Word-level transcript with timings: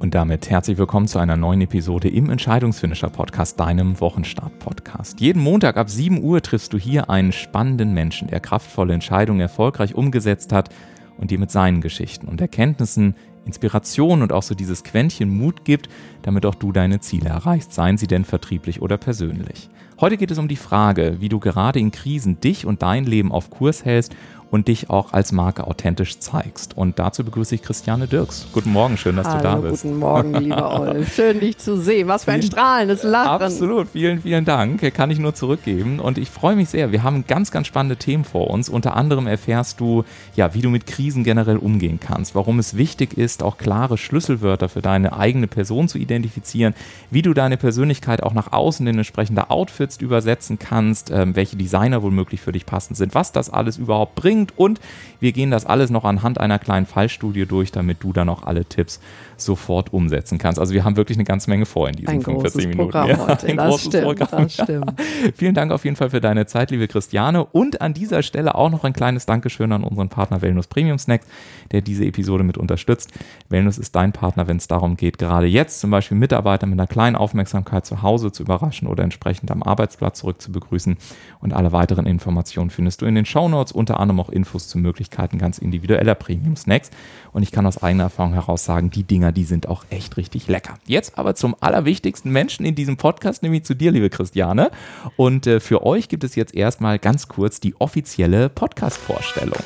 Und 0.00 0.14
damit 0.14 0.48
herzlich 0.48 0.78
willkommen 0.78 1.08
zu 1.08 1.18
einer 1.18 1.36
neuen 1.36 1.60
Episode 1.60 2.08
im 2.08 2.30
Entscheidungsfinisher 2.30 3.10
Podcast, 3.10 3.60
deinem 3.60 4.00
Wochenstart-Podcast. 4.00 5.20
Jeden 5.20 5.42
Montag 5.42 5.76
ab 5.76 5.90
7 5.90 6.22
Uhr 6.22 6.40
triffst 6.40 6.72
du 6.72 6.78
hier 6.78 7.10
einen 7.10 7.32
spannenden 7.32 7.92
Menschen, 7.92 8.28
der 8.28 8.40
kraftvolle 8.40 8.94
Entscheidungen 8.94 9.40
erfolgreich 9.40 9.94
umgesetzt 9.94 10.52
hat 10.52 10.70
und 11.18 11.30
dir 11.30 11.38
mit 11.38 11.50
seinen 11.50 11.80
Geschichten 11.80 12.28
und 12.28 12.40
Erkenntnissen 12.40 13.14
Inspiration 13.44 14.22
und 14.22 14.32
auch 14.32 14.42
so 14.42 14.54
dieses 14.54 14.84
Quäntchen 14.84 15.30
Mut 15.30 15.64
gibt, 15.64 15.88
damit 16.22 16.46
auch 16.46 16.54
du 16.54 16.72
deine 16.72 17.00
Ziele 17.00 17.28
erreichst, 17.28 17.72
seien 17.72 17.98
sie 17.98 18.06
denn 18.06 18.24
vertrieblich 18.24 18.82
oder 18.82 18.96
persönlich. 18.96 19.70
Heute 20.00 20.16
geht 20.16 20.30
es 20.30 20.38
um 20.38 20.48
die 20.48 20.56
Frage, 20.56 21.16
wie 21.20 21.28
du 21.28 21.40
gerade 21.40 21.78
in 21.78 21.90
Krisen 21.90 22.40
dich 22.40 22.64
und 22.64 22.82
dein 22.82 23.04
Leben 23.04 23.32
auf 23.32 23.50
Kurs 23.50 23.84
hältst 23.84 24.14
und 24.50 24.68
dich 24.68 24.90
auch 24.90 25.12
als 25.12 25.32
Marke 25.32 25.66
authentisch 25.66 26.18
zeigst. 26.18 26.76
Und 26.76 26.98
dazu 26.98 27.24
begrüße 27.24 27.54
ich 27.54 27.62
Christiane 27.62 28.08
Dirks. 28.08 28.46
Guten 28.52 28.72
Morgen, 28.72 28.96
schön, 28.96 29.16
dass 29.16 29.28
Hallo, 29.28 29.38
du 29.38 29.44
da 29.44 29.54
bist. 29.56 29.82
Guten 29.82 29.98
Morgen, 29.98 30.34
lieber 30.34 30.80
Olf. 30.80 31.14
Schön, 31.14 31.40
dich 31.40 31.58
zu 31.58 31.80
sehen. 31.80 32.08
Was 32.08 32.24
für 32.24 32.32
ein 32.32 32.42
strahlendes 32.42 33.04
Lachen. 33.04 33.42
Absolut, 33.42 33.88
vielen, 33.90 34.22
vielen 34.22 34.44
Dank. 34.44 34.92
Kann 34.92 35.10
ich 35.10 35.18
nur 35.18 35.34
zurückgeben. 35.34 36.00
Und 36.00 36.18
ich 36.18 36.30
freue 36.30 36.56
mich 36.56 36.68
sehr. 36.68 36.90
Wir 36.90 37.02
haben 37.04 37.24
ganz, 37.28 37.50
ganz 37.52 37.68
spannende 37.68 37.96
Themen 37.96 38.24
vor 38.24 38.50
uns. 38.50 38.68
Unter 38.68 38.96
anderem 38.96 39.28
erfährst 39.28 39.78
du, 39.78 40.04
ja, 40.34 40.52
wie 40.52 40.62
du 40.62 40.68
mit 40.68 40.86
Krisen 40.86 41.22
generell 41.22 41.56
umgehen 41.56 42.00
kannst, 42.00 42.34
warum 42.34 42.58
es 42.58 42.76
wichtig 42.76 43.16
ist, 43.16 43.42
auch 43.42 43.56
klare 43.56 43.98
Schlüsselwörter 43.98 44.68
für 44.68 44.82
deine 44.82 45.16
eigene 45.16 45.46
Person 45.46 45.86
zu 45.86 45.98
identifizieren, 45.98 46.74
wie 47.10 47.22
du 47.22 47.34
deine 47.34 47.56
Persönlichkeit 47.56 48.22
auch 48.22 48.34
nach 48.34 48.52
außen 48.52 48.86
in 48.86 48.98
entsprechende 48.98 49.50
Outfits 49.50 49.98
übersetzen 49.98 50.58
kannst, 50.58 51.10
ähm, 51.10 51.36
welche 51.36 51.56
Designer 51.56 52.02
womöglich 52.02 52.40
für 52.40 52.52
dich 52.52 52.66
passend 52.66 52.96
sind, 52.96 53.14
was 53.14 53.30
das 53.32 53.50
alles 53.50 53.76
überhaupt 53.78 54.16
bringt 54.16 54.39
bringt. 54.40 54.58
Und 54.58 54.80
wir 55.20 55.32
gehen 55.32 55.50
das 55.50 55.66
alles 55.66 55.90
noch 55.90 56.04
anhand 56.04 56.38
einer 56.38 56.58
kleinen 56.58 56.86
Fallstudie 56.86 57.46
durch, 57.46 57.72
damit 57.72 58.02
du 58.02 58.12
dann 58.12 58.28
auch 58.28 58.42
alle 58.44 58.64
Tipps 58.64 59.00
sofort 59.44 59.92
umsetzen 59.92 60.38
kannst. 60.38 60.58
Also 60.58 60.74
wir 60.74 60.84
haben 60.84 60.96
wirklich 60.96 61.16
eine 61.16 61.24
ganze 61.24 61.50
Menge 61.50 61.66
vor 61.66 61.88
in 61.88 61.96
diesen 61.96 62.08
ein 62.08 62.22
45 62.22 62.68
Minuten. 62.68 62.90
Programm 62.90 63.08
ja, 63.08 63.18
heute. 63.18 63.46
Ein 63.46 63.56
das 63.56 63.68
großes 63.68 63.86
stimmt, 63.86 64.04
Programm. 64.04 64.42
Das 64.42 64.54
stimmt. 64.54 64.94
Vielen 65.36 65.54
Dank 65.54 65.72
auf 65.72 65.84
jeden 65.84 65.96
Fall 65.96 66.10
für 66.10 66.20
deine 66.20 66.46
Zeit, 66.46 66.70
liebe 66.70 66.88
Christiane. 66.88 67.44
Und 67.44 67.80
an 67.80 67.94
dieser 67.94 68.22
Stelle 68.22 68.54
auch 68.54 68.70
noch 68.70 68.84
ein 68.84 68.92
kleines 68.92 69.26
Dankeschön 69.26 69.72
an 69.72 69.84
unseren 69.84 70.08
Partner 70.08 70.42
Wellness 70.42 70.66
Premium 70.66 70.98
Snacks, 70.98 71.26
der 71.72 71.80
diese 71.80 72.04
Episode 72.04 72.44
mit 72.44 72.58
unterstützt. 72.58 73.10
Wellness 73.48 73.78
ist 73.78 73.96
dein 73.96 74.12
Partner, 74.12 74.46
wenn 74.48 74.56
es 74.58 74.68
darum 74.68 74.96
geht, 74.96 75.18
gerade 75.18 75.46
jetzt 75.46 75.80
zum 75.80 75.90
Beispiel 75.90 76.16
Mitarbeiter 76.16 76.66
mit 76.66 76.78
einer 76.78 76.86
kleinen 76.86 77.16
Aufmerksamkeit 77.16 77.86
zu 77.86 78.02
Hause 78.02 78.32
zu 78.32 78.42
überraschen 78.42 78.88
oder 78.88 79.04
entsprechend 79.04 79.50
am 79.50 79.62
Arbeitsplatz 79.62 80.20
zurück 80.20 80.40
zu 80.40 80.52
begrüßen. 80.52 80.96
Und 81.40 81.52
alle 81.52 81.72
weiteren 81.72 82.06
Informationen 82.06 82.70
findest 82.70 83.02
du 83.02 83.06
in 83.06 83.14
den 83.14 83.24
Shownotes, 83.24 83.72
unter 83.72 84.00
anderem 84.00 84.20
auch 84.20 84.28
Infos 84.28 84.68
zu 84.68 84.78
Möglichkeiten 84.78 85.38
ganz 85.38 85.58
individueller 85.58 86.14
Premium 86.14 86.56
Snacks. 86.56 86.90
Und 87.32 87.42
ich 87.42 87.52
kann 87.52 87.66
aus 87.66 87.82
eigener 87.82 88.04
Erfahrung 88.04 88.34
heraus 88.34 88.64
sagen, 88.64 88.90
die 88.90 89.04
Dinger, 89.04 89.29
die 89.32 89.44
sind 89.44 89.68
auch 89.68 89.84
echt 89.90 90.16
richtig 90.16 90.48
lecker. 90.48 90.78
Jetzt 90.86 91.18
aber 91.18 91.34
zum 91.34 91.56
allerwichtigsten 91.60 92.30
Menschen 92.30 92.64
in 92.64 92.74
diesem 92.74 92.96
Podcast, 92.96 93.42
nämlich 93.42 93.64
zu 93.64 93.74
dir, 93.74 93.90
liebe 93.92 94.10
Christiane. 94.10 94.70
Und 95.16 95.46
äh, 95.46 95.60
für 95.60 95.84
euch 95.84 96.08
gibt 96.08 96.24
es 96.24 96.34
jetzt 96.34 96.54
erstmal 96.54 96.98
ganz 96.98 97.28
kurz 97.28 97.60
die 97.60 97.74
offizielle 97.80 98.48
Podcast-Vorstellung. 98.48 99.62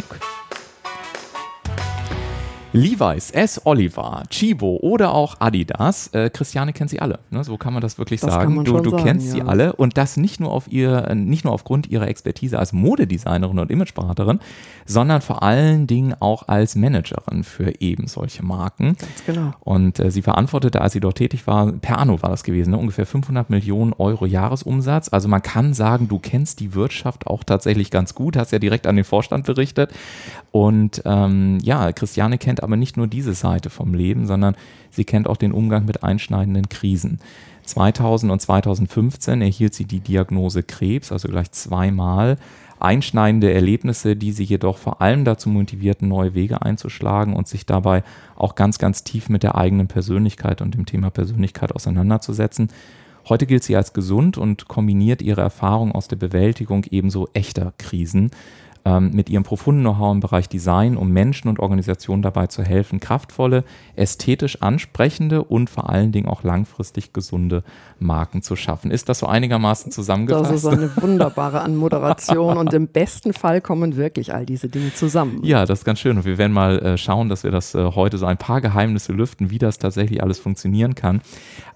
Levi's, 2.75 3.31
S. 3.31 3.61
Oliver, 3.65 4.25
Chibo 4.31 4.79
oder 4.83 5.15
auch 5.15 5.37
Adidas. 5.41 6.09
Äh, 6.09 6.29
Christiane 6.29 6.73
kennt 6.73 6.91
sie 6.91 7.01
alle. 7.01 7.21
Ne? 7.31 7.45
So 7.45 7.57
kann 7.57 7.73
man 7.73 7.81
das 7.81 7.99
wirklich 7.99 8.21
Das 8.21 8.35
sagen. 8.35 8.65
du 8.65 8.81
du 8.81 8.91
sagen, 8.91 9.05
kennst 9.05 9.29
ja. 9.29 9.33
sie 9.33 9.43
alle 9.43 9.75
und 9.75 9.97
das 9.97 10.17
nicht 10.17 10.41
nur 10.41 10.51
auf 10.51 10.71
ihr, 10.73 11.15
nicht 11.15 11.45
nur 11.45 11.55
aufgrund 11.55 11.89
ihrer 11.89 12.09
Expertise 12.09 12.59
als 12.59 12.73
Modedesignerin 12.73 13.61
und 13.61 13.71
Imageberaterin, 13.71 14.41
sondern 14.87 15.21
vor 15.21 15.45
allen 15.45 15.87
Dingen 15.87 16.17
auch 16.19 16.49
als 16.49 16.75
Managerin 16.75 17.45
für 17.45 17.81
eben 17.81 18.09
solche 18.09 18.45
Marken. 18.45 18.97
Ganz 18.99 19.25
genau. 19.25 19.53
Und 19.61 20.01
äh, 20.01 20.11
sie 20.11 20.23
verantwortete, 20.23 20.81
als 20.81 20.95
sie 20.95 21.01
dort 21.01 21.17
tätig 21.17 21.47
war, 21.47 21.71
per 21.71 21.99
Anno 21.99 22.21
war 22.23 22.31
das 22.31 22.43
gewesen, 22.43 22.73
ne? 22.73 22.79
ungefähr 22.79 23.07
500 23.07 23.51
Millionen 23.51 23.93
Euro 23.93 24.27
Jahresumsatz. 24.27 25.11
Also 25.13 25.29
man 25.29 25.43
kann 25.43 25.75
sagen, 25.75 26.09
du 26.09 26.19
kennst 26.19 26.59
die 26.59 26.75
Wirtschaft 26.75 27.29
auch 27.29 27.45
tatsächlich 27.45 27.93
ganz 27.93 28.17
gut, 28.17 28.37
hast 28.37 28.51
ja 28.51 28.59
direkt 28.59 28.89
an 28.89 28.97
den 28.97 29.05
Vorstand 29.05 29.47
berichtet. 29.47 29.93
Und 30.51 31.03
ähm, 31.05 31.59
ja, 31.63 31.93
Christiane 31.93 32.39
kennt 32.39 32.64
aber 32.65 32.77
nicht 32.77 32.97
nur 32.97 33.07
diese 33.07 33.35
Seite 33.35 33.71
vom 33.71 33.95
Leben, 33.95 34.27
sondern 34.27 34.57
sie 34.91 35.05
kennt 35.05 35.29
auch 35.29 35.37
den 35.37 35.53
Umgang 35.53 35.85
mit 35.85 36.03
einschneidenden 36.03 36.69
Krisen. 36.69 37.21
2000 37.65 38.33
und 38.33 38.41
2015 38.41 39.41
erhielt 39.41 39.75
sie 39.75 39.85
die 39.85 40.01
Diagnose 40.01 40.63
Krebs, 40.63 41.13
also 41.13 41.29
gleich 41.29 41.51
zweimal 41.53 42.37
einschneidende 42.81 43.53
Erlebnisse, 43.53 44.17
die 44.17 44.33
sie 44.33 44.45
jedoch 44.45 44.77
vor 44.77 45.01
allem 45.01 45.25
dazu 45.25 45.49
motivierten, 45.49 46.09
neue 46.09 46.35
Wege 46.35 46.63
einzuschlagen 46.63 47.35
und 47.35 47.49
sich 47.49 47.65
dabei 47.67 48.03
auch 48.37 48.55
ganz, 48.55 48.79
ganz 48.79 49.05
tief 49.05 49.29
mit 49.29 49.43
der 49.43 49.55
eigenen 49.55 49.87
Persönlichkeit 49.87 50.61
und 50.61 50.75
dem 50.75 50.85
Thema 50.85 51.11
Persönlichkeit 51.11 51.75
auseinanderzusetzen. 51.75 52.69
Heute 53.27 53.47
gilt 53.47 53.65
sie 53.65 53.75
als 53.75 53.95
gesund 53.95 54.37
und 54.37 54.69
kombiniert 54.69 55.23
ihre 55.23 55.41
Erfahrung 55.41 55.93
aus 55.93 56.09
der 56.09 56.17
Bewältigung 56.17 56.85
ebenso 56.91 57.29
echter 57.33 57.73
Krisen 57.79 58.31
ähm, 58.85 59.11
mit 59.13 59.31
ihrem 59.31 59.43
profunden 59.45 59.81
Know-how 59.81 60.13
im 60.13 60.21
Bereich 60.21 60.49
Design, 60.49 60.97
um 60.97 61.11
Menschen 61.11 61.49
und 61.49 61.59
Organisationen 61.59 62.23
dabei 62.23 62.47
zu 62.49 62.63
helfen, 62.63 63.01
kraftvolle, 63.01 63.65
ästhetisch 63.97 64.61
ansprechende 64.63 65.43
und 65.43 65.71
vor 65.71 65.89
allen 65.89 66.13
Dingen 66.13 66.29
auch 66.29 66.43
langfristig 66.43 67.13
gesunde 67.13 67.63
Marken 67.99 68.43
zu 68.43 68.57
schaffen. 68.57 68.91
Ist 68.91 69.09
das 69.09 69.21
so 69.21 69.27
einigermaßen 69.27 69.91
zusammengefasst? 69.91 70.51
Das 70.51 70.65
ist 70.65 70.67
eine 70.67 70.95
wunderbare 70.97 71.63
Anmoderation 71.63 72.59
und 72.59 72.73
im 72.75 72.89
besten 72.89 73.33
Fall 73.33 73.61
kommen 73.61 73.97
wirklich 73.97 74.35
all 74.35 74.45
diese 74.45 74.69
Dinge 74.69 74.93
zusammen. 74.93 75.41
Ja, 75.43 75.65
das 75.65 75.81
ist 75.81 75.85
ganz 75.85 76.01
schön. 76.01 76.17
Und 76.19 76.25
wir 76.25 76.39
werden 76.39 76.53
mal 76.53 76.79
äh, 76.81 76.99
schauen, 76.99 77.29
dass 77.29 77.45
wir 77.45 77.51
das 77.51 77.75
äh, 77.75 77.93
heute 77.95 78.19
so 78.19 78.27
ein 78.27 78.37
paar 78.37 78.61
Geheimnisse 78.61 79.13
lüften, 79.13 79.51
wie 79.51 79.59
das 79.59 79.79
tatsächlich 79.79 80.23
alles 80.23 80.39
funktionieren 80.39 80.95
kann. 80.95 81.23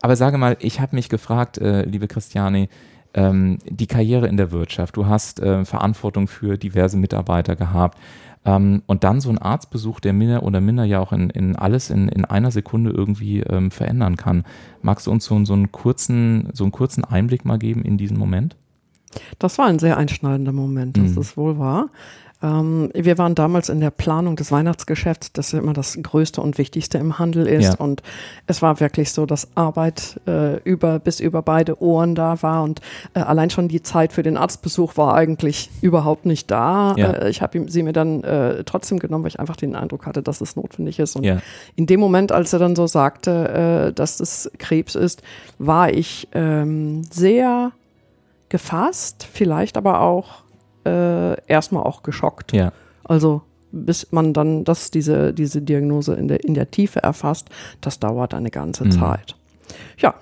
Aber 0.02 0.16
sage 0.16 0.38
mal, 0.38 0.56
ich 0.60 0.80
habe 0.80 0.94
mich 0.94 1.08
gefragt, 1.08 1.58
äh, 1.58 1.82
liebe 1.82 2.06
Christiane, 2.06 2.68
ähm, 3.14 3.58
die 3.68 3.86
Karriere 3.86 4.26
in 4.28 4.36
der 4.36 4.52
Wirtschaft. 4.52 4.96
Du 4.96 5.06
hast 5.06 5.40
äh, 5.40 5.64
Verantwortung 5.64 6.28
für 6.28 6.56
diverse 6.56 6.96
Mitarbeiter 6.96 7.56
gehabt. 7.56 7.98
Ähm, 8.44 8.82
und 8.86 9.04
dann 9.04 9.20
so 9.20 9.30
ein 9.30 9.38
Arztbesuch, 9.38 10.00
der 10.00 10.12
minder 10.12 10.42
oder 10.42 10.60
minder 10.60 10.84
ja 10.84 11.00
auch 11.00 11.12
in, 11.12 11.28
in 11.30 11.56
alles 11.56 11.90
in, 11.90 12.08
in 12.08 12.24
einer 12.24 12.50
Sekunde 12.50 12.90
irgendwie 12.90 13.40
ähm, 13.40 13.70
verändern 13.70 14.16
kann. 14.16 14.44
Magst 14.80 15.06
du 15.06 15.10
uns 15.10 15.24
so, 15.24 15.44
so, 15.44 15.54
einen 15.54 15.72
kurzen, 15.72 16.48
so 16.52 16.64
einen 16.64 16.72
kurzen 16.72 17.04
Einblick 17.04 17.44
mal 17.44 17.58
geben 17.58 17.82
in 17.82 17.98
diesen 17.98 18.16
Moment? 18.16 18.56
Das 19.38 19.58
war 19.58 19.66
ein 19.66 19.78
sehr 19.78 19.96
einschneidender 19.96 20.52
Moment, 20.52 20.96
das 20.98 21.12
Mhm. 21.12 21.20
ist 21.20 21.36
wohl 21.36 21.58
wahr. 21.58 21.88
Ähm, 22.40 22.90
wir 22.94 23.18
waren 23.18 23.34
damals 23.34 23.68
in 23.68 23.80
der 23.80 23.90
Planung 23.90 24.36
des 24.36 24.52
Weihnachtsgeschäfts, 24.52 25.32
das 25.32 25.52
immer 25.52 25.72
das 25.72 25.98
Größte 26.00 26.40
und 26.40 26.56
Wichtigste 26.56 26.98
im 26.98 27.18
Handel 27.18 27.46
ist. 27.48 27.74
Ja. 27.74 27.74
Und 27.84 28.02
es 28.46 28.62
war 28.62 28.78
wirklich 28.78 29.12
so, 29.12 29.26
dass 29.26 29.48
Arbeit 29.56 30.20
äh, 30.26 30.60
über, 30.62 31.00
bis 31.00 31.18
über 31.18 31.42
beide 31.42 31.82
Ohren 31.82 32.14
da 32.14 32.40
war. 32.42 32.62
Und 32.62 32.80
äh, 33.14 33.20
allein 33.20 33.50
schon 33.50 33.66
die 33.66 33.82
Zeit 33.82 34.12
für 34.12 34.22
den 34.22 34.36
Arztbesuch 34.36 34.96
war 34.96 35.14
eigentlich 35.14 35.70
überhaupt 35.80 36.26
nicht 36.26 36.48
da. 36.50 36.94
Ja. 36.96 37.10
Äh, 37.10 37.30
ich 37.30 37.42
habe 37.42 37.68
sie 37.68 37.82
mir 37.82 37.92
dann 37.92 38.22
äh, 38.22 38.62
trotzdem 38.64 39.00
genommen, 39.00 39.24
weil 39.24 39.30
ich 39.30 39.40
einfach 39.40 39.56
den 39.56 39.74
Eindruck 39.74 40.06
hatte, 40.06 40.22
dass 40.22 40.40
es 40.40 40.54
notwendig 40.54 41.00
ist. 41.00 41.16
Und 41.16 41.24
Ja. 41.24 41.38
in 41.74 41.86
dem 41.86 41.98
Moment, 41.98 42.30
als 42.30 42.52
er 42.52 42.60
dann 42.60 42.76
so 42.76 42.86
sagte, 42.86 43.88
äh, 43.88 43.92
dass 43.92 44.20
es 44.20 44.48
Krebs 44.58 44.94
ist, 44.94 45.22
war 45.58 45.92
ich 45.92 46.28
ähm, 46.32 47.02
sehr 47.10 47.72
gefasst, 48.48 49.26
vielleicht 49.30 49.76
aber 49.76 50.00
auch 50.00 50.42
äh, 50.84 51.40
erstmal 51.46 51.82
auch 51.84 52.02
geschockt. 52.02 52.52
Ja. 52.52 52.72
Also 53.04 53.42
bis 53.70 54.10
man 54.12 54.32
dann 54.32 54.64
das, 54.64 54.90
diese, 54.90 55.34
diese 55.34 55.60
Diagnose 55.60 56.14
in 56.14 56.28
der, 56.28 56.42
in 56.44 56.54
der 56.54 56.70
Tiefe 56.70 57.02
erfasst, 57.02 57.50
das 57.82 58.00
dauert 58.00 58.32
eine 58.32 58.50
ganze 58.50 58.84
Mhm. 58.86 58.90
Zeit. 58.92 59.36
Ja, 59.98 60.14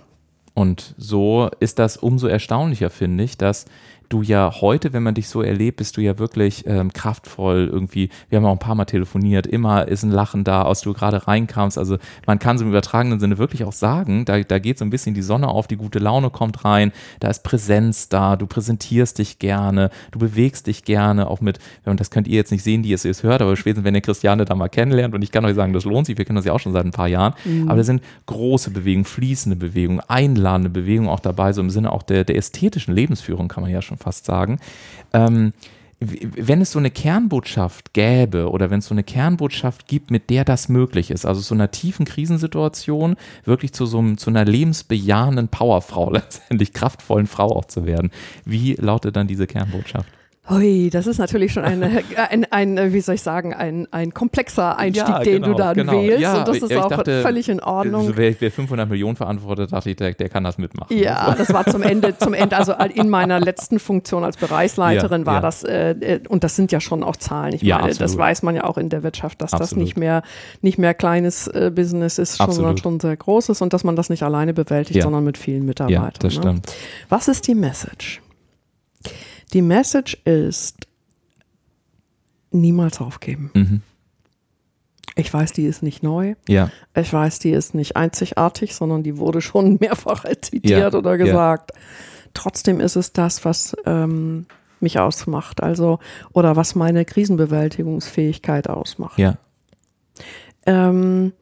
Und 0.55 0.95
so 0.99 1.49
ist 1.61 1.79
das 1.79 1.97
umso 1.97 2.27
erstaunlicher, 2.27 2.91
finde 2.91 3.23
ich, 3.23 3.37
dass 3.39 3.67
du 4.09 4.23
ja 4.23 4.53
heute, 4.61 4.93
wenn 4.93 5.03
man 5.03 5.15
dich 5.15 5.29
so 5.29 5.43
erlebt, 5.43 5.79
bist 5.79 5.97
du 5.97 6.01
ja 6.01 6.19
wirklich 6.19 6.65
ähm, 6.67 6.93
kraftvoll 6.93 7.69
irgendwie. 7.71 8.11
Wir 8.29 8.39
haben 8.39 8.47
auch 8.47 8.53
ein 8.53 8.59
paar 8.59 8.75
Mal 8.75 8.85
telefoniert, 8.85 9.47
immer 9.47 9.89
ist 9.89 10.03
ein 10.03 10.11
Lachen 10.11 10.45
da, 10.45 10.63
als 10.63 10.83
du 10.83 10.93
gerade 10.93 11.27
reinkamst. 11.27 11.79
Also 11.79 11.99
man 12.27 12.39
kann 12.39 12.59
so 12.59 12.65
im 12.65 12.71
übertragenen 12.71 13.21
Sinne 13.21 13.39
wirklich 13.39 13.65
auch 13.65 13.73
sagen, 13.73 14.25
da, 14.25 14.41
da 14.41 14.59
geht 14.59 14.79
so 14.79 14.85
ein 14.85 14.91
bisschen 14.91 15.15
die 15.15 15.23
Sonne 15.23 15.49
auf, 15.49 15.67
die 15.67 15.77
gute 15.77 15.99
Laune 15.99 16.31
kommt 16.31 16.65
rein, 16.65 16.93
da 17.21 17.29
ist 17.29 17.43
Präsenz 17.43 18.09
da, 18.09 18.37
du 18.37 18.47
präsentierst 18.47 19.19
dich 19.19 19.39
gerne, 19.39 19.91
du 20.11 20.19
bewegst 20.19 20.67
dich 20.67 20.85
gerne, 20.85 21.29
auch 21.29 21.41
mit, 21.41 21.59
und 21.85 22.01
das 22.01 22.11
könnt 22.11 22.29
ihr 22.29 22.37
jetzt 22.37 22.53
nicht 22.53 22.63
sehen, 22.63 22.83
die 22.83 22.93
es 22.93 23.03
jetzt 23.03 23.23
hört, 23.23 23.43
aber 23.43 23.57
spätestens, 23.57 23.85
wenn 23.85 23.95
ihr 23.95 24.01
Christiane 24.01 24.45
da 24.45 24.55
mal 24.55 24.69
kennenlernt, 24.69 25.15
und 25.15 25.23
ich 25.23 25.33
kann 25.33 25.45
euch 25.45 25.55
sagen, 25.55 25.73
das 25.73 25.85
lohnt 25.85 26.07
sich, 26.07 26.19
wir 26.19 26.25
kennen 26.25 26.37
das 26.37 26.45
ja 26.45 26.53
auch 26.53 26.61
schon 26.61 26.73
seit 26.73 26.85
ein 26.85 26.93
paar 26.93 27.09
Jahren, 27.09 27.35
aber 27.67 27.77
da 27.77 27.85
sind 27.85 28.03
große 28.27 28.71
Bewegungen, 28.71 29.05
fließende 29.05 29.57
Bewegungen, 29.57 30.01
einladende 30.09 30.71
Bewegungen 30.71 31.09
auch 31.09 31.21
dabei, 31.21 31.53
so 31.53 31.61
im 31.61 31.71
Sinne 31.71 31.93
auch 31.93 32.03
der, 32.03 32.25
der 32.25 32.37
ästhetischen 32.37 32.95
Lebensführung, 32.95 33.49
kann 33.49 33.63
man 33.63 33.71
ja 33.71 33.83
schon 33.83 33.96
fast 33.99 34.25
sagen. 34.25 34.59
Ähm, 35.13 35.53
wenn 35.99 36.61
es 36.61 36.73
so 36.73 36.79
eine 36.79 36.91
Kernbotschaft 36.91 37.95
gäbe 37.95 38.51
oder 38.51 38.69
wenn 38.71 38.81
es 38.81 38.87
so 38.87 38.95
eine 38.95 39.03
Kernbotschaft 39.03 39.89
gibt, 39.89 40.11
mit 40.11 40.29
der 40.29 40.45
das 40.45 40.69
möglich 40.69 41.11
ist, 41.11 41.25
also 41.25 41.41
so 41.41 41.55
einer 41.55 41.71
tiefen 41.71 42.05
Krisensituation 42.05 43.17
wirklich 43.45 43.73
zu 43.73 43.87
so 43.87 43.99
einem, 43.99 44.19
zu 44.19 44.29
einer 44.29 44.45
lebensbejahenden 44.45 45.49
Powerfrau 45.49 46.11
letztendlich, 46.13 46.75
kraftvollen 46.75 47.27
Frau 47.27 47.57
auch 47.57 47.65
zu 47.65 47.87
werden, 47.87 48.11
wie 48.45 48.75
lautet 48.75 49.17
dann 49.17 49.27
diese 49.27 49.47
Kernbotschaft? 49.47 50.09
Hui, 50.49 50.91
das 50.91 51.09
ist 51.09 51.19
natürlich 51.19 51.53
schon 51.53 51.65
eine, 51.65 52.03
ein, 52.31 52.47
ein, 52.53 52.93
wie 52.93 53.01
soll 53.01 53.17
ich 53.17 53.23
sagen, 53.23 53.53
ein, 53.53 53.89
ein 53.91 54.15
komplexer 54.15 54.79
Einstieg, 54.79 55.09
Ja, 55.09 55.19
den 55.19 55.43
genau, 55.43 55.49
du 55.49 55.55
dann 55.55 55.77
genau. 55.77 55.93
wählst. 55.93 56.21
Ja, 56.21 56.39
und 56.39 56.49
das 56.49 56.59
ist 56.59 56.77
auch 56.77 56.89
dachte, 56.89 57.23
völlig 57.23 57.49
in 57.49 57.61
Ordnung. 57.61 58.07
Also 58.07 58.17
wer, 58.17 58.35
wer 58.39 58.53
500 58.53 58.89
Millionen 58.89 59.17
verantwortet, 59.17 59.73
dachte 59.73 59.91
ich, 59.91 59.97
der, 59.97 60.15
der 60.15 60.29
kann 60.29 60.45
das 60.45 60.57
mitmachen. 60.57 60.97
Ja, 60.97 61.35
das 61.37 61.53
war 61.53 61.67
zum 61.67 61.83
Ende, 61.83 62.17
zum 62.17 62.33
Ende, 62.33 62.57
also 62.57 62.75
in 62.95 63.09
meiner 63.09 63.41
letzten 63.41 63.81
Funktion 63.81 64.23
als 64.23 64.37
Bereichsleiterin 64.37 65.23
Ja, 65.23 65.27
war 65.27 65.41
das, 65.41 65.65
äh, 65.65 65.91
äh, 65.91 66.21
und 66.29 66.45
das 66.45 66.55
sind 66.55 66.71
ja 66.71 66.81
schon 66.81 67.03
auch 67.03 67.17
Zahlen. 67.17 67.55
Ich 67.55 67.65
meine, 67.65 67.89
das 67.89 68.01
absolut. 68.01 68.19
weiß 68.19 68.43
man 68.45 68.55
ja 68.55 68.65
auch 68.65 68.79
in 68.79 68.89
der 68.89 69.03
Wirtschaft, 69.03 69.43
dass 69.43 69.51
das 69.51 69.61
Absolut. 69.63 69.83
nicht 69.83 69.97
mehr, 69.97 70.23
nicht 70.63 70.79
mehr 70.79 70.95
kleines 70.95 71.49
äh, 71.49 71.73
Business 71.75 72.19
ist, 72.19 72.39
schon, 72.39 72.53
sondern 72.53 72.79
schon 72.79 73.01
sehr 73.01 73.17
großes 73.17 73.63
und 73.63 73.73
dass 73.73 73.83
man 73.83 73.97
das 73.97 74.11
nicht 74.11 74.23
alleine 74.23 74.55
bewältigt, 74.55 75.03
sondern 75.03 75.25
mit 75.25 75.39
vielen 75.39 75.67
Mitarbeitern. 75.67 76.05
Ja, 76.05 76.13
das 76.21 76.35
ne? 76.35 76.41
stimmt. 76.41 76.73
Was 77.09 77.27
ist 77.27 77.49
die 77.49 77.57
Message? 77.57 78.21
Die 79.53 79.63
Message 79.63 80.15
ist 80.25 80.87
niemals 82.51 83.01
aufgeben. 83.01 83.51
Mhm. 83.55 83.83
Ich 85.19 85.33
weiß, 85.33 85.53
die 85.53 85.65
ist 85.65 85.83
nicht 85.83 86.03
neu. 86.03 86.35
Ja, 86.47 86.71
Ich 86.95 87.11
weiß, 87.13 87.39
die 87.39 87.51
ist 87.51 87.75
nicht 87.75 87.97
einzigartig, 87.97 88.75
sondern 88.75 89.03
die 89.03 89.17
wurde 89.19 89.41
schon 89.41 89.77
mehrfach 89.81 90.25
zitiert 90.41 90.93
Ja, 90.93 90.99
oder 90.99 91.13
ja. 91.13 91.17
gesagt. 91.17 91.73
Trotzdem 92.35 92.81
ist 92.81 92.97
es 92.97 93.13
das, 93.15 93.45
was 93.47 93.75
ähm, 93.87 94.47
mich 94.81 94.99
ausmacht, 94.99 95.63
also 95.63 96.01
oder 96.35 96.55
was 96.57 96.75
meine 96.75 97.05
Krisenbewältigungsfähigkeit 97.07 98.69
ausmacht. 98.69 99.19
ja. 99.19 99.39
Ähm, 100.67 101.33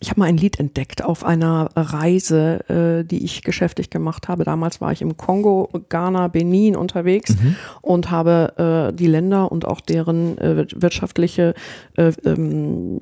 ich 0.00 0.10
habe 0.10 0.20
mal 0.20 0.26
ein 0.26 0.36
Lied 0.36 0.58
entdeckt 0.60 1.02
auf 1.02 1.24
einer 1.24 1.70
Reise, 1.76 2.68
äh, 2.68 3.04
die 3.04 3.24
ich 3.24 3.42
geschäftlich 3.42 3.88
gemacht 3.90 4.28
habe. 4.28 4.44
Damals 4.44 4.80
war 4.80 4.92
ich 4.92 5.00
im 5.00 5.16
Kongo, 5.16 5.68
Ghana, 5.88 6.28
Benin 6.28 6.76
unterwegs 6.76 7.34
und 7.80 8.10
habe 8.10 8.90
äh, 8.92 8.94
die 8.94 9.06
Länder 9.06 9.50
und 9.50 9.64
auch 9.66 9.80
deren 9.80 10.36
äh, 10.38 10.66
wirtschaftliche 10.74 11.54
äh, 11.96 12.12
ähm, 12.26 12.98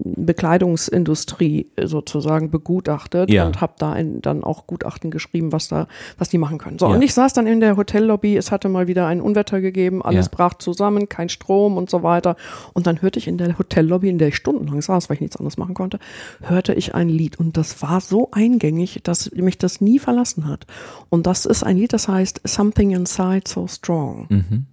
Bekleidungsindustrie 0.62 1.68
sozusagen 1.82 2.50
begutachtet 2.50 3.30
Ja. 3.30 3.46
und 3.46 3.60
habe 3.60 3.74
da 3.78 3.92
ein, 3.92 4.20
dann 4.22 4.44
auch 4.44 4.66
Gutachten 4.66 5.10
geschrieben, 5.10 5.52
was 5.52 5.68
da, 5.68 5.88
was 6.18 6.28
die 6.28 6.38
machen 6.38 6.58
können. 6.58 6.78
So, 6.78 6.86
Ja. 6.88 6.94
und 6.94 7.02
ich 7.02 7.14
saß 7.14 7.32
dann 7.32 7.46
in 7.46 7.60
der 7.60 7.76
Hotellobby. 7.76 8.36
Es 8.36 8.50
hatte 8.52 8.68
mal 8.68 8.86
wieder 8.86 9.06
ein 9.06 9.20
Unwetter 9.20 9.60
gegeben, 9.60 10.02
alles 10.02 10.26
Ja. 10.26 10.30
brach 10.36 10.54
zusammen, 10.54 11.08
kein 11.08 11.28
Strom 11.28 11.76
und 11.76 11.90
so 11.90 12.02
weiter. 12.02 12.36
Und 12.74 12.86
dann 12.86 13.02
hörte 13.02 13.18
ich 13.18 13.28
in 13.28 13.38
der 13.38 13.58
Hotellobby, 13.58 14.08
in 14.08 14.18
der 14.18 14.28
ich 14.28 14.36
stundenlang 14.36 14.82
saß, 14.82 15.08
weil 15.08 15.14
ich 15.14 15.20
nichts 15.20 15.36
anderes 15.36 15.56
machen 15.58 15.74
konnte, 15.74 15.98
hörte 16.42 16.74
ich 16.74 16.81
ein 16.94 17.08
Lied. 17.08 17.38
Und 17.38 17.56
das 17.56 17.80
war 17.82 18.00
so 18.00 18.30
eingängig, 18.32 19.00
dass 19.02 19.30
mich 19.32 19.58
das 19.58 19.80
nie 19.80 19.98
verlassen 19.98 20.48
hat. 20.48 20.66
Und 21.08 21.26
das 21.26 21.46
ist 21.46 21.62
ein 21.62 21.76
Lied, 21.76 21.92
das 21.92 22.08
heißt 22.08 22.40
Something 22.44 22.90
Inside 22.90 23.42
So 23.46 23.66
Strong. 23.68 24.26
Mhm. 24.28 24.66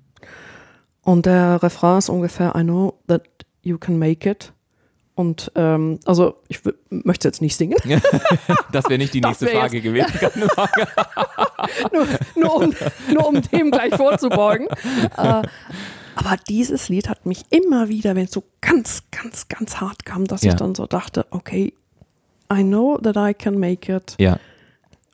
Und 1.04 1.26
der 1.26 1.62
Refrain 1.64 2.00
ist 2.00 2.10
ungefähr 2.10 2.54
I 2.56 2.64
know 2.64 3.00
that 3.08 3.24
you 3.62 3.78
can 3.78 3.98
make 3.98 4.30
it. 4.30 4.52
Und 5.16 5.52
ähm, 5.56 6.00
also 6.06 6.36
ich 6.48 6.62
möchte 6.90 7.28
jetzt 7.28 7.42
nicht 7.42 7.56
singen, 7.58 7.78
Das 8.72 8.86
wäre 8.88 8.98
nicht 8.98 9.14
die 9.14 9.20
Das 9.22 9.42
nächste 9.42 9.58
Frage 9.58 9.82
gewesen. 9.82 10.14
Nur, 11.94 12.08
nur, 12.36 12.56
um, 12.56 12.74
nur 13.14 13.28
um 13.28 13.42
dem 13.42 13.72
gleich 13.72 13.96
vorzubeugen. 13.96 14.68
Äh, 15.18 15.42
aber 16.16 16.36
dieses 16.50 16.90
Lied 16.90 17.08
hat 17.10 17.26
mich 17.26 17.44
immer 17.50 17.88
wieder, 17.90 18.16
wenn 18.16 18.26
es 18.26 18.32
so 18.32 18.44
ganz, 18.62 19.04
ganz, 19.12 19.48
ganz 19.48 19.78
hart 19.78 20.06
kam, 20.06 20.26
dass 20.26 20.42
Ja. 20.44 20.52
ich 20.52 20.56
dann 20.58 20.76
so 20.76 20.86
dachte, 20.86 21.26
okay, 21.32 21.74
I 22.52 22.64
know 22.64 22.98
that 22.98 23.16
I 23.18 23.34
can 23.34 23.60
make 23.60 23.92
it. 23.94 24.16
Ja, 24.20 24.40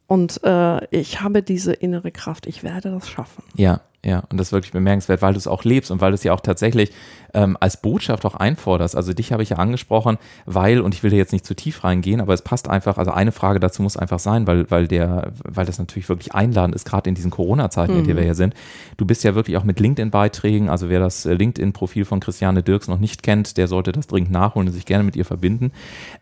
Und 0.07 0.39
äh, 0.43 0.85
ich 0.95 1.21
habe 1.21 1.41
diese 1.43 1.73
innere 1.73 2.11
Kraft, 2.11 2.45
ich 2.45 2.63
werde 2.63 2.91
das 2.91 3.09
schaffen. 3.09 3.43
ja, 3.55 3.81
ja. 4.05 4.23
Und 4.29 4.37
das 4.39 4.47
ist 4.47 4.53
wirklich 4.53 4.71
bemerkenswert, 4.71 5.21
weil 5.21 5.33
du 5.33 5.39
es 5.39 5.47
auch 5.47 5.63
lebst 5.63 5.89
und 5.89 5.99
weil 5.99 6.11
du 6.11 6.15
es 6.15 6.23
ja 6.23 6.33
auch 6.33 6.39
tatsächlich 6.39 6.91
ähm, 7.33 7.57
als 7.59 7.77
Botschaft 7.77 8.23
auch 8.25 8.35
einforderst. 8.35 8.95
Also 8.95 9.13
dich 9.13 9.33
habe 9.33 9.43
ich 9.43 9.49
ja 9.49 9.57
angesprochen, 9.57 10.17
weil, 10.45 10.79
und 10.79 10.93
ich 10.93 11.03
will 11.03 11.09
da 11.09 11.17
jetzt 11.17 11.33
nicht 11.33 11.45
zu 11.45 11.55
tief 11.55 11.83
reingehen, 11.83 12.21
aber 12.21 12.33
es 12.33 12.43
passt 12.43 12.69
einfach, 12.69 12.97
also 12.97 13.11
eine 13.11 13.31
Frage 13.31 13.59
dazu 13.59 13.81
muss 13.81 13.97
einfach 13.97 14.19
sein, 14.19 14.47
weil, 14.47 14.69
weil 14.69 14.87
der, 14.87 15.33
weil 15.43 15.65
das 15.65 15.79
natürlich 15.79 16.07
wirklich 16.07 16.33
einladend 16.33 16.75
ist, 16.75 16.85
gerade 16.85 17.09
in 17.09 17.15
diesen 17.15 17.31
Corona-Zeiten, 17.31 17.97
in 17.97 18.03
denen 18.05 18.17
wir 18.17 18.25
ja 18.25 18.35
sind. 18.35 18.53
Du 18.97 19.05
bist 19.05 19.23
ja 19.23 19.35
wirklich 19.35 19.57
auch 19.57 19.63
mit 19.63 19.79
LinkedIn-Beiträgen, 19.79 20.69
also 20.69 20.89
wer 20.89 20.99
das 20.99 21.25
äh, 21.25 21.33
LinkedIn-Profil 21.33 22.05
von 22.05 22.19
Christiane 22.19 22.61
Dirks 22.61 22.87
noch 22.87 22.99
nicht 22.99 23.23
kennt, 23.23 23.57
der 23.57 23.67
sollte 23.67 23.91
das 23.91 24.07
dringend 24.07 24.31
nachholen 24.31 24.67
und 24.67 24.73
sich 24.73 24.85
gerne 24.85 25.03
mit 25.03 25.15
ihr 25.15 25.25
verbinden. 25.25 25.71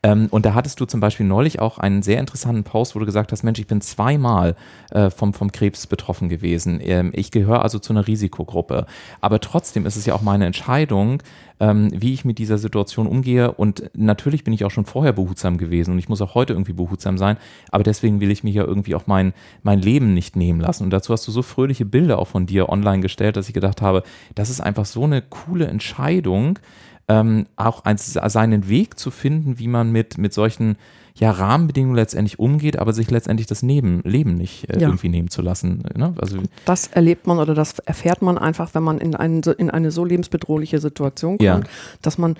Ähm, 0.02 0.28
und 0.32 0.46
da 0.46 0.54
hattest 0.54 0.80
du 0.80 0.86
zum 0.86 1.02
Beispiel 1.02 1.26
neulich 1.26 1.60
auch 1.60 1.78
einen 1.78 2.02
sehr 2.02 2.20
interessanten 2.20 2.64
Post, 2.64 2.96
wo 2.96 3.00
du 3.00 3.06
gesagt 3.06 3.32
hast, 3.34 3.44
Mensch, 3.44 3.60
ich 3.60 3.68
bin 3.68 3.82
zweimal 3.82 4.56
äh, 4.92 5.10
vom, 5.10 5.34
vom 5.34 5.52
Krebs 5.52 5.86
betroffen 5.86 6.30
gewesen. 6.30 6.80
Ähm, 6.82 7.12
ich 7.14 7.30
gehöre 7.30 7.62
also 7.62 7.73
zu 7.80 7.94
einer 7.94 8.08
Risikogruppe. 8.08 8.86
Aber 9.22 9.40
trotzdem 9.40 9.86
ist 9.86 9.96
es 9.96 10.06
ja 10.06 10.14
auch 10.14 10.22
meine 10.22 10.46
Entscheidung, 10.46 11.22
ähm, 11.60 11.90
wie 11.94 12.14
ich 12.14 12.26
mit 12.26 12.38
dieser 12.40 12.58
Situation 12.58 13.08
umgehe. 13.08 13.52
Und 13.52 13.90
natürlich 13.94 14.44
bin 14.44 14.54
ich 14.54 14.66
auch 14.66 14.72
schon 14.72 14.86
vorher 14.86 15.14
behutsam 15.14 15.58
gewesen 15.58 15.92
und 15.92 16.00
ich 16.00 16.10
muss 16.10 16.22
auch 16.22 16.36
heute 16.36 16.54
irgendwie 16.54 16.74
behutsam 16.74 17.18
sein. 17.18 17.38
Aber 17.72 17.84
deswegen 17.84 18.20
will 18.20 18.32
ich 18.32 18.44
mir 18.44 18.52
ja 18.52 18.64
irgendwie 18.64 18.96
auch 18.96 19.08
mein, 19.08 19.34
mein 19.62 19.80
Leben 19.80 20.14
nicht 20.14 20.36
nehmen 20.36 20.60
lassen. 20.60 20.84
Und 20.84 20.90
dazu 20.90 21.14
hast 21.14 21.28
du 21.28 21.32
so 21.32 21.42
fröhliche 21.42 21.86
Bilder 21.86 22.20
auch 22.20 22.28
von 22.28 22.46
dir 22.46 22.70
online 22.70 23.02
gestellt, 23.02 23.38
dass 23.38 23.48
ich 23.48 23.54
gedacht 23.54 23.82
habe, 23.82 24.04
das 24.36 24.50
ist 24.50 24.62
einfach 24.62 24.86
so 24.86 25.04
eine 25.04 25.22
coole 25.22 25.68
Entscheidung, 25.68 26.60
ähm, 27.08 27.46
auch 27.56 27.84
ein, 27.86 27.98
seinen 27.98 28.70
Weg 28.70 28.98
zu 28.98 29.12
finden, 29.12 29.60
wie 29.60 29.68
man 29.68 29.92
mit, 29.92 30.18
mit 30.18 30.34
solchen 30.34 30.78
ja, 31.16 31.30
Rahmenbedingungen 31.30 31.96
letztendlich 31.96 32.40
umgeht, 32.40 32.80
aber 32.80 32.92
sich 32.94 33.12
letztendlich 33.12 33.46
das 33.46 33.62
Neben, 33.62 34.02
Leben 34.04 34.34
nicht 34.36 34.70
äh, 34.70 34.80
Ja. 34.80 34.88
irgendwie 34.88 35.10
nehmen 35.10 35.30
zu 35.30 35.42
lassen. 35.44 35.84
Ne? 35.96 36.16
Also, 36.20 36.38
Das 36.66 36.88
erlebt 36.88 37.28
man 37.28 37.38
oder 37.40 37.54
das 37.54 37.78
erfährt 37.80 38.22
man 38.24 38.38
einfach, 38.40 38.74
wenn 38.74 38.82
man 38.84 38.98
in, 38.98 39.16
einen, 39.16 39.44
in 39.44 39.70
eine 39.70 39.92
so 39.92 40.06
lebensbedrohliche 40.06 40.80
Situation 40.80 41.38
kommt, 41.38 41.44
Ja. 41.44 41.60
dass 42.02 42.18
man 42.18 42.36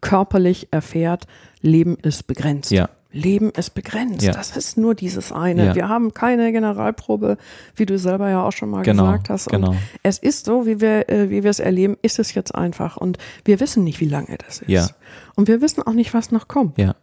körperlich 0.00 0.68
erfährt, 0.70 1.26
Leben 1.60 1.96
ist 2.02 2.26
begrenzt. 2.26 2.70
Ja. 2.70 2.88
Leben 3.12 3.50
ist 3.50 3.70
begrenzt. 3.70 4.22
Ja. 4.22 4.32
Das 4.32 4.56
ist 4.56 4.76
nur 4.76 4.94
dieses 4.94 5.32
eine. 5.32 5.66
Ja. 5.66 5.74
Wir 5.74 5.88
haben 5.88 6.14
keine 6.14 6.52
Generalprobe, 6.52 7.38
wie 7.74 7.86
du 7.86 7.98
selber 7.98 8.30
ja 8.30 8.44
auch 8.44 8.52
schon 8.52 8.70
mal 8.70 8.82
Genau, 8.82 9.04
gesagt 9.04 9.30
hast. 9.30 9.48
Und 9.48 9.62
genau. 9.62 9.76
es 10.02 10.18
ist 10.18 10.44
so, 10.44 10.66
wie 10.66 10.80
wir, 10.80 11.08
äh, 11.08 11.28
wie 11.28 11.42
wir 11.42 11.50
es 11.50 11.58
erleben, 11.58 11.96
ist 12.02 12.18
es 12.18 12.34
jetzt 12.34 12.54
einfach. 12.54 12.96
Und 12.96 13.18
wir 13.44 13.58
wissen 13.58 13.82
nicht, 13.82 14.00
wie 14.00 14.08
lange 14.08 14.38
das 14.46 14.60
ist. 14.60 14.68
Ja. 14.68 14.88
Und 15.34 15.48
wir 15.48 15.60
wissen 15.60 15.82
auch 15.82 15.92
nicht, 15.92 16.14
was 16.14 16.30
noch 16.30 16.46
kommt. 16.48 16.78
ja, 16.78 16.94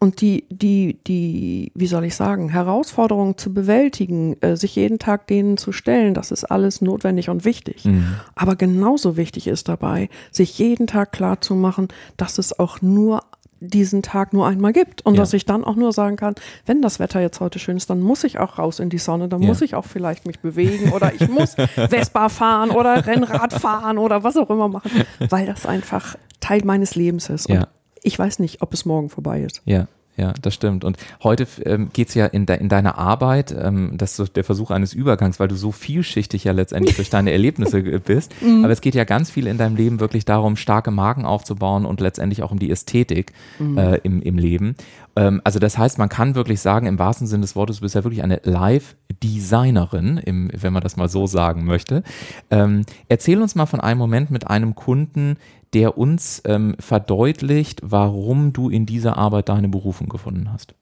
Und 0.00 0.20
die, 0.20 0.46
die, 0.50 0.98
die, 1.06 1.70
wie 1.74 1.86
soll 1.86 2.04
ich 2.04 2.16
sagen, 2.16 2.48
Herausforderungen 2.48 3.38
zu 3.38 3.54
bewältigen, 3.54 4.36
äh, 4.40 4.56
sich 4.56 4.74
jeden 4.74 4.98
Tag 4.98 5.26
denen 5.28 5.56
zu 5.56 5.70
stellen, 5.70 6.14
das 6.14 6.32
ist 6.32 6.44
alles 6.44 6.80
notwendig 6.80 7.28
und 7.28 7.44
wichtig. 7.44 7.84
Mhm. 7.84 8.14
Aber 8.34 8.56
genauso 8.56 9.16
wichtig 9.16 9.46
ist 9.46 9.68
dabei, 9.68 10.08
sich 10.32 10.58
jeden 10.58 10.86
Tag 10.86 11.12
klar 11.12 11.40
zu 11.40 11.54
machen, 11.54 11.88
dass 12.16 12.38
es 12.38 12.58
auch 12.58 12.82
nur 12.82 13.22
diesen 13.68 14.02
Tag 14.02 14.32
nur 14.32 14.46
einmal 14.46 14.72
gibt 14.72 15.02
und 15.06 15.14
Ja. 15.14 15.20
dass 15.20 15.32
ich 15.32 15.44
dann 15.46 15.64
auch 15.64 15.76
nur 15.76 15.92
sagen 15.92 16.16
kann, 16.16 16.34
wenn 16.66 16.82
das 16.82 16.98
Wetter 16.98 17.20
jetzt 17.20 17.40
heute 17.40 17.58
schön 17.58 17.76
ist, 17.76 17.88
dann 17.90 18.00
muss 18.00 18.24
ich 18.24 18.38
auch 18.38 18.58
raus 18.58 18.80
in 18.80 18.90
die 18.90 18.98
Sonne, 18.98 19.28
dann 19.28 19.42
Ja. 19.42 19.48
muss 19.48 19.62
ich 19.62 19.74
auch 19.74 19.84
vielleicht 19.84 20.26
mich 20.26 20.40
bewegen 20.40 20.92
oder 20.92 21.12
ich 21.14 21.28
muss 21.28 21.54
Vespa 21.88 22.28
fahren 22.28 22.70
oder 22.70 23.06
Rennrad 23.06 23.52
fahren 23.52 23.98
oder 23.98 24.24
was 24.24 24.36
auch 24.36 24.50
immer 24.50 24.68
machen, 24.68 24.90
weil 25.28 25.46
das 25.46 25.64
einfach 25.66 26.16
Teil 26.40 26.62
meines 26.64 26.94
Lebens 26.96 27.28
ist. 27.30 27.46
Und 27.48 27.54
Ja. 27.54 27.68
ich 28.02 28.18
weiß 28.18 28.38
nicht, 28.40 28.62
ob 28.62 28.74
es 28.74 28.84
morgen 28.84 29.08
vorbei 29.08 29.42
ist. 29.42 29.62
ja. 29.64 29.86
Ja, 30.22 30.32
das 30.40 30.54
stimmt. 30.54 30.84
Und 30.84 30.98
heute 31.24 31.48
ähm, 31.64 31.90
geht 31.92 32.10
es 32.10 32.14
ja 32.14 32.26
in, 32.26 32.46
de, 32.46 32.56
in 32.56 32.68
deiner 32.68 32.96
Arbeit, 32.96 33.52
ähm, 33.58 33.94
das 33.94 34.12
ist 34.12 34.16
so 34.18 34.24
der 34.24 34.44
Versuch 34.44 34.70
eines 34.70 34.94
Übergangs, 34.94 35.40
weil 35.40 35.48
du 35.48 35.56
so 35.56 35.72
vielschichtig 35.72 36.44
ja 36.44 36.52
letztendlich 36.52 36.94
durch 36.94 37.10
deine 37.10 37.32
Erlebnisse 37.32 37.82
bist. 38.00 38.32
Aber 38.40 38.70
es 38.70 38.80
geht 38.80 38.94
ja 38.94 39.02
ganz 39.02 39.32
viel 39.32 39.48
in 39.48 39.58
deinem 39.58 39.74
Leben 39.74 39.98
wirklich 39.98 40.24
darum, 40.24 40.54
starke 40.54 40.92
Marken 40.92 41.24
aufzubauen 41.24 41.84
und 41.84 42.00
letztendlich 42.00 42.44
auch 42.44 42.52
um 42.52 42.60
die 42.60 42.70
Ästhetik 42.70 43.32
äh, 43.58 43.98
im, 44.04 44.22
im 44.22 44.38
Leben. 44.38 44.76
Ähm, 45.16 45.40
also 45.42 45.58
das 45.58 45.76
heißt, 45.76 45.98
man 45.98 46.08
kann 46.08 46.36
wirklich 46.36 46.60
sagen, 46.60 46.86
im 46.86 47.00
wahrsten 47.00 47.26
Sinne 47.26 47.40
des 47.40 47.56
Wortes, 47.56 47.78
du 47.78 47.82
bist 47.82 47.96
ja 47.96 48.04
wirklich 48.04 48.22
eine 48.22 48.40
Live-Designerin, 48.44 50.50
wenn 50.52 50.72
man 50.72 50.84
das 50.84 50.96
mal 50.96 51.08
so 51.08 51.26
sagen 51.26 51.64
möchte. 51.64 52.04
Ähm, 52.50 52.84
erzähl 53.08 53.42
uns 53.42 53.56
mal 53.56 53.66
von 53.66 53.80
einem 53.80 53.98
Moment 53.98 54.30
mit 54.30 54.46
einem 54.46 54.76
Kunden, 54.76 55.36
der 55.74 55.96
uns 55.96 56.42
ähm, 56.44 56.76
verdeutlicht, 56.78 57.80
warum 57.82 58.52
du 58.52 58.68
in 58.68 58.86
dieser 58.86 59.16
Arbeit 59.16 59.48
deine 59.48 59.68
Berufung 59.68 60.08
gefunden 60.08 60.52
hast. 60.52 60.74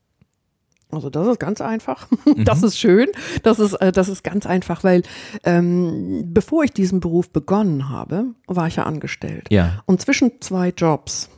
Also 0.93 1.09
das 1.09 1.27
ist 1.29 1.39
ganz 1.39 1.61
einfach. 1.61 2.09
Das 2.45 2.63
ist 2.63 2.79
schön. 2.79 3.09
Das 3.43 3.59
ist, 3.59 3.75
äh, 3.75 3.93
das 3.93 4.09
ist 4.09 4.25
ganz 4.25 4.47
einfach, 4.47 4.83
weil 4.83 5.03
ähm, 5.45 6.25
bevor 6.33 6.65
ich 6.65 6.73
diesen 6.73 7.01
Beruf 7.01 7.31
begonnen 7.31 7.89
habe, 7.89 8.27
war 8.47 8.67
ich 8.67 8.77
ja 8.77 8.85
angestellt. 8.85 9.47
Ja. 9.51 9.83
Und 9.87 10.01
zwischen 10.01 10.41
zwei 10.41 10.71
Jobs 10.71 11.29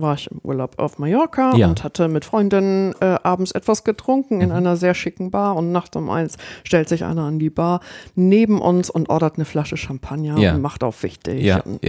war 0.00 0.14
ich 0.14 0.30
im 0.30 0.38
Urlaub 0.42 0.78
auf 0.78 0.98
Mallorca 0.98 1.54
Ja. 1.56 1.68
und 1.68 1.84
hatte 1.84 2.08
mit 2.08 2.24
Freundinnen 2.24 2.94
äh, 3.00 3.16
abends 3.22 3.52
etwas 3.52 3.84
getrunken 3.84 4.36
Mhm. 4.36 4.40
in 4.42 4.52
einer 4.52 4.76
sehr 4.76 4.94
schicken 4.94 5.30
Bar 5.30 5.56
und 5.56 5.72
nachts 5.72 5.96
um 5.96 6.08
eins 6.10 6.36
stellt 6.64 6.88
sich 6.88 7.04
einer 7.04 7.22
an 7.22 7.38
die 7.38 7.50
Bar 7.50 7.80
neben 8.14 8.60
uns 8.60 8.90
und 8.90 9.08
ordert 9.10 9.36
eine 9.36 9.44
Flasche 9.44 9.76
Champagner 9.76 10.38
Ja. 10.38 10.54
und 10.54 10.62
macht 10.62 10.82
auf 10.84 11.02
wichtig. 11.02 11.42
Ja, 11.42 11.60
Und, 11.60 11.80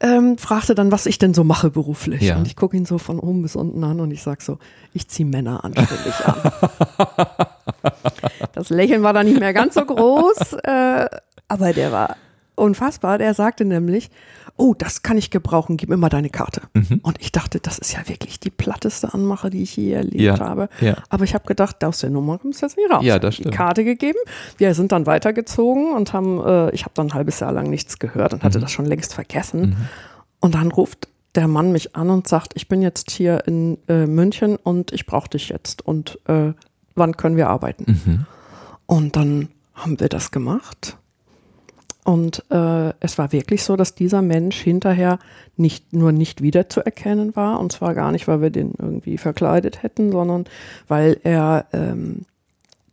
ähm, 0.00 0.36
fragte 0.38 0.74
dann, 0.74 0.92
was 0.92 1.06
ich 1.06 1.18
denn 1.18 1.34
so 1.34 1.44
mache 1.44 1.70
beruflich. 1.70 2.32
Und 2.32 2.46
ich 2.46 2.56
gucke 2.56 2.76
ihn 2.76 2.84
so 2.84 2.98
von 2.98 3.18
oben 3.18 3.42
bis 3.42 3.56
unten 3.56 3.82
an 3.84 4.00
und 4.00 4.10
ich 4.10 4.22
sag 4.22 4.42
so, 4.42 4.58
ich 4.92 5.08
ziehe 5.08 5.26
Männer 5.28 5.64
anständig 5.64 6.14
an. 6.26 6.52
das 8.52 8.70
Lächeln 8.70 9.02
war 9.02 9.12
dann 9.12 9.26
nicht 9.26 9.40
mehr 9.40 9.52
ganz 9.52 9.74
so 9.74 9.84
groß, 9.84 10.54
äh, 10.64 11.06
aber 11.48 11.72
der 11.72 11.92
war 11.92 12.16
unfassbar. 12.56 13.18
Der 13.18 13.34
sagte 13.34 13.64
nämlich, 13.64 14.10
oh, 14.56 14.74
das 14.76 15.02
kann 15.02 15.18
ich 15.18 15.30
gebrauchen, 15.30 15.76
gib 15.76 15.88
mir 15.88 15.96
mal 15.96 16.08
deine 16.08 16.30
Karte. 16.30 16.62
Mhm. 16.74 17.00
Und 17.02 17.20
ich 17.20 17.32
dachte, 17.32 17.58
das 17.60 17.78
ist 17.78 17.92
ja 17.92 18.08
wirklich 18.08 18.38
die 18.38 18.50
platteste 18.50 19.12
Anmache, 19.12 19.50
die 19.50 19.62
ich 19.62 19.76
je 19.76 19.92
erlebt 19.92 20.14
Ja, 20.20 20.38
habe. 20.38 20.68
ja. 20.80 20.96
Aber 21.08 21.24
ich 21.24 21.34
habe 21.34 21.44
gedacht, 21.46 21.82
aus 21.84 21.98
der 21.98 22.10
Nummer 22.10 22.38
kommst 22.38 22.62
du 22.62 22.66
jetzt 22.66 22.76
nicht 22.76 22.90
raus. 22.90 23.04
Ja, 23.04 23.18
das 23.18 23.34
Die 23.36 23.42
stimmt. 23.42 23.54
Karte 23.56 23.84
gegeben. 23.84 24.18
Wir 24.56 24.74
sind 24.74 24.92
dann 24.92 25.06
weitergezogen 25.06 25.92
und 25.92 26.12
haben, 26.12 26.40
äh, 26.44 26.70
ich 26.70 26.82
habe 26.84 26.92
dann 26.94 27.08
ein 27.08 27.14
halbes 27.14 27.40
Jahr 27.40 27.52
lang 27.52 27.68
nichts 27.68 27.98
gehört 27.98 28.32
und 28.32 28.42
Mhm. 28.42 28.44
hatte 28.46 28.60
das 28.60 28.70
schon 28.70 28.86
längst 28.86 29.12
vergessen. 29.14 29.76
Und 30.40 30.54
dann 30.54 30.70
ruft 30.70 31.08
der 31.34 31.48
Mann 31.48 31.72
mich 31.72 31.96
an 31.96 32.10
und 32.10 32.28
sagt, 32.28 32.52
ich 32.54 32.68
bin 32.68 32.80
jetzt 32.80 33.10
hier 33.10 33.42
in 33.48 33.78
äh, 33.88 34.06
München 34.06 34.54
und 34.56 34.92
ich 34.92 35.04
brauche 35.06 35.28
dich 35.30 35.48
jetzt. 35.48 35.84
Und 35.84 36.20
äh, 36.28 36.52
wann 36.94 37.16
können 37.16 37.36
wir 37.36 37.48
arbeiten? 37.48 37.86
Mhm. 38.04 38.26
Und 38.86 39.16
dann 39.16 39.48
haben 39.74 39.98
wir 39.98 40.08
das 40.08 40.30
gemacht. 40.30 40.96
Und 42.04 42.44
äh, 42.50 42.92
es 43.00 43.16
war 43.16 43.32
wirklich 43.32 43.64
so, 43.64 43.76
dass 43.76 43.94
dieser 43.94 44.20
Mensch 44.20 44.60
hinterher 44.60 45.18
nicht 45.56 45.94
nur 45.94 46.12
nicht 46.12 46.42
wiederzuerkennen 46.42 47.34
war, 47.34 47.58
und 47.58 47.72
zwar 47.72 47.94
gar 47.94 48.12
nicht, 48.12 48.28
weil 48.28 48.42
wir 48.42 48.50
den 48.50 48.72
irgendwie 48.78 49.16
verkleidet 49.16 49.82
hätten, 49.82 50.12
sondern 50.12 50.44
weil 50.86 51.18
er 51.24 51.66
ähm, 51.72 52.26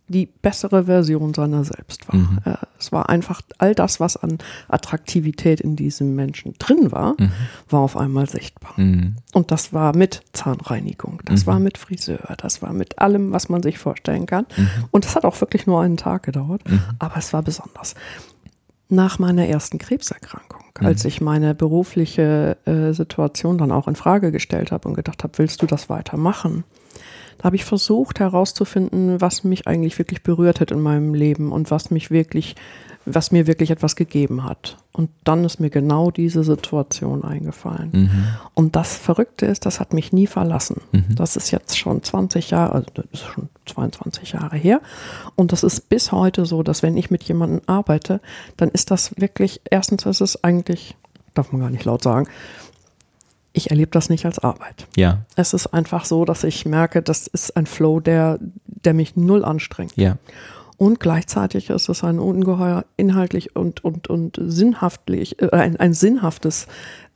die 0.07 0.27
bessere 0.27 0.85
Version 0.85 1.33
seiner 1.33 1.63
selbst 1.65 2.07
war. 2.07 2.15
Mhm. 2.15 2.39
Äh, 2.45 2.55
es 2.79 2.93
war 2.93 3.09
einfach 3.09 3.41
all 3.57 3.75
das, 3.75 3.99
was 3.99 4.15
an 4.15 4.37
Attraktivität 4.69 5.59
in 5.59 5.75
diesem 5.75 6.15
Menschen 6.15 6.53
drin 6.57 6.91
war, 6.91 7.15
war 7.69 7.81
auf 7.81 7.97
einmal 7.97 8.29
sichtbar. 8.29 8.73
Mhm. 8.77 9.17
Und 9.33 9.51
das 9.51 9.73
war 9.73 9.95
mit 9.95 10.21
Zahnreinigung, 10.33 11.21
das 11.25 11.45
war 11.47 11.59
mit 11.59 11.77
Friseur, 11.77 12.35
das 12.37 12.61
war 12.61 12.73
mit 12.73 12.99
allem, 12.99 13.31
was 13.31 13.49
man 13.49 13.61
sich 13.61 13.77
vorstellen 13.77 14.25
kann. 14.25 14.45
Und 14.91 15.05
es 15.05 15.15
hat 15.15 15.25
auch 15.25 15.39
wirklich 15.41 15.67
nur 15.67 15.81
einen 15.81 15.97
Tag 15.97 16.23
gedauert, 16.23 16.61
aber 16.99 17.17
es 17.17 17.33
war 17.33 17.43
besonders. 17.43 17.95
Nach 18.93 19.19
meiner 19.19 19.47
ersten 19.47 19.77
Krebserkrankung, 19.77 20.65
als 20.75 21.05
ich 21.05 21.21
meine 21.21 21.55
berufliche 21.55 22.57
äh, 22.65 22.91
Situation 22.91 23.57
dann 23.57 23.71
auch 23.71 23.87
in 23.87 23.95
Frage 23.95 24.33
gestellt 24.33 24.73
habe 24.73 24.89
und 24.89 24.95
gedacht 24.95 25.23
habe, 25.23 25.37
willst 25.37 25.61
du 25.61 25.65
das 25.65 25.89
weitermachen? 25.89 26.65
Da 27.37 27.45
habe 27.45 27.55
ich 27.55 27.65
versucht 27.65 28.19
herauszufinden, 28.19 29.21
was 29.21 29.43
mich 29.43 29.67
eigentlich 29.67 29.97
wirklich 29.97 30.23
berührt 30.23 30.59
hat 30.59 30.71
in 30.71 30.81
meinem 30.81 31.13
Leben 31.13 31.51
und 31.51 31.71
was 31.71 31.91
mich 31.91 32.11
wirklich, 32.11 32.55
was 33.05 33.31
mir 33.31 33.47
wirklich 33.47 33.71
etwas 33.71 33.95
gegeben 33.95 34.43
hat. 34.43 34.77
Und 34.93 35.09
dann 35.23 35.43
ist 35.43 35.59
mir 35.59 35.69
genau 35.69 36.11
diese 36.11 36.43
Situation 36.43 37.23
eingefallen. 37.23 37.89
Mhm. 37.93 38.27
Und 38.53 38.75
das 38.75 38.95
Verrückte 38.95 39.45
ist, 39.45 39.65
das 39.65 39.79
hat 39.79 39.93
mich 39.93 40.11
nie 40.11 40.27
verlassen. 40.27 40.81
Das 41.15 41.35
ist 41.35 41.51
jetzt 41.51 41.77
schon 41.77 42.03
20 42.03 42.49
Jahre, 42.49 42.73
also 42.73 42.87
das 42.93 43.05
ist 43.13 43.23
schon 43.25 43.49
22 43.65 44.33
Jahre 44.33 44.57
her. 44.57 44.81
Und 45.35 45.51
das 45.51 45.63
ist 45.63 45.89
bis 45.89 46.11
heute 46.11 46.45
so, 46.45 46.61
dass 46.61 46.83
wenn 46.83 46.97
ich 46.97 47.09
mit 47.09 47.23
jemandem 47.23 47.61
arbeite, 47.67 48.21
dann 48.57 48.69
ist 48.69 48.91
das 48.91 49.13
wirklich, 49.17 49.61
erstens 49.69 50.05
ist 50.05 50.21
es 50.21 50.43
eigentlich, 50.43 50.95
darf 51.33 51.51
man 51.51 51.61
gar 51.61 51.69
nicht 51.69 51.85
laut 51.85 52.03
sagen, 52.03 52.27
ich 53.53 53.69
erlebe 53.69 53.91
das 53.91 54.09
nicht 54.09 54.25
als 54.25 54.39
Arbeit. 54.39 54.87
Ja, 54.95 55.25
Es 55.35 55.53
ist 55.53 55.67
einfach 55.67 56.05
so, 56.05 56.25
dass 56.25 56.43
ich 56.43 56.65
merke, 56.65 57.01
das 57.01 57.27
ist 57.27 57.55
ein 57.57 57.65
Flow, 57.65 57.99
der, 57.99 58.39
der 58.65 58.93
mich 58.93 59.15
null 59.15 59.43
anstrengt. 59.45 59.95
ja. 59.95 60.17
Und 60.77 60.99
gleichzeitig 60.99 61.69
ist 61.69 61.89
es 61.89 62.03
ein 62.03 62.17
ungeheuer 62.17 62.85
inhaltlich 62.97 63.55
und, 63.55 63.83
und, 63.83 64.07
und 64.07 64.39
sinnhaftlich, 64.43 65.39
äh, 65.39 65.51
ein, 65.51 65.77
ein 65.77 65.93
sinnhaftes 65.93 66.65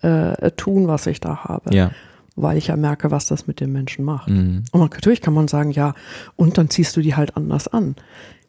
äh, 0.04 0.52
Tun, 0.52 0.88
was 0.88 1.08
ich 1.08 1.20
da 1.20 1.46
habe. 1.46 1.74
Ja. 1.74 1.90
Weil 2.36 2.60
ich 2.60 2.68
ja 2.68 2.76
merke, 2.76 3.10
was 3.10 3.26
das 3.26 3.48
mit 3.48 3.60
dem 3.60 3.72
Menschen 3.72 4.06
macht. 4.06 4.30
Mhm. 4.30 4.66
Und 4.72 4.80
man, 4.80 4.90
natürlich 4.92 5.20
kann 5.20 5.34
man 5.34 5.48
sagen, 5.48 5.72
ja, 5.72 5.96
und 6.36 6.60
dann 6.60 6.70
ziehst 6.70 6.96
du 6.96 7.02
die 7.02 7.16
halt 7.16 7.36
anders 7.38 7.68
an. 7.68 7.96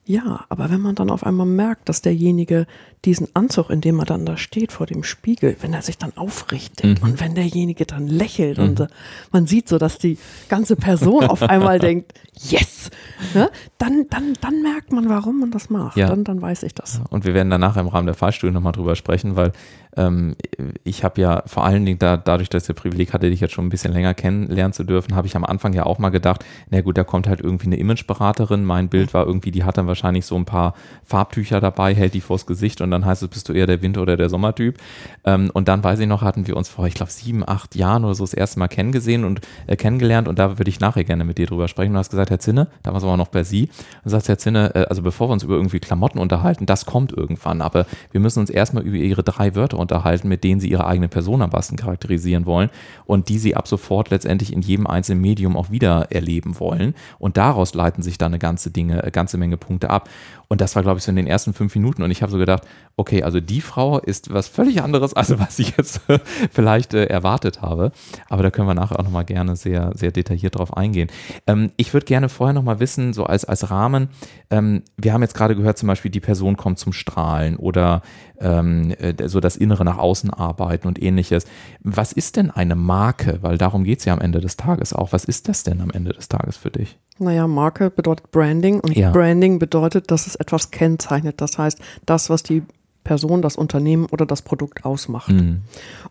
Ja, 0.09 0.45
aber 0.49 0.71
wenn 0.71 0.81
man 0.81 0.95
dann 0.95 1.11
auf 1.11 1.27
einmal 1.27 1.47
merkt, 1.47 1.89
dass 1.89 2.01
derjenige 2.01 2.67
diesen 3.05 3.27
Anzug, 3.35 3.71
in 3.71 3.81
dem 3.81 3.99
er 3.99 4.05
dann 4.05 4.25
da 4.25 4.37
steht 4.37 4.71
vor 4.71 4.87
dem 4.87 5.03
Spiegel, 5.03 5.57
wenn 5.61 5.73
er 5.73 5.83
sich 5.83 5.99
dann 5.99 6.17
aufrichtet 6.17 7.03
und 7.03 7.21
wenn 7.21 7.35
derjenige 7.35 7.87
dann 7.87 8.07
lächelt 8.07 8.61
und 8.61 8.79
äh, 8.79 8.87
man 9.33 9.49
sieht 9.49 9.69
so, 9.69 9.79
dass 9.79 9.99
die 9.99 10.17
ganze 10.49 10.77
Person 10.77 11.25
auf 11.25 11.43
einmal 11.49 11.81
denkt, 11.81 12.15
yes, 12.35 12.91
ne? 13.35 13.51
dann, 13.79 14.07
dann, 14.09 14.35
dann 14.41 14.63
merkt 14.63 14.93
man, 14.93 15.09
warum 15.09 15.41
man 15.41 15.51
das 15.51 15.71
macht. 15.71 15.97
Ja. 15.97 16.09
Dann, 16.09 16.23
dann 16.23 16.41
weiß 16.41 16.63
ich 16.63 16.75
das. 16.75 17.01
Und 17.11 17.25
wir 17.25 17.35
werden 17.35 17.51
danach 17.51 17.77
im 17.77 17.89
Rahmen 17.89 18.07
der 18.07 18.15
Fallstudie 18.15 18.53
nochmal 18.53 18.73
drüber 18.73 18.95
sprechen, 18.95 19.35
weil 19.35 19.51
ähm, 19.97 20.37
ich 20.85 21.05
habe 21.05 21.21
ja 21.21 21.43
vor 21.47 21.65
allen 21.65 21.85
Dingen 21.85 21.99
da, 21.99 22.17
dadurch, 22.17 22.49
dass 22.49 22.65
ich 22.65 22.69
das 22.69 22.76
Privileg 22.76 23.12
hatte, 23.12 23.31
dich 23.31 23.41
jetzt 23.41 23.55
schon 23.55 23.67
ein 23.67 23.71
bisschen 23.71 23.93
länger 23.93 24.15
kennenlernen 24.15 24.73
zu 24.73 24.85
dürfen, 24.85 25.15
habe 25.15 25.26
ich 25.26 25.37
am 25.37 25.45
Anfang 25.45 25.73
ja 25.73 25.85
auch 25.85 25.99
mal 25.99 26.11
gedacht, 26.11 26.45
na 26.71 26.81
gut, 26.81 26.99
da 26.99 27.05
kommt 27.05 27.29
halt 27.29 27.41
irgendwie 27.41 27.67
eine 27.67 27.76
Imageberaterin. 27.76 28.65
Mein 28.65 28.88
Bild 28.88 29.15
war 29.15 29.26
irgendwie, 29.26 29.50
die 29.50 29.65
hat 29.65 29.79
dann 29.79 29.87
wahrscheinlich 29.87 30.26
so 30.26 30.37
ein 30.37 30.45
paar 30.45 30.75
Farbtücher 31.05 31.61
dabei, 31.61 31.95
hält 31.95 32.15
die 32.15 32.21
vors 32.21 32.47
Gesicht 32.47 32.81
und 32.81 32.91
dann 32.91 33.05
heißt 33.05 33.23
es, 33.23 33.29
bist 33.29 33.49
du 33.49 33.53
eher 33.53 33.67
der 33.67 33.83
Winter- 33.83 34.03
oder 34.03 34.17
der 34.17 34.29
Sommertyp. 34.29 34.79
Ähm, 35.25 35.50
und 35.53 35.69
dann 35.69 35.83
weiß 35.83 35.99
ich 36.00 36.07
noch, 36.07 36.23
hatten 36.23 36.47
wir 36.47 36.57
uns 36.57 36.69
vor, 36.69 36.87
ich 36.87 36.95
glaube, 36.95 37.12
sieben, 37.12 37.47
acht 37.47 37.75
Jahren 37.75 38.05
oder 38.05 38.15
so 38.15 38.25
das 38.25 38.35
erste 38.35 38.59
Mal 38.59 38.69
kennengesehen 38.69 39.25
und 39.25 39.41
äh, 39.67 39.76
kennengelernt 39.76 40.29
und 40.29 40.38
da 40.38 40.59
würde 40.59 40.69
ich 40.69 40.81
nachher 40.81 41.05
gerne 41.05 41.25
mit 41.25 41.38
dir 41.38 41.47
drüber 41.47 41.69
sprechen. 41.69 41.93
Du 41.93 41.99
hast 41.99 42.11
gesagt, 42.11 42.31
Herr 42.31 42.38
Zinne, 42.38 42.69
damals 42.83 43.05
war 43.05 43.17
noch 43.17 43.29
bei 43.29 43.45
Sie, 43.45 43.69
und 44.05 44.11
sagst, 44.11 44.29
Herr 44.29 44.38
Zinne, 44.38 44.75
äh, 44.75 44.87
also 44.88 45.03
bevor 45.03 45.29
wir 45.29 45.33
uns 45.33 45.43
über 45.43 45.55
irgendwie 45.55 45.81
Klamotten 45.81 46.19
unterhalten, 46.19 46.67
das 46.67 46.87
kommt 46.87 47.12
irgendwann, 47.12 47.62
aber 47.62 47.87
wir 48.12 48.21
müssen 48.21 48.41
uns 48.41 48.50
erstmal 48.50 48.83
über 48.83 48.97
Ihre 48.97 49.23
drei 49.23 49.55
Wörter 49.55 49.79
unterhalten, 49.93 50.28
mit 50.28 50.45
denen 50.45 50.61
Sie 50.61 50.69
Ihre 50.69 50.87
eigene 50.87 51.09
Person 51.09 51.43
am 51.43 51.50
besten 51.50 51.76
charakterisieren 51.76 52.47
wollen 52.47 52.71
und 53.05 53.28
die 53.28 53.38
Sie 53.38 53.57
ab 53.57 53.69
sofort 53.69 54.11
letztendlich 54.11 54.52
in 54.52 54.62
jedem 54.62 54.87
einzelnen 54.87 55.21
Medium 55.21 55.57
auch 55.57 55.71
wieder 55.71 56.09
erleben 56.11 56.59
wollen. 56.61 56.95
Und 57.19 57.37
daraus 57.37 57.75
leiten 57.75 58.02
sich 58.02 58.19
dann 58.19 58.33
eine 58.33 58.38
ganze 58.38 58.71
Dinge, 58.71 59.02
eine 59.02 59.12
ganze 59.12 59.38
Menge 59.38 59.57
Punkte 59.57 59.90
ab. 59.90 60.09
Und 60.49 60.61
das 60.61 60.76
war, 60.76 60.83
glaube 60.83 60.99
ich, 60.99 61.05
so 61.05 61.11
in 61.11 61.16
den 61.16 61.26
ersten 61.26 61.55
fünf 61.55 61.75
Minuten. 61.75 62.02
Und 62.02 62.11
ich 62.11 62.23
habe 62.23 62.31
so 62.31 62.38
gedacht, 62.38 62.62
okay, 62.97 63.23
also 63.23 63.40
die 63.40 63.61
Frau 63.61 63.99
ist 63.99 64.33
was 64.33 64.49
völlig 64.49 64.83
anderes, 64.83 65.14
als 65.14 65.31
was 65.38 65.59
ich 65.59 65.76
jetzt 65.76 66.00
vielleicht 66.52 66.95
äh, 66.95 67.07
erwartet 67.07 67.62
habe. 67.62 67.93
Aber 68.28 68.43
da 68.43 68.50
können 68.50 68.69
wir 68.69 68.75
nachher 68.75 68.99
auch 68.99 69.05
nochmal 69.05 69.25
gerne 69.25 69.57
sehr, 69.57 69.93
sehr 69.95 70.12
detailliert 70.12 70.57
drauf 70.57 70.76
eingehen. 70.76 71.09
Ähm, 71.47 71.73
ich 71.76 71.93
würde 71.93 72.07
gerne 72.07 72.28
vorher 72.28 72.55
nochmal 72.55 72.81
wissen, 72.81 73.12
so 73.12 73.25
als, 73.25 73.45
als 73.45 73.71
Rahmen, 73.71 74.09
ähm, 74.50 74.83
wir 74.97 75.12
haben 75.12 75.23
jetzt 75.23 75.35
gerade 75.35 75.57
gehört, 75.57 75.78
zum 75.78 75.88
Beispiel, 75.88 76.11
die 76.11 76.21
Person 76.21 76.57
kommt 76.57 76.78
zum 76.78 76.93
Strahlen 76.93 77.57
oder 77.57 78.02
ähm, 78.40 78.93
äh, 78.99 79.28
so 79.28 79.40
das 79.40 79.57
Innere 79.57 79.85
nach 79.85 79.99
außen 79.99 80.31
arbeiten 80.31 80.88
und 80.88 81.02
ähnliches. 81.02 81.47
Was 81.81 82.12
ist 82.12 82.37
denn 82.37 82.50
eine 82.50 82.75
Marke? 82.75 83.38
Weil 83.43 83.59
darum 83.59 83.85
geht 83.85 84.00
es 84.00 84.05
ja 84.05 84.12
am 84.12 84.21
Ende 84.21 84.40
des 84.40 84.57
Tages 84.57 84.93
auch. 84.93 85.12
Was 85.12 85.25
ist 85.25 85.49
das 85.49 85.62
denn 85.62 85.81
am 85.81 85.90
Ende 85.90 86.12
des 86.12 86.28
Tages 86.28 86.57
für 86.57 86.71
dich? 86.71 86.99
Naja, 87.19 87.47
Marke 87.47 87.90
bedeutet 87.90 88.31
Branding 88.31 88.81
und 88.81 88.95
Ja. 88.97 89.11
Branding 89.11 89.59
bedeutet, 89.59 90.11
dass 90.11 90.26
es 90.26 90.35
etwas 90.35 90.71
kennzeichnet. 90.71 91.40
Das 91.40 91.57
heißt, 91.57 91.78
das, 92.05 92.28
was 92.28 92.43
die 92.43 92.62
Person, 93.07 93.41
das 93.41 93.55
Unternehmen 93.55 94.07
oder 94.07 94.27
das 94.27 94.43
Produkt 94.43 94.85
ausmacht. 94.85 95.31
Mhm. 95.31 95.61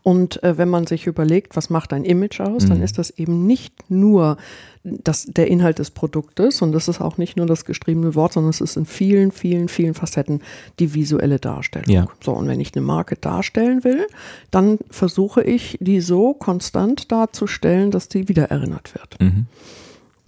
Und 0.02 0.42
äh, 0.42 0.56
wenn 0.56 0.70
man 0.70 0.86
sich 0.86 1.06
überlegt, 1.06 1.54
was 1.54 1.68
macht 1.68 1.92
ein 1.92 2.04
Image 2.04 2.40
aus, 2.40 2.64
dann 2.64 2.80
ist 2.80 2.96
das 2.96 3.10
eben 3.10 3.46
nicht 3.46 3.90
nur 3.90 4.38
das, 4.82 5.26
der 5.26 5.48
Inhalt 5.48 5.78
des 5.78 5.90
Produktes 5.90 6.62
und 6.62 6.72
das 6.72 6.88
ist 6.88 7.02
auch 7.02 7.18
nicht 7.18 7.36
nur 7.36 7.44
das 7.44 7.66
geschriebene 7.66 8.14
Wort, 8.14 8.32
sondern 8.32 8.50
es 8.50 8.62
ist 8.62 8.78
in 8.78 8.86
vielen, 8.86 9.30
vielen, 9.30 9.68
vielen 9.68 9.92
Facetten 9.92 10.40
die 10.78 10.94
visuelle 10.94 11.38
Darstellung. 11.38 11.90
Ja. 11.90 12.06
So, 12.24 12.32
und 12.32 12.48
wenn 12.48 12.60
ich 12.60 12.74
eine 12.74 12.84
Marke 12.84 13.16
darstellen 13.16 13.84
will, 13.84 14.06
dann 14.50 14.78
versuche 14.88 15.42
ich, 15.42 15.76
die 15.80 16.00
so 16.00 16.32
konstant 16.32 17.12
darzustellen, 17.12 17.90
dass 17.90 18.08
die 18.08 18.28
wieder 18.28 18.50
erinnert 18.50 18.94
wird. 18.94 19.20
Mhm. 19.20 19.46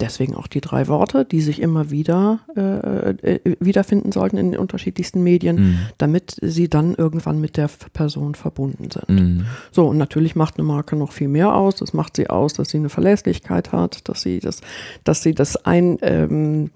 Deswegen 0.01 0.35
auch 0.35 0.47
die 0.47 0.61
drei 0.61 0.87
Worte, 0.87 1.25
die 1.25 1.41
sich 1.41 1.61
immer 1.61 1.91
wieder 1.91 2.39
äh, 2.55 3.09
äh, 3.09 3.55
wiederfinden 3.59 4.13
sollten 4.13 4.37
in 4.37 4.51
den 4.51 4.59
unterschiedlichsten 4.59 5.21
Medien, 5.23 5.55
Mhm. 5.55 5.79
damit 5.97 6.37
sie 6.41 6.69
dann 6.69 6.95
irgendwann 6.95 7.41
mit 7.41 7.57
der 7.57 7.69
Person 7.91 8.33
verbunden 8.35 8.89
sind. 8.91 9.09
Mhm. 9.09 9.45
So, 9.71 9.87
und 9.87 9.97
natürlich 9.97 10.37
macht 10.37 10.57
eine 10.57 10.65
Marke 10.65 10.95
noch 10.95 11.11
viel 11.11 11.27
mehr 11.27 11.53
aus. 11.53 11.75
Das 11.75 11.91
macht 11.91 12.15
sie 12.15 12.29
aus, 12.29 12.53
dass 12.53 12.69
sie 12.69 12.77
eine 12.77 12.87
Verlässlichkeit 12.89 13.73
hat, 13.73 14.07
dass 14.07 14.21
sie 14.21 14.39
das, 14.39 14.61
dass 15.03 15.21
sie 15.21 15.33
das 15.35 15.57
ein, 15.65 15.97
ähm, 16.01 16.71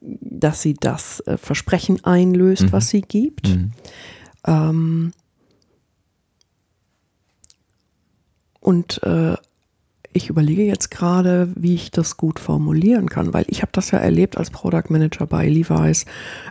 dass 0.00 0.60
sie 0.60 0.74
das 0.74 1.20
äh, 1.20 1.36
Versprechen 1.36 2.04
einlöst, 2.04 2.72
was 2.72 2.88
sie 2.88 3.02
gibt. 3.02 3.48
Mhm. 3.48 3.70
Ähm, 4.46 5.12
und 8.60 9.02
äh, 9.02 9.36
ich 10.14 10.30
überlege 10.30 10.62
jetzt 10.62 10.90
gerade, 10.90 11.48
wie 11.56 11.74
ich 11.74 11.90
das 11.90 12.16
gut 12.16 12.38
formulieren 12.38 13.10
kann, 13.10 13.34
weil 13.34 13.44
ich 13.48 13.62
habe 13.62 13.72
das 13.72 13.90
ja 13.90 13.98
erlebt 13.98 14.38
als 14.38 14.50
Product 14.50 14.84
Manager 14.88 15.26
bei 15.26 15.48
Levi's, 15.48 16.06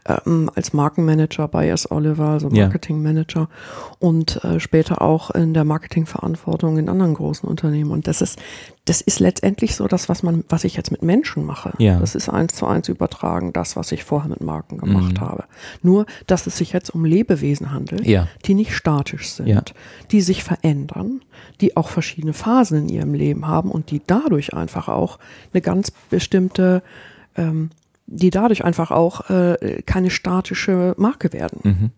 ähm, 0.05 0.51
als 0.53 0.73
Markenmanager 0.73 1.47
bei 1.47 1.69
S. 1.69 1.89
Oliver, 1.89 2.27
also. 2.27 2.49
Marketing 2.49 3.01
Manager 3.01 3.49
und 3.99 4.43
äh, 4.43 4.59
später 4.59 5.01
auch 5.01 5.31
in 5.31 5.53
der 5.53 5.63
Marketingverantwortung 5.63 6.77
in 6.77 6.89
anderen 6.89 7.13
großen 7.13 7.47
Unternehmen. 7.47 7.91
Und 7.91 8.07
das 8.07 8.21
ist, 8.21 8.37
das 8.85 8.99
ist 8.99 9.19
letztendlich 9.21 9.75
so 9.75 9.87
das, 9.87 10.09
was 10.09 10.23
man, 10.23 10.43
was 10.49 10.65
ich 10.65 10.75
jetzt 10.75 10.91
mit 10.91 11.01
Menschen 11.03 11.45
mache. 11.45 11.73
Ja. 11.77 11.99
Das 11.99 12.15
ist 12.15 12.27
eins 12.27 12.53
zu 12.55 12.65
eins 12.67 12.89
übertragen, 12.89 13.53
das, 13.53 13.77
was 13.77 13.91
ich 13.93 14.03
vorher 14.03 14.29
mit 14.29 14.41
Marken 14.41 14.77
gemacht 14.77 15.13
Mhm. 15.13 15.21
habe. 15.21 15.43
Nur, 15.81 16.05
dass 16.27 16.47
es 16.47 16.57
sich 16.57 16.73
jetzt 16.73 16.89
um 16.89 17.05
Lebewesen 17.05 17.71
handelt, 17.71 18.05
Ja. 18.05 18.27
die 18.45 18.53
nicht 18.55 18.73
statisch 18.75 19.29
sind, 19.31 19.47
Ja. 19.47 19.61
die 20.11 20.19
sich 20.21 20.43
verändern, 20.43 21.21
die 21.61 21.77
auch 21.77 21.87
verschiedene 21.87 22.33
Phasen 22.33 22.77
in 22.79 22.89
ihrem 22.89 23.13
Leben 23.13 23.47
haben 23.47 23.71
und 23.71 23.89
die 23.89 24.01
dadurch 24.05 24.53
einfach 24.53 24.89
auch 24.89 25.17
eine 25.53 25.61
ganz 25.61 25.91
bestimmte, 26.09 26.83
ähm, 27.37 27.69
die 28.05 28.31
dadurch 28.31 28.65
einfach 28.65 28.91
auch 28.91 29.29
äh, 29.29 29.81
keine 29.85 30.09
statische 30.09 30.93
Marke 30.97 31.31
werden. 31.31 31.59
Mhm. 31.63 31.89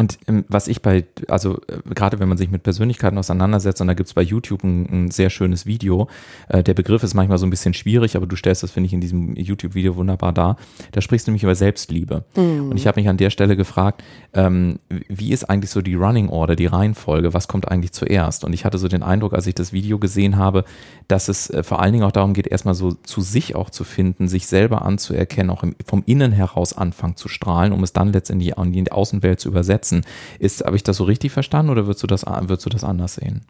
Und 0.00 0.18
ähm, 0.26 0.46
was 0.48 0.66
ich 0.66 0.80
bei, 0.80 1.04
also 1.28 1.58
äh, 1.68 1.94
gerade 1.94 2.18
wenn 2.20 2.28
man 2.30 2.38
sich 2.38 2.50
mit 2.50 2.62
Persönlichkeiten 2.62 3.18
auseinandersetzt, 3.18 3.82
und 3.82 3.86
da 3.86 3.92
gibt 3.92 4.08
es 4.08 4.14
bei 4.14 4.22
YouTube 4.22 4.64
ein, 4.64 4.86
ein, 4.90 5.10
sehr 5.10 5.28
schönes 5.28 5.66
Video, 5.66 6.08
äh, 6.48 6.62
der 6.62 6.72
Begriff 6.72 7.02
ist 7.02 7.12
manchmal 7.12 7.36
so 7.36 7.44
ein 7.44 7.50
bisschen 7.50 7.74
schwierig, 7.74 8.16
aber 8.16 8.26
du 8.26 8.34
stellst 8.34 8.62
das, 8.62 8.70
finde 8.70 8.86
ich, 8.86 8.94
in 8.94 9.02
diesem 9.02 9.36
YouTube-Video 9.36 9.96
wunderbar 9.96 10.32
dar. 10.32 10.56
Da 10.92 11.02
sprichst 11.02 11.26
du 11.26 11.32
nämlich 11.32 11.42
über 11.42 11.54
Selbstliebe. 11.54 12.24
Mhm. 12.34 12.70
Und 12.70 12.78
ich 12.78 12.86
habe 12.86 12.98
mich 12.98 13.10
an 13.10 13.18
der 13.18 13.28
Stelle 13.28 13.58
gefragt, 13.58 14.02
ähm, 14.32 14.78
wie 14.88 15.32
ist 15.32 15.44
eigentlich 15.50 15.70
so 15.70 15.82
die 15.82 15.96
Running 15.96 16.30
Order, 16.30 16.56
die 16.56 16.64
Reihenfolge, 16.64 17.34
was 17.34 17.46
kommt 17.46 17.70
eigentlich 17.70 17.92
zuerst? 17.92 18.42
Und 18.44 18.54
ich 18.54 18.64
hatte 18.64 18.78
so 18.78 18.88
den 18.88 19.02
Eindruck, 19.02 19.34
als 19.34 19.46
ich 19.46 19.54
das 19.54 19.74
Video 19.74 19.98
gesehen 19.98 20.38
habe, 20.38 20.64
dass 21.08 21.28
es 21.28 21.50
äh, 21.50 21.62
vor 21.62 21.82
allen 21.82 21.92
Dingen 21.92 22.04
auch 22.04 22.12
darum 22.12 22.32
geht, 22.32 22.46
erstmal 22.46 22.74
so 22.74 22.92
zu 22.92 23.20
sich 23.20 23.54
auch 23.54 23.68
zu 23.68 23.84
finden, 23.84 24.28
sich 24.28 24.46
selber 24.46 24.80
anzuerkennen, 24.80 25.50
auch 25.50 25.62
im, 25.62 25.76
vom 25.84 26.04
Innen 26.06 26.32
heraus 26.32 26.72
anfangen 26.72 27.16
zu 27.16 27.28
strahlen, 27.28 27.74
um 27.74 27.82
es 27.82 27.92
dann 27.92 28.14
letztendlich 28.14 28.56
an 28.56 28.72
die 28.72 28.90
Außenwelt 28.90 29.40
zu 29.40 29.50
übersetzen 29.50 29.89
setzen. 29.90 30.02
Ist, 30.38 30.64
habe 30.64 30.76
ich 30.76 30.82
das 30.82 30.96
so 30.96 31.04
richtig 31.04 31.32
verstanden 31.32 31.70
oder 31.70 31.86
würdest 31.86 32.02
du 32.02 32.06
das, 32.06 32.24
würdest 32.24 32.66
du 32.66 32.70
das 32.70 32.84
anders 32.84 33.14
sehen? 33.14 33.42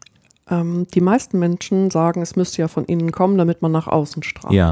Ähm, 0.49 0.87
die 0.93 1.01
meisten 1.01 1.39
Menschen 1.39 1.91
sagen, 1.91 2.21
es 2.21 2.35
müsste 2.35 2.61
ja 2.61 2.67
von 2.67 2.85
innen 2.85 3.11
kommen, 3.11 3.37
damit 3.37 3.61
man 3.61 3.71
nach 3.71 3.87
außen 3.87 4.23
strahlt. 4.23 4.53
Ja. 4.53 4.71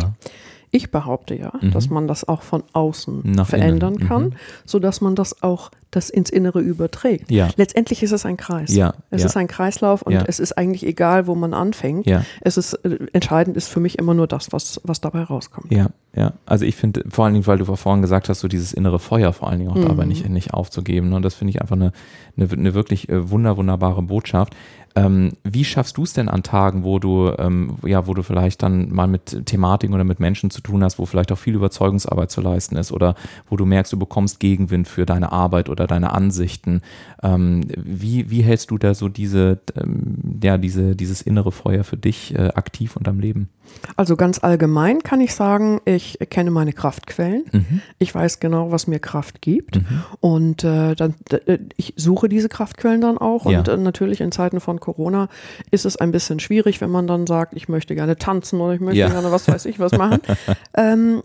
Ich 0.72 0.92
behaupte 0.92 1.36
ja, 1.36 1.54
mhm. 1.62 1.72
dass 1.72 1.90
man 1.90 2.08
das 2.08 2.28
auch 2.28 2.42
von 2.42 2.64
außen 2.74 3.22
Nach 3.24 3.48
verändern 3.48 3.96
innen. 3.96 4.08
kann, 4.08 4.24
mhm. 4.26 4.34
sodass 4.66 5.02
man 5.02 5.16
das 5.16 5.42
auch 5.42 5.72
das 5.92 6.10
ins 6.10 6.30
Innere 6.30 6.60
überträgt. 6.60 7.32
Ja. 7.32 7.50
Letztendlich 7.56 8.04
ist 8.04 8.12
es 8.12 8.26
ein 8.26 8.38
Kreis. 8.38 8.76
Ja. 8.76 8.94
Es 9.10 9.22
ja. 9.22 9.28
ist 9.28 9.38
ein 9.38 9.48
Kreislauf 9.48 10.04
und 10.04 10.14
ja. 10.14 10.24
es 10.28 10.40
ist 10.40 10.56
eigentlich 10.58 10.86
egal, 10.86 11.26
wo 11.26 11.34
man 11.34 11.56
anfängt. 11.56 12.06
Ja. 12.06 12.24
Es 12.42 12.58
ist 12.58 12.74
äh, 12.74 13.00
entscheidend 13.14 13.58
ist 13.58 13.70
für 13.70 13.80
mich 13.80 13.98
immer 13.98 14.14
nur 14.14 14.28
das, 14.28 14.52
was, 14.52 14.80
was 14.84 15.02
dabei 15.02 15.24
rauskommt. 15.24 15.72
Ja, 15.72 15.88
ja. 16.16 16.34
Also 16.46 16.66
ich 16.66 16.76
finde, 16.76 17.04
vor 17.10 17.26
allen 17.26 17.34
Dingen, 17.34 17.48
weil 17.48 17.58
du 17.58 17.66
vorhin 17.66 18.04
gesagt 18.04 18.30
hast, 18.30 18.42
so 18.42 18.48
dieses 18.48 18.72
innere 18.72 19.00
Feuer 19.00 19.34
vor 19.34 19.50
allen 19.50 19.60
Dingen 19.60 19.72
auch 19.72 19.76
mhm. 19.76 19.88
dabei 19.88 20.06
nicht, 20.06 20.30
nicht 20.30 20.54
aufzugeben. 20.54 21.14
Und 21.14 21.24
das 21.24 21.34
finde 21.34 21.52
ich 21.52 21.62
einfach 21.62 21.76
eine, 21.76 21.92
eine, 22.38 22.52
eine 22.52 22.74
wirklich 22.76 23.10
äh, 23.10 23.32
wunder, 23.32 23.58
wunderbare 23.58 24.04
Botschaft. 24.04 24.56
Ähm, 24.96 25.34
wie 25.44 25.66
schaffst 25.66 25.98
du 25.98 26.04
es 26.04 26.14
denn 26.14 26.30
an 26.30 26.44
Tagen, 26.44 26.84
wo 26.84 27.00
du, 27.00 27.32
ähm, 27.38 27.76
ja, 27.86 28.08
wo 28.08 28.14
du 28.14 28.24
vielleicht 28.24 28.64
dann 28.64 28.92
mal 28.92 29.08
mit 29.08 29.46
Thematiken 29.46 29.94
oder 29.94 30.04
mit 30.04 30.20
Menschen 30.20 30.50
zu 30.50 30.62
tun 30.62 30.84
hast, 30.84 31.00
wo 31.00 31.06
vielleicht 31.06 31.32
auch 31.32 31.38
viel 31.38 31.56
Überzeugungsarbeit 31.56 32.32
zu 32.32 32.42
leisten 32.42 32.76
ist 32.76 32.92
oder 32.92 33.16
wo 33.50 33.58
du 33.58 33.66
merkst, 33.66 33.94
du 33.94 34.00
bekommst 34.00 34.40
Gegenwind 34.40 34.88
für 34.88 35.06
deine 35.06 35.32
Arbeit 35.32 35.70
oder 35.70 35.88
deine 35.88 36.14
Ansichten. 36.14 36.82
Ähm, 37.22 37.68
wie, 37.78 38.30
wie 38.30 38.42
hältst 38.42 38.72
du 38.72 38.78
da 38.78 38.94
so 38.94 39.10
diese, 39.10 39.60
ähm, 39.76 40.40
ja, 40.44 40.58
diese, 40.58 40.96
dieses 40.96 41.22
innere 41.22 41.52
Feuer 41.52 41.84
für 41.84 41.98
dich 41.98 42.36
äh, 42.36 42.50
aktiv 42.56 42.96
und 42.96 43.08
am 43.08 43.20
Leben? 43.20 43.50
Also 43.96 44.16
ganz 44.16 44.44
allgemein 44.44 45.04
kann 45.04 45.22
ich 45.22 45.34
sagen, 45.34 45.82
ich 45.86 46.18
kenne 46.30 46.52
meine 46.52 46.74
Kraftquellen. 46.74 47.46
Mhm. 47.52 47.82
Ich 47.98 48.14
weiß 48.14 48.40
genau, 48.40 48.72
was 48.72 48.88
mir 48.88 49.00
Kraft 49.00 49.42
gibt. 49.42 49.78
Mhm. 49.78 50.04
Und 50.20 50.64
äh, 50.64 50.96
dann, 50.96 51.16
äh, 51.46 51.60
ich 51.76 51.94
suche 51.96 52.30
diese 52.30 52.50
Kraftquellen 52.50 53.02
dann 53.02 53.18
auch. 53.18 53.50
Ja. 53.50 53.60
Und 53.60 53.68
äh, 53.68 53.78
natürlich 53.78 54.22
in 54.22 54.32
Zeiten 54.32 54.60
von 54.60 54.79
Corona 54.80 55.30
ist 55.72 55.86
es 55.86 55.98
ein 55.98 56.12
bisschen 56.12 56.40
schwierig, 56.40 56.82
wenn 56.82 56.90
man 56.90 57.08
dann 57.08 57.28
sagt, 57.28 57.54
ich 57.56 57.70
möchte 57.70 57.96
gerne 57.96 58.18
tanzen 58.18 58.60
oder 58.60 58.74
ich 58.74 58.82
möchte 58.82 59.00
ja. 59.00 59.10
gerne 59.10 59.32
was 59.32 59.48
weiß 59.48 59.66
ich 59.66 59.80
was 59.80 59.92
machen. 59.94 60.22
ähm, 60.76 61.22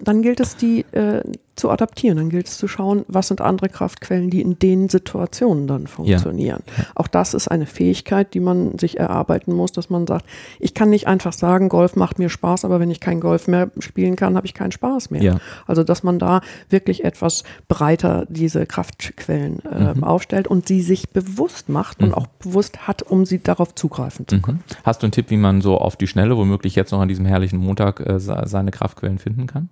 dann 0.00 0.22
gilt 0.22 0.40
es, 0.40 0.56
die 0.56 0.80
äh, 0.92 1.22
zu 1.58 1.70
adaptieren. 1.70 2.16
Dann 2.16 2.30
gilt 2.30 2.48
es 2.48 2.56
zu 2.56 2.68
schauen, 2.68 3.04
was 3.08 3.28
sind 3.28 3.40
andere 3.40 3.68
Kraftquellen, 3.68 4.30
die 4.30 4.40
in 4.40 4.58
den 4.58 4.88
Situationen 4.88 5.66
dann 5.66 5.86
funktionieren. 5.86 6.62
Ja. 6.66 6.84
Auch 6.94 7.08
das 7.08 7.34
ist 7.34 7.48
eine 7.48 7.66
Fähigkeit, 7.66 8.32
die 8.32 8.40
man 8.40 8.78
sich 8.78 8.98
erarbeiten 8.98 9.52
muss, 9.52 9.72
dass 9.72 9.90
man 9.90 10.06
sagt, 10.06 10.24
ich 10.60 10.74
kann 10.74 10.90
nicht 10.90 11.06
einfach 11.06 11.32
sagen, 11.32 11.68
Golf 11.68 11.96
macht 11.96 12.18
mir 12.18 12.30
Spaß, 12.30 12.64
aber 12.64 12.80
wenn 12.80 12.90
ich 12.90 13.00
kein 13.00 13.20
Golf 13.20 13.48
mehr 13.48 13.70
spielen 13.78 14.16
kann, 14.16 14.36
habe 14.36 14.46
ich 14.46 14.54
keinen 14.54 14.72
Spaß 14.72 15.10
mehr. 15.10 15.22
Ja. 15.22 15.38
Also 15.66 15.84
dass 15.84 16.02
man 16.02 16.18
da 16.18 16.40
wirklich 16.70 17.04
etwas 17.04 17.44
breiter 17.66 18.24
diese 18.28 18.64
Kraftquellen 18.64 19.60
äh, 19.64 19.94
mhm. 19.94 20.04
aufstellt 20.04 20.48
und 20.48 20.68
sie 20.68 20.80
sich 20.80 21.10
bewusst 21.10 21.68
macht 21.68 22.00
mhm. 22.00 22.08
und 22.08 22.14
auch 22.14 22.26
bewusst 22.26 22.86
hat, 22.88 23.02
um 23.02 23.26
sie 23.26 23.40
darauf 23.40 23.74
zugreifen 23.74 24.26
zu 24.26 24.40
können. 24.40 24.64
Mhm. 24.66 24.76
Hast 24.82 25.02
du 25.02 25.06
einen 25.06 25.12
Tipp, 25.12 25.30
wie 25.30 25.36
man 25.36 25.60
so 25.60 25.78
auf 25.78 25.96
die 25.96 26.06
Schnelle, 26.08 26.36
womöglich 26.36 26.74
jetzt 26.74 26.90
noch 26.90 27.00
an 27.00 27.08
diesem 27.08 27.26
herrlichen 27.26 27.58
Montag, 27.58 28.00
äh, 28.00 28.18
seine 28.18 28.70
Kraftquellen 28.70 29.18
finden 29.18 29.46
kann? 29.46 29.68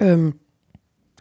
Ähm, 0.00 0.34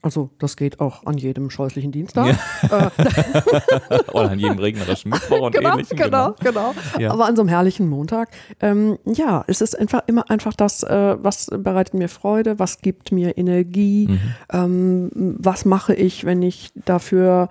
also 0.01 0.29
das 0.39 0.57
geht 0.57 0.79
auch 0.79 1.05
an 1.05 1.17
jedem 1.17 1.49
scheußlichen 1.49 1.91
Dienstag. 1.91 2.37
Ja. 2.69 2.91
Äh, 2.97 3.99
Oder 4.13 4.31
an 4.31 4.39
jedem 4.39 4.59
regnerischen 4.59 5.11
Mittwoch 5.11 5.41
und 5.41 5.51
genau, 5.55 5.73
ähnlichem. 5.73 5.97
Genau, 5.97 6.33
genau. 6.39 6.73
genau. 6.73 6.99
Ja. 6.99 7.11
Aber 7.11 7.25
an 7.25 7.35
so 7.35 7.41
einem 7.41 7.49
herrlichen 7.49 7.89
Montag. 7.89 8.29
Ähm, 8.59 8.97
ja, 9.05 9.43
es 9.47 9.61
ist 9.61 9.77
einfach 9.77 10.03
immer 10.07 10.29
einfach 10.29 10.53
das, 10.53 10.83
äh, 10.83 11.15
was 11.21 11.47
bereitet 11.51 11.93
mir 11.93 12.09
Freude, 12.09 12.59
was 12.59 12.79
gibt 12.79 13.11
mir 13.11 13.37
Energie, 13.37 14.07
mhm. 14.09 14.19
ähm, 14.51 15.11
was 15.13 15.65
mache 15.65 15.93
ich, 15.93 16.25
wenn 16.25 16.41
ich 16.41 16.71
dafür 16.75 17.49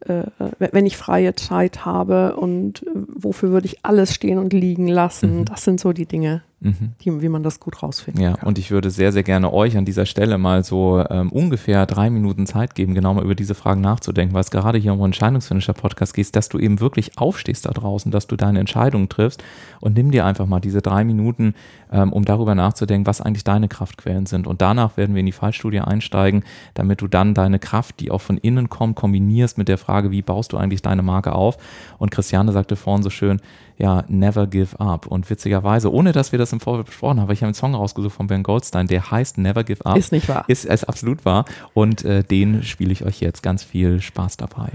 wenn 0.00 0.86
ich 0.86 0.96
freie 0.96 1.34
Zeit 1.34 1.84
habe 1.84 2.36
und 2.36 2.82
äh, 2.82 2.90
wofür 2.94 3.50
würde 3.50 3.66
ich 3.66 3.84
alles 3.84 4.14
stehen 4.14 4.38
und 4.38 4.52
liegen 4.52 4.86
lassen. 4.86 5.40
Mhm. 5.40 5.44
Das 5.44 5.64
sind 5.64 5.80
so 5.80 5.92
die 5.92 6.06
Dinge, 6.06 6.42
mhm. 6.60 6.92
die, 7.00 7.20
wie 7.20 7.28
man 7.28 7.42
das 7.42 7.58
gut 7.58 7.82
rausfinden 7.82 8.22
ja, 8.22 8.34
kann. 8.34 8.46
Und 8.46 8.58
ich 8.58 8.70
würde 8.70 8.90
sehr, 8.90 9.10
sehr 9.10 9.24
gerne 9.24 9.52
euch 9.52 9.76
an 9.76 9.84
dieser 9.84 10.06
Stelle 10.06 10.38
mal 10.38 10.62
so 10.62 11.04
ähm, 11.10 11.32
ungefähr 11.32 11.84
drei 11.84 12.10
Minuten 12.10 12.46
Zeit 12.46 12.76
geben, 12.76 12.94
genau 12.94 13.12
mal 13.14 13.24
über 13.24 13.34
diese 13.34 13.56
Fragen 13.56 13.80
nachzudenken, 13.80 14.34
weil 14.34 14.42
es 14.42 14.52
gerade 14.52 14.78
hier 14.78 14.92
um 14.92 15.00
einen 15.00 15.06
Entscheidungsfinisher-Podcast 15.06 16.14
geht, 16.14 16.36
dass 16.36 16.48
du 16.48 16.60
eben 16.60 16.78
wirklich 16.78 17.18
aufstehst 17.18 17.66
da 17.66 17.70
draußen, 17.70 18.12
dass 18.12 18.28
du 18.28 18.36
deine 18.36 18.60
Entscheidung 18.60 19.08
triffst 19.08 19.42
und 19.80 19.96
nimm 19.96 20.12
dir 20.12 20.24
einfach 20.24 20.46
mal 20.46 20.60
diese 20.60 20.80
drei 20.80 21.02
Minuten, 21.02 21.54
ähm, 21.92 22.12
um 22.12 22.24
darüber 22.24 22.54
nachzudenken, 22.54 23.06
was 23.06 23.20
eigentlich 23.20 23.44
deine 23.44 23.68
Kraftquellen 23.68 24.26
sind. 24.26 24.46
Und 24.46 24.60
danach 24.60 24.96
werden 24.96 25.14
wir 25.14 25.20
in 25.20 25.26
die 25.26 25.32
Fallstudie 25.32 25.80
einsteigen, 25.80 26.44
damit 26.74 27.00
du 27.00 27.08
dann 27.08 27.34
deine 27.34 27.58
Kraft, 27.58 28.00
die 28.00 28.10
auch 28.10 28.20
von 28.20 28.38
innen 28.38 28.68
kommt, 28.68 28.96
kombinierst 28.96 29.58
mit 29.58 29.68
der 29.68 29.78
Frage, 29.78 30.10
wie 30.10 30.22
baust 30.22 30.52
du 30.52 30.56
eigentlich 30.56 30.82
deine 30.82 31.02
Marke 31.02 31.32
auf? 31.32 31.56
Und 31.98 32.10
Christiane 32.10 32.52
sagte 32.52 32.76
vorhin 32.76 33.02
so 33.02 33.10
schön, 33.10 33.40
ja, 33.76 34.04
Never 34.08 34.46
Give 34.46 34.78
Up. 34.80 35.06
Und 35.06 35.30
witzigerweise, 35.30 35.92
ohne 35.92 36.12
dass 36.12 36.32
wir 36.32 36.38
das 36.38 36.52
im 36.52 36.60
Vorfeld 36.60 36.86
besprochen 36.86 37.20
haben, 37.20 37.30
ich 37.30 37.40
habe 37.40 37.48
einen 37.48 37.54
Song 37.54 37.74
rausgesucht 37.74 38.14
von 38.14 38.26
Ben 38.26 38.42
Goldstein, 38.42 38.86
der 38.86 39.10
heißt 39.10 39.38
Never 39.38 39.64
Give 39.64 39.84
Up. 39.84 39.96
Ist 39.96 40.12
nicht 40.12 40.28
wahr. 40.28 40.44
Ist, 40.48 40.64
ist 40.64 40.84
absolut 40.84 41.24
wahr. 41.24 41.44
Und 41.74 42.04
äh, 42.04 42.24
den 42.24 42.62
spiele 42.64 42.92
ich 42.92 43.04
euch 43.04 43.20
jetzt. 43.20 43.42
Ganz 43.42 43.62
viel 43.62 44.00
Spaß 44.00 44.36
dabei. 44.36 44.70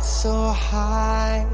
Got 0.00 0.06
so 0.06 0.52
high. 0.52 1.46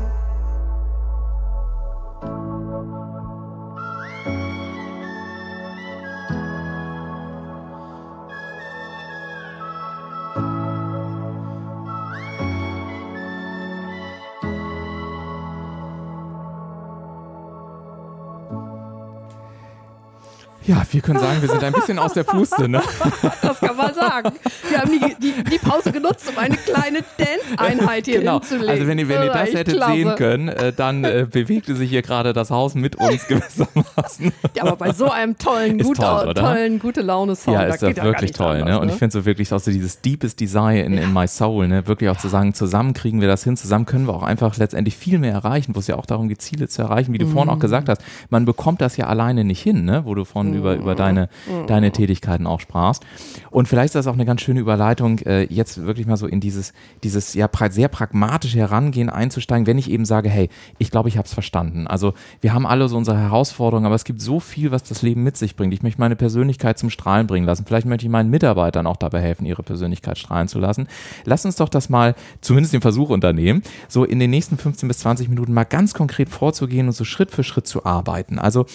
Ja, 20.67 20.85
wir 20.91 21.01
können 21.01 21.21
sagen, 21.21 21.41
wir 21.43 21.49
sind 21.49 21.63
ein 21.63 21.73
bisschen 21.73 21.99
aus 21.99 22.13
der 22.13 22.25
Puste. 22.25 22.69
Ne? 22.69 22.83
Das 23.43 23.61
kann 23.61 23.77
man 23.77 23.95
sagen. 23.95 24.33
Wir 24.69 24.81
haben 24.81 24.91
die, 24.91 25.15
die, 25.21 25.45
die 25.45 25.59
Pause 25.59 25.93
genutzt, 26.07 26.29
um 26.31 26.39
eine 26.39 26.57
kleine 26.57 26.99
Dance-Einheit 27.19 28.07
hier 28.07 28.21
genau. 28.21 28.35
hinzulegen. 28.41 28.69
Also 28.71 28.87
wenn 28.87 28.99
ihr, 28.99 29.09
wenn 29.09 29.23
ihr 29.23 29.31
das 29.33 29.53
hättet 29.53 29.75
klasse. 29.77 29.93
sehen 29.93 30.15
können, 30.17 30.49
äh, 30.49 30.73
dann 30.73 31.05
äh, 31.05 31.27
bewegte 31.31 31.75
sich 31.75 31.91
hier 31.91 32.03
gerade 32.03 32.33
das 32.33 32.51
Haus 32.51 32.75
mit 32.75 32.97
uns 32.97 33.27
gewissermaßen. 33.29 34.33
Ja, 34.55 34.63
aber 34.65 34.77
bei 34.77 34.93
so 34.93 35.11
einem 35.11 35.37
tollen, 35.39 35.79
gut, 35.79 35.97
toll, 35.97 36.35
tollen 36.35 36.79
gute 36.79 37.03
Laune-Song, 37.03 37.55
Ja, 37.55 37.67
da 37.67 37.75
ist 37.75 37.83
ja 37.83 37.89
geht 37.89 37.99
ja 37.99 38.05
wirklich 38.05 38.33
toll. 38.33 38.57
anders, 38.57 38.69
ne? 38.69 38.81
Und 38.81 38.89
ich 38.91 38.95
finde 38.97 39.13
so 39.13 39.25
wirklich 39.25 39.53
auch 39.53 39.59
so 39.61 39.71
dieses 39.71 40.01
Deepest 40.01 40.41
Desire 40.41 40.81
in, 40.81 40.95
in 40.99 41.13
my 41.13 41.27
soul, 41.27 41.69
ne? 41.69 41.87
wirklich 41.87 42.11
auch 42.11 42.17
zu 42.19 42.29
sagen, 42.29 42.55
zusammen 42.55 42.93
kriegen 42.95 43.21
wir 43.21 43.29
das 43.29 43.45
hin, 43.45 43.57
zusammen 43.57 43.87
können 43.87 44.07
wir 44.07 44.15
auch 44.15 44.23
einfach 44.23 44.57
letztendlich 44.57 44.97
viel 44.97 45.19
mehr 45.19 45.33
erreichen, 45.33 45.75
wo 45.75 45.81
es 45.81 45.87
ja 45.87 45.97
auch 45.97 46.07
darum 46.07 46.29
geht, 46.29 46.43
Ziele 46.43 46.69
zu 46.69 46.83
erreichen, 46.83 47.13
wie 47.13 47.19
du 47.19 47.27
vorhin 47.27 47.47
Mhm. 47.49 47.57
auch 47.57 47.59
gesagt 47.61 47.89
hast. 47.89 48.03
Man 48.31 48.45
bekommt 48.45 48.81
das 48.81 48.97
ja 48.97 49.07
alleine 49.07 49.45
nicht 49.45 49.63
hin, 49.63 49.85
ne? 49.85 50.03
wo 50.05 50.15
du 50.15 50.25
von 50.25 50.55
über, 50.55 50.75
über 50.75 50.95
deine, 50.95 51.29
Mhm. 51.49 51.67
deine 51.67 51.91
Tätigkeiten 51.93 52.47
auch 52.47 52.61
sprachst. 52.61 53.05
Und 53.51 53.69
vielleicht 53.69 53.87
ist 53.87 53.95
das 53.95 54.07
auch 54.07 54.15
eine 54.15 54.25
ganz 54.25 54.41
schöne 54.43 54.61
Überleitung, 54.61 55.19
äh, 55.21 55.45
jetzt 55.45 55.87
wirklich 55.87 55.96
mal 56.05 56.19
so 56.19 56.27
in 56.27 56.41
dieses, 56.41 56.75
dieses 57.03 57.33
ja 57.33 57.49
sehr 57.71 57.89
pragmatische 57.89 58.59
Herangehen 58.59 59.09
einzusteigen, 59.09 59.67
wenn 59.67 59.79
ich 59.79 59.91
eben 59.91 60.05
sage, 60.05 60.29
hey, 60.29 60.51
ich 60.77 60.91
glaube, 60.91 61.09
ich 61.09 61.17
habe 61.17 61.27
es 61.27 61.33
verstanden. 61.33 61.87
Also 61.87 62.13
wir 62.43 62.53
haben 62.53 62.67
alle 62.67 62.89
so 62.89 62.97
unsere 62.99 63.17
Herausforderungen, 63.17 63.87
aber 63.87 63.95
es 63.95 64.05
gibt 64.05 64.21
so 64.21 64.41
viel, 64.41 64.71
was 64.71 64.83
das 64.83 65.01
Leben 65.01 65.23
mit 65.23 65.39
sich 65.39 65.57
bringt. 65.57 65.73
Ich 65.73 65.83
möchte 65.83 66.01
meine 66.01 66.17
Persönlichkeit 66.17 66.79
zum 66.79 66.91
Strahlen 66.91 67.27
bringen 67.27 67.47
lassen. 67.47 67.65
Vielleicht 67.67 67.87
möchte 67.87 68.05
ich 68.05 68.11
meinen 68.11 68.29
Mitarbeitern 68.29 68.87
auch 68.87 68.97
dabei 68.97 69.23
helfen, 69.23 69.47
ihre 69.47 69.63
Persönlichkeit 69.63 70.19
strahlen 70.19 70.49
zu 70.49 70.59
lassen. 70.59 70.89
Lass 71.25 71.47
uns 71.47 71.57
doch 71.57 71.71
das 71.71 71.89
mal, 71.89 72.15
zumindest 72.43 72.75
den 72.75 72.83
Versuch 72.83 73.09
unternehmen, 73.09 73.63
so 73.89 74.05
in 74.05 74.19
den 74.19 74.31
nächsten 74.31 74.59
15 74.59 74.89
bis 74.89 74.99
20 74.99 75.29
Minuten 75.29 75.55
mal 75.55 75.65
ganz 75.65 75.95
konkret 75.95 76.29
vorzugehen 76.29 76.89
und 76.89 76.93
so 76.93 77.05
Schritt 77.05 77.31
für 77.31 77.45
Schritt 77.45 77.67
zu 77.67 77.87
arbeiten. 77.87 78.39
Also 78.39 78.67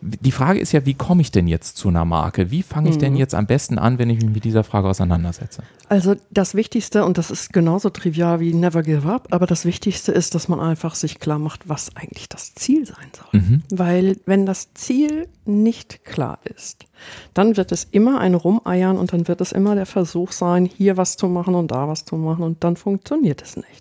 die 0.00 0.32
Frage 0.32 0.58
ist 0.58 0.72
ja, 0.72 0.84
wie 0.86 0.94
komme 0.94 1.22
ich 1.22 1.30
denn 1.30 1.46
jetzt 1.46 1.76
zu 1.76 1.88
einer 1.88 2.04
Marke? 2.04 2.50
Wie 2.50 2.62
fange 2.62 2.90
ich 2.90 2.98
denn 2.98 3.16
jetzt 3.16 3.34
am 3.34 3.46
besten 3.46 3.78
an, 3.78 3.98
wenn 3.98 4.10
ich 4.10 4.22
mich 4.22 4.34
mit 4.34 4.44
dieser 4.44 4.64
Frage 4.64 4.88
auseinandersetze? 4.88 5.62
Also 5.88 6.16
das 6.30 6.54
Wichtigste, 6.54 7.04
und 7.04 7.16
das 7.18 7.30
ist 7.30 7.52
genauso 7.52 7.90
trivial 7.90 8.40
wie 8.40 8.52
Never 8.52 8.82
Give 8.82 9.08
Up, 9.08 9.28
aber 9.30 9.46
das 9.46 9.64
Wichtigste 9.64 10.10
ist, 10.10 10.34
dass 10.34 10.48
man 10.48 10.58
einfach 10.58 10.94
sich 10.94 11.20
klar 11.20 11.38
macht, 11.38 11.68
was 11.68 11.94
eigentlich 11.96 12.28
das 12.28 12.54
Ziel 12.54 12.86
sein 12.86 13.10
soll. 13.16 13.40
Weil 13.70 14.16
wenn 14.26 14.46
das 14.46 14.74
Ziel 14.74 15.28
nicht 15.44 16.04
klar 16.04 16.38
ist, 16.56 16.85
dann 17.34 17.56
wird 17.56 17.72
es 17.72 17.84
immer 17.90 18.20
ein 18.20 18.34
Rumeiern 18.34 18.96
und 18.98 19.12
dann 19.12 19.28
wird 19.28 19.40
es 19.40 19.52
immer 19.52 19.74
der 19.74 19.86
Versuch 19.86 20.32
sein, 20.32 20.64
hier 20.66 20.96
was 20.96 21.16
zu 21.16 21.28
machen 21.28 21.54
und 21.54 21.70
da 21.70 21.88
was 21.88 22.04
zu 22.04 22.16
machen 22.16 22.42
und 22.44 22.62
dann 22.64 22.76
funktioniert 22.76 23.42
es 23.42 23.56
nicht. 23.56 23.80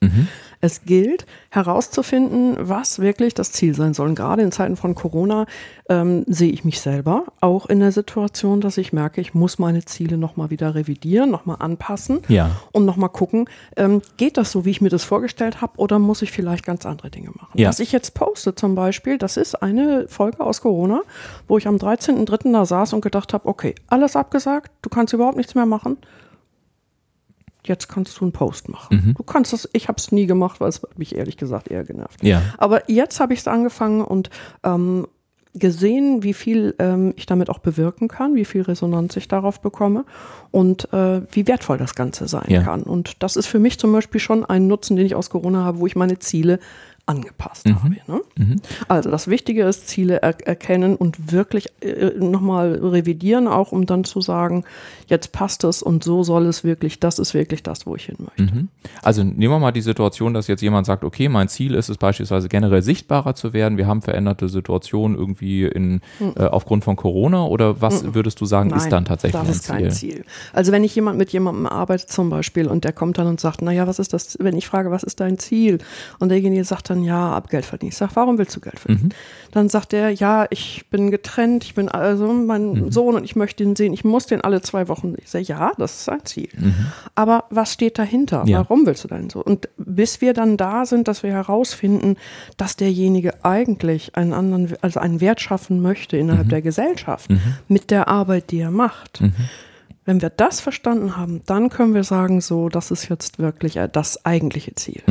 Es 0.61 0.83
gilt 0.85 1.25
herauszufinden, 1.49 2.55
was 2.59 2.99
wirklich 2.99 3.33
das 3.33 3.51
Ziel 3.51 3.75
sein 3.75 3.93
soll. 3.93 4.07
Und 4.09 4.15
gerade 4.15 4.41
in 4.41 4.51
Zeiten 4.51 4.75
von 4.77 4.95
Corona 4.95 5.45
ähm, 5.89 6.23
sehe 6.27 6.51
ich 6.51 6.63
mich 6.63 6.79
selber 6.79 7.25
auch 7.41 7.65
in 7.67 7.79
der 7.79 7.91
Situation, 7.91 8.61
dass 8.61 8.77
ich 8.77 8.93
merke, 8.93 9.21
ich 9.21 9.33
muss 9.33 9.59
meine 9.59 9.83
Ziele 9.85 10.17
nochmal 10.17 10.49
wieder 10.49 10.73
revidieren, 10.73 11.29
nochmal 11.29 11.57
anpassen 11.59 12.19
Ja. 12.27 12.51
und 12.71 12.85
nochmal 12.85 13.09
gucken, 13.09 13.47
ähm, 13.77 14.01
geht 14.17 14.37
das 14.37 14.51
so, 14.51 14.65
wie 14.65 14.71
ich 14.71 14.81
mir 14.81 14.89
das 14.89 15.03
vorgestellt 15.03 15.61
habe 15.61 15.73
oder 15.77 15.99
muss 15.99 16.21
ich 16.21 16.31
vielleicht 16.31 16.65
ganz 16.65 16.85
andere 16.85 17.09
Dinge 17.11 17.29
machen? 17.35 17.51
Ja. 17.59 17.69
Was 17.69 17.79
ich 17.79 17.91
jetzt 17.91 18.13
poste 18.15 18.55
zum 18.55 18.73
Beispiel, 18.75 19.17
das 19.17 19.37
ist 19.37 19.61
eine 19.61 20.07
Folge 20.07 20.39
aus 20.39 20.61
Corona, 20.61 21.01
wo 21.47 21.57
ich 21.57 21.67
am 21.67 21.75
13.03. 21.75 22.51
da 22.53 22.65
saß 22.65 22.93
und 22.93 23.01
gedacht 23.05 23.33
habe, 23.33 23.47
okay, 23.47 23.73
alles 23.87 24.15
abgesagt, 24.17 24.71
du 24.81 24.89
kannst 24.89 25.13
überhaupt 25.13 25.37
nichts 25.37 25.55
mehr 25.55 25.65
machen. 25.65 25.97
Jetzt 27.63 27.87
kannst 27.87 28.19
du 28.19 28.25
einen 28.25 28.31
Post 28.31 28.69
machen. 28.69 28.97
Mhm. 29.03 29.13
Du 29.15 29.23
kannst 29.23 29.51
das, 29.53 29.67
ich 29.73 29.87
habe 29.87 29.97
es 29.97 30.11
nie 30.11 30.27
gemacht, 30.27 30.59
weil 30.59 30.69
es 30.69 30.83
hat 30.83 30.99
mich 30.99 31.15
ehrlich 31.15 31.37
gesagt 31.37 31.69
eher 31.69 31.83
genervt. 31.83 32.23
Ja. 32.23 32.41
Aber 32.57 32.89
jetzt 32.91 33.19
habe 33.19 33.33
ich 33.33 33.39
es 33.39 33.47
angefangen 33.47 34.01
und 34.03 34.29
ähm, 34.63 35.07
gesehen, 35.55 36.21
wie 36.21 36.33
viel 36.33 36.75
ähm, 36.79 37.13
ich 37.15 37.25
damit 37.25 37.49
auch 37.49 37.59
bewirken 37.59 38.07
kann, 38.07 38.35
wie 38.35 38.45
viel 38.45 38.61
Resonanz 38.61 39.15
ich 39.15 39.27
darauf 39.27 39.61
bekomme 39.61 40.05
und 40.51 40.91
äh, 40.93 41.21
wie 41.31 41.47
wertvoll 41.47 41.77
das 41.77 41.95
Ganze 41.95 42.27
sein 42.27 42.45
Ja. 42.49 42.61
kann. 42.61 42.83
Und 42.83 43.23
das 43.23 43.35
ist 43.35 43.47
für 43.47 43.57
mich 43.59 43.79
zum 43.79 43.91
Beispiel 43.93 44.19
schon 44.19 44.45
ein 44.45 44.67
Nutzen, 44.67 44.95
den 44.95 45.05
ich 45.05 45.15
aus 45.15 45.29
Corona 45.29 45.63
habe, 45.63 45.79
wo 45.79 45.87
ich 45.87 45.95
meine 45.95 46.19
Ziele 46.19 46.59
angepasst 47.07 47.67
Mhm. 47.67 47.83
habe. 47.83 47.95
Ne? 48.07 48.55
Also 48.87 49.11
das 49.11 49.27
Wichtige 49.27 49.63
ist, 49.63 49.87
Ziele 49.87 50.21
er 50.23 50.45
erkennen 50.47 50.95
und 50.95 51.31
wirklich 51.31 51.67
äh, 51.81 52.11
nochmal 52.17 52.73
revidieren, 52.81 53.47
auch 53.47 53.71
um 53.71 53.85
dann 53.85 54.03
zu 54.05 54.21
sagen, 54.21 54.63
jetzt 55.07 55.31
passt 55.31 55.63
es 55.63 55.83
und 55.83 56.03
so 56.03 56.23
soll 56.23 56.47
es 56.47 56.63
wirklich, 56.63 56.99
das 56.99 57.19
ist 57.19 57.33
wirklich 57.35 57.61
das, 57.61 57.85
wo 57.85 57.95
ich 57.95 58.05
hin 58.05 58.15
möchte. 58.19 58.55
Mhm. 58.55 58.69
Also 59.03 59.23
nehmen 59.23 59.53
wir 59.53 59.59
mal 59.59 59.71
die 59.71 59.81
Situation, 59.81 60.33
dass 60.33 60.47
jetzt 60.47 60.61
jemand 60.61 60.87
sagt, 60.87 61.03
okay, 61.03 61.29
mein 61.29 61.47
Ziel 61.47 61.75
ist 61.75 61.89
es 61.89 61.97
beispielsweise 61.97 62.49
generell 62.49 62.81
sichtbarer 62.81 63.35
zu 63.35 63.53
werden. 63.53 63.77
Wir 63.77 63.85
haben 63.85 64.01
veränderte 64.01 64.49
Situationen 64.49 65.15
irgendwie 65.15 65.65
in, 65.65 66.01
äh, 66.35 66.43
aufgrund 66.45 66.83
von 66.83 66.95
Corona 66.95 67.45
oder 67.45 67.81
was 67.81 68.15
würdest 68.15 68.41
du 68.41 68.45
sagen, 68.45 68.71
ist 68.71 68.89
dann 68.89 69.05
tatsächlich 69.05 69.39
das 69.39 69.47
ein 69.47 69.53
ist 69.53 69.63
Ziel? 69.63 69.75
kein 69.75 69.91
Ziel. 69.91 70.25
Also 70.53 70.71
wenn 70.71 70.83
ich 70.83 70.95
jemand 70.95 71.17
mit 71.19 71.29
jemandem 71.31 71.67
arbeite 71.67 72.07
zum 72.07 72.29
Beispiel 72.31 72.67
und 72.67 72.83
der 72.83 72.93
kommt 72.93 73.17
dann 73.19 73.27
und 73.27 73.39
sagt, 73.39 73.61
naja, 73.61 73.85
was 73.85 73.99
ist 73.99 74.11
das, 74.13 74.37
wenn 74.41 74.57
ich 74.57 74.67
frage, 74.67 74.89
was 74.89 75.03
ist 75.03 75.19
dein 75.19 75.37
Ziel? 75.37 75.77
Und 76.19 76.29
derjenige 76.29 76.63
sagt 76.63 76.89
dann, 76.89 76.94
ja, 77.03 77.33
ab 77.33 77.49
Geld 77.49 77.65
verdienen. 77.65 77.89
Ich 77.89 77.97
sage, 77.97 78.11
warum 78.15 78.37
willst 78.37 78.55
du 78.55 78.59
Geld 78.59 78.79
verdienen? 78.79 79.13
Dann 79.51 79.69
sagt 79.69 79.93
er, 79.93 80.09
ja, 80.09 80.45
ich 80.49 80.85
bin 80.89 81.11
getrennt, 81.11 81.63
ich 81.63 81.75
bin 81.75 81.89
also 81.89 82.31
mein 82.31 82.91
Sohn 82.91 83.15
und 83.15 83.23
ich 83.23 83.35
möchte 83.35 83.63
ihn 83.63 83.75
sehen, 83.75 83.93
ich 83.93 84.03
muss 84.03 84.25
den 84.25 84.41
alle 84.41 84.61
zwei 84.61 84.87
Wochen. 84.87 85.15
Ich 85.21 85.29
sage, 85.29 85.45
ja, 85.45 85.71
das 85.77 86.01
ist 86.01 86.09
ein 86.09 86.25
Ziel. 86.25 86.49
Aber 87.15 87.45
was 87.49 87.73
steht 87.73 87.97
dahinter? 87.97 88.43
Ja. 88.45 88.59
Warum 88.59 88.85
willst 88.85 89.03
du 89.03 89.07
denn 89.07 89.29
so? 89.29 89.43
Und 89.43 89.69
bis 89.77 90.21
wir 90.21 90.33
dann 90.33 90.57
da 90.57 90.85
sind, 90.85 91.07
dass 91.07 91.23
wir 91.23 91.31
herausfinden, 91.31 92.17
dass 92.57 92.75
derjenige 92.75 93.43
eigentlich 93.43 94.15
einen 94.15 94.33
anderen, 94.33 94.73
also 94.81 94.99
einen 94.99 95.21
Wert 95.21 95.41
schaffen 95.41 95.81
möchte 95.81 96.17
innerhalb 96.17 96.49
der 96.49 96.61
Gesellschaft 96.61 97.29
mit 97.67 97.91
der 97.91 98.07
Arbeit, 98.07 98.51
die 98.51 98.59
er 98.59 98.71
macht. 98.71 99.21
Wenn 100.05 100.21
wir 100.21 100.29
das 100.29 100.61
verstanden 100.61 101.17
haben, 101.17 101.41
dann 101.47 101.69
können 101.69 101.95
wir 101.95 102.03
sagen, 102.03 102.39
so, 102.39 102.69
das 102.69 102.91
ist 102.91 103.09
jetzt 103.09 103.39
wirklich 103.39 103.77
äh, 103.77 103.89
das 103.91 104.23
eigentliche 104.23 104.75
Ziel. 104.75 105.01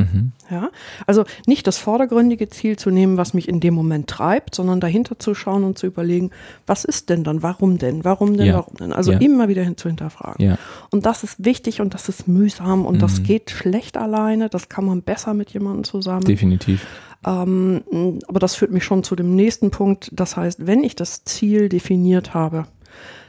Ja? 0.51 0.71
Also 1.07 1.25
nicht 1.47 1.67
das 1.67 1.79
vordergründige 1.79 2.49
Ziel 2.49 2.77
zu 2.79 2.91
nehmen, 2.91 3.17
was 3.17 3.35
mich 3.35 3.49
in 3.49 3.59
dem 3.59 3.75
Moment 3.75 4.07
treibt, 4.09 4.55
sondern 4.55 4.79
dahinter 4.81 5.19
zu 5.19 5.35
schauen 5.35 5.65
und 5.65 5.79
zu 5.79 5.87
überlegen, 5.87 6.31
was 6.67 6.85
ist 6.85 7.11
denn 7.11 7.25
dann, 7.25 7.43
warum 7.43 7.79
denn, 7.79 8.05
warum 8.05 8.37
denn, 8.37 8.47
Ja. 8.47 8.55
warum 8.55 8.77
denn? 8.77 8.93
Also 8.93 9.13
Ja. 9.13 9.19
immer 9.19 9.49
wieder 9.49 9.63
hin 9.65 9.77
zu 9.77 9.89
hinterfragen. 9.89 10.45
Ja. 10.45 10.59
Und 10.91 11.07
das 11.07 11.25
ist 11.25 11.45
wichtig 11.45 11.81
und 11.81 11.93
das 11.95 12.09
ist 12.09 12.29
mühsam 12.29 12.87
und 12.87 13.03
das 13.03 13.23
geht 13.25 13.51
schlecht 13.51 13.97
alleine, 13.97 14.49
das 14.49 14.69
kann 14.69 14.85
man 14.85 15.03
besser 15.03 15.35
mit 15.35 15.51
jemandem 15.51 15.83
zusammen. 15.85 16.25
Definitiv. 16.25 16.87
Ähm, 17.27 17.83
aber 18.29 18.39
das 18.39 18.55
führt 18.55 18.71
mich 18.71 18.85
schon 18.85 19.03
zu 19.03 19.17
dem 19.17 19.35
nächsten 19.35 19.71
Punkt. 19.71 20.11
Das 20.13 20.37
heißt, 20.37 20.67
wenn 20.67 20.85
ich 20.85 20.95
das 20.95 21.25
Ziel 21.25 21.69
definiert 21.69 22.35
habe, 22.35 22.67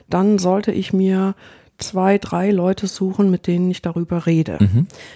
dann 0.10 0.38
sollte 0.38 0.72
ich 0.72 0.94
mir 0.94 1.36
zwei, 1.78 2.18
drei 2.18 2.52
Leute 2.52 2.88
suchen, 2.88 3.30
mit 3.30 3.48
denen 3.48 3.70
ich 3.70 3.82
darüber 3.82 4.26
rede. 4.26 4.58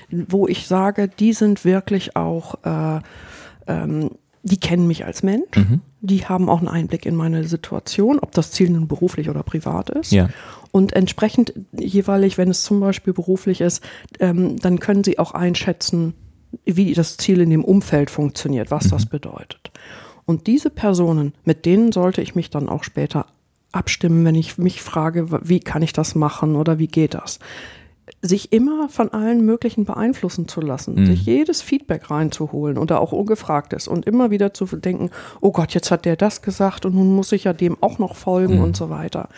Wo 0.10 0.47
ich 0.47 0.67
sage, 0.67 1.08
die 1.08 1.34
sind 1.34 1.63
wirklich 1.63 2.15
auch, 2.15 2.56
äh, 2.63 2.99
ähm, 3.67 4.12
die 4.43 4.60
kennen 4.60 4.88
mich 4.88 5.06
als 5.06 5.23
Mensch, 5.23 5.58
die 6.02 6.25
haben 6.25 6.49
auch 6.49 6.60
einen 6.60 6.67
Einblick 6.67 7.06
in 7.06 7.15
meine 7.15 7.43
Situation, 7.43 8.19
ob 8.19 8.32
das 8.32 8.52
Ziel 8.52 8.69
nun 8.69 8.88
beruflich 8.88 9.30
oder 9.30 9.43
privat 9.43 9.89
ist. 9.89 10.12
Ja. 10.12 10.30
Und 10.71 10.93
entsprechend 10.93 11.54
jeweilig, 11.78 12.38
wenn 12.38 12.49
es 12.49 12.63
zum 12.63 12.80
Beispiel 12.80 13.13
beruflich 13.13 13.62
ist, 13.62 13.84
ähm, 14.19 14.58
dann 14.58 14.80
können 14.80 15.04
sie 15.04 15.19
auch 15.19 15.34
einschätzen, 15.34 16.13
wie 16.65 16.93
das 16.93 17.17
Ziel 17.17 17.41
in 17.41 17.49
dem 17.49 17.63
Umfeld 17.63 18.10
funktioniert, 18.10 18.71
was 18.71 18.89
das 18.89 19.06
bedeutet. 19.06 19.71
Und 20.25 20.47
diese 20.47 20.69
Personen, 20.69 21.34
mit 21.43 21.65
denen 21.65 21.91
sollte 21.91 22.21
ich 22.21 22.36
mich 22.36 22.49
dann 22.49 22.69
auch 22.69 22.84
später 22.84 23.25
abstimmen, 23.71 24.25
wenn 24.25 24.36
ich 24.36 24.58
mich 24.58 24.82
frage, 24.82 25.27
wie 25.47 25.60
kann 25.60 25.82
ich 25.82 25.93
das 25.93 26.15
machen 26.15 26.55
oder 26.55 26.79
wie 26.79 26.88
geht 26.88 27.13
das. 27.13 27.39
Sich 28.21 28.51
immer 28.51 28.89
von 28.89 29.10
allen 29.13 29.45
möglichen 29.45 29.86
beeinflussen 29.86 30.47
zu 30.49 30.60
lassen, 30.60 30.95
Mhm. 30.95 31.05
sich 31.05 31.25
jedes 31.25 31.62
Feedback 31.62 32.12
reinzuholen 32.12 32.77
und 32.77 32.91
da 32.91 32.97
auch 32.97 33.13
ungefragtes 33.13 33.88
und 33.88 34.05
immer 34.05 34.29
wieder 34.29 34.53
zu 34.53 34.65
denken, 34.65 35.10
oh 35.39 35.51
Gott, 35.51 35.73
jetzt 35.73 35.89
hat 35.89 36.03
der 36.03 36.17
das 36.17 36.41
gesagt 36.41 36.86
und 36.86 36.95
nun 36.95 37.15
muss 37.15 37.32
ich 37.32 37.45
ja 37.45 37.53
dem 37.53 37.77
auch 37.82 37.97
noch 37.97 38.15
folgen 38.17 38.55
Mhm. 38.55 38.63
und 38.63 38.75
so 38.77 38.89
weiter. 38.89 39.29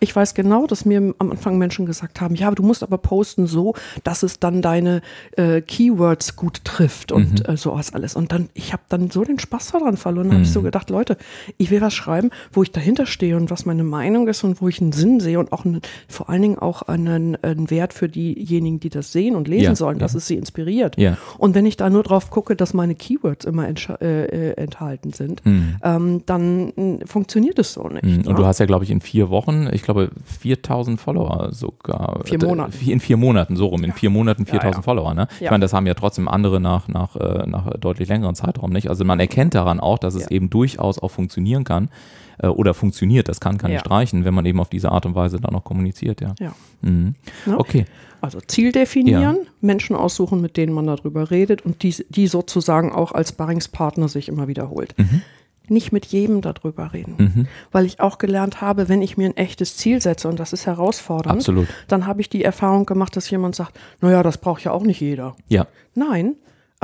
Ich 0.00 0.14
weiß 0.14 0.34
genau, 0.34 0.66
dass 0.66 0.84
mir 0.84 1.14
am 1.18 1.30
Anfang 1.30 1.58
Menschen 1.58 1.86
gesagt 1.86 2.20
haben, 2.20 2.34
ja, 2.34 2.50
du 2.50 2.64
musst 2.64 2.82
aber 2.82 2.98
posten 2.98 3.46
so, 3.46 3.74
dass 4.02 4.24
es 4.24 4.40
dann 4.40 4.62
deine 4.62 5.00
äh, 5.36 5.60
Keywords 5.60 6.34
gut 6.34 6.62
trifft 6.64 7.12
und 7.12 7.46
Mhm. 7.46 7.54
äh, 7.54 7.56
sowas 7.56 7.94
alles. 7.94 8.16
Und 8.16 8.32
dann, 8.32 8.48
ich 8.54 8.72
habe 8.72 8.82
dann 8.88 9.10
so 9.10 9.22
den 9.24 9.38
Spaß 9.38 9.72
daran 9.72 9.96
verloren, 9.96 10.32
habe 10.32 10.42
ich 10.42 10.48
Mhm. 10.48 10.52
so 10.52 10.62
gedacht, 10.62 10.90
Leute, 10.90 11.16
ich 11.56 11.70
will 11.70 11.80
was 11.80 11.94
schreiben, 11.94 12.30
wo 12.52 12.62
ich 12.64 12.72
dahinter 12.72 13.06
stehe 13.06 13.36
und 13.36 13.50
was 13.50 13.64
meine 13.64 13.84
Meinung 13.84 14.26
ist 14.26 14.42
und 14.42 14.60
wo 14.60 14.66
ich 14.68 14.80
einen 14.80 14.92
Sinn 14.92 15.20
sehe 15.20 15.38
und 15.38 15.52
auch 15.52 15.64
einen, 15.64 15.80
vor 16.08 16.28
allen 16.28 16.42
Dingen 16.42 16.58
auch 16.58 16.82
einen, 16.82 17.36
einen 17.42 17.70
Wert 17.70 17.92
für 17.94 18.08
diejenigen, 18.32 18.80
die 18.80 18.88
das 18.88 19.12
sehen 19.12 19.34
und 19.34 19.48
lesen 19.48 19.64
Ja, 19.64 19.74
sollen, 19.74 19.98
dass 19.98 20.12
ja. 20.12 20.18
es 20.18 20.26
sie 20.26 20.36
inspiriert. 20.36 20.96
Ja. 20.98 21.16
Und 21.38 21.54
wenn 21.54 21.66
ich 21.66 21.76
da 21.76 21.90
nur 21.90 22.02
drauf 22.02 22.30
gucke, 22.30 22.56
dass 22.56 22.72
meine 22.74 22.94
Keywords 22.94 23.44
immer 23.44 23.66
äh, 23.68 23.72
äh, 24.02 24.50
enthalten 24.56 25.12
sind, 25.12 25.42
ähm, 25.44 26.22
dann 26.26 26.72
mh, 26.74 27.06
funktioniert 27.06 27.58
es 27.58 27.72
so 27.74 27.88
nicht. 27.88 28.04
Mhm. 28.04 28.16
Und 28.18 28.28
ne? 28.28 28.34
du 28.34 28.46
hast 28.46 28.58
ja, 28.60 28.66
glaube 28.66 28.84
ich, 28.84 28.90
in 28.90 29.00
vier 29.00 29.30
Wochen, 29.30 29.68
ich 29.72 29.82
glaube, 29.82 30.10
4000 30.40 31.00
Follower 31.00 31.48
sogar. 31.52 32.20
Vier 32.24 32.42
Äh, 32.42 32.46
Monaten. 32.46 32.72
In 32.90 33.00
vier 33.00 33.16
Monaten, 33.16 33.56
so 33.56 33.66
rum. 33.66 33.84
In 33.84 33.92
vier 33.92 34.10
Monaten 34.10 34.46
4000 34.46 34.76
ja. 34.76 34.82
Follower. 34.82 35.14
Ne? 35.14 35.28
Ich 35.40 35.50
meine, 35.50 35.62
das 35.62 35.72
haben 35.72 35.86
ja 35.86 35.94
trotzdem 35.94 36.28
andere 36.28 36.60
nach, 36.60 36.88
nach, 36.88 37.16
äh, 37.16 37.46
nach 37.46 37.70
deutlich 37.78 38.08
längeren 38.08 38.34
Zeitraum 38.34 38.70
nicht. 38.72 38.88
Also 38.88 39.04
man 39.04 39.20
erkennt 39.20 39.54
daran 39.54 39.80
auch, 39.80 39.98
dass 39.98 40.14
es 40.14 40.30
eben 40.30 40.50
durchaus 40.50 40.98
auch 40.98 41.10
funktionieren 41.10 41.64
kann. 41.64 41.88
Äh, 42.38 42.48
oder 42.48 42.74
funktioniert, 42.74 43.28
das 43.28 43.40
kann, 43.40 43.58
kann 43.58 43.70
Ja. 43.72 43.80
streichen, 43.80 44.24
wenn 44.24 44.34
man 44.34 44.46
eben 44.46 44.60
auf 44.60 44.68
diese 44.68 44.90
Art 44.90 45.06
und 45.06 45.14
Weise 45.14 45.40
dann 45.40 45.54
auch 45.54 45.64
kommuniziert, 45.64 46.20
ja. 46.20 46.34
Ja. 46.40 46.54
Mhm. 46.82 47.14
Ne? 47.46 47.58
Okay. 47.58 47.84
Also 48.20 48.40
Ziel 48.40 48.72
definieren, 48.72 49.38
Menschen 49.60 49.94
aussuchen, 49.96 50.40
mit 50.40 50.56
denen 50.56 50.72
man 50.72 50.86
darüber 50.86 51.30
redet 51.30 51.62
und 51.62 51.82
die, 51.82 51.94
die 52.08 52.26
sozusagen 52.26 52.90
auch 52.90 53.12
als 53.12 53.32
Barringspartner 53.32 54.08
sich 54.08 54.28
immer 54.28 54.48
wiederholt. 54.48 54.94
Mhm. 54.96 55.20
Nicht 55.68 55.92
mit 55.92 56.04
jedem 56.06 56.40
darüber 56.42 56.92
reden, 56.92 57.48
weil 57.72 57.86
ich 57.86 57.98
auch 58.00 58.18
gelernt 58.18 58.60
habe, 58.60 58.90
wenn 58.90 59.00
ich 59.00 59.16
mir 59.16 59.26
ein 59.30 59.36
echtes 59.38 59.78
Ziel 59.78 60.00
setze 60.02 60.28
und 60.28 60.38
das 60.38 60.52
ist 60.52 60.66
herausfordernd, 60.66 61.38
Absolut. 61.38 61.68
dann 61.88 62.06
habe 62.06 62.20
ich 62.20 62.28
die 62.28 62.44
Erfahrung 62.44 62.84
gemacht, 62.84 63.16
dass 63.16 63.30
jemand 63.30 63.54
sagt, 63.56 63.78
naja, 64.02 64.22
das 64.22 64.36
braucht 64.36 64.62
ja 64.64 64.72
auch 64.72 64.82
nicht 64.82 65.00
jeder. 65.00 65.36
Ja. 65.48 65.66
Nein, 65.94 66.34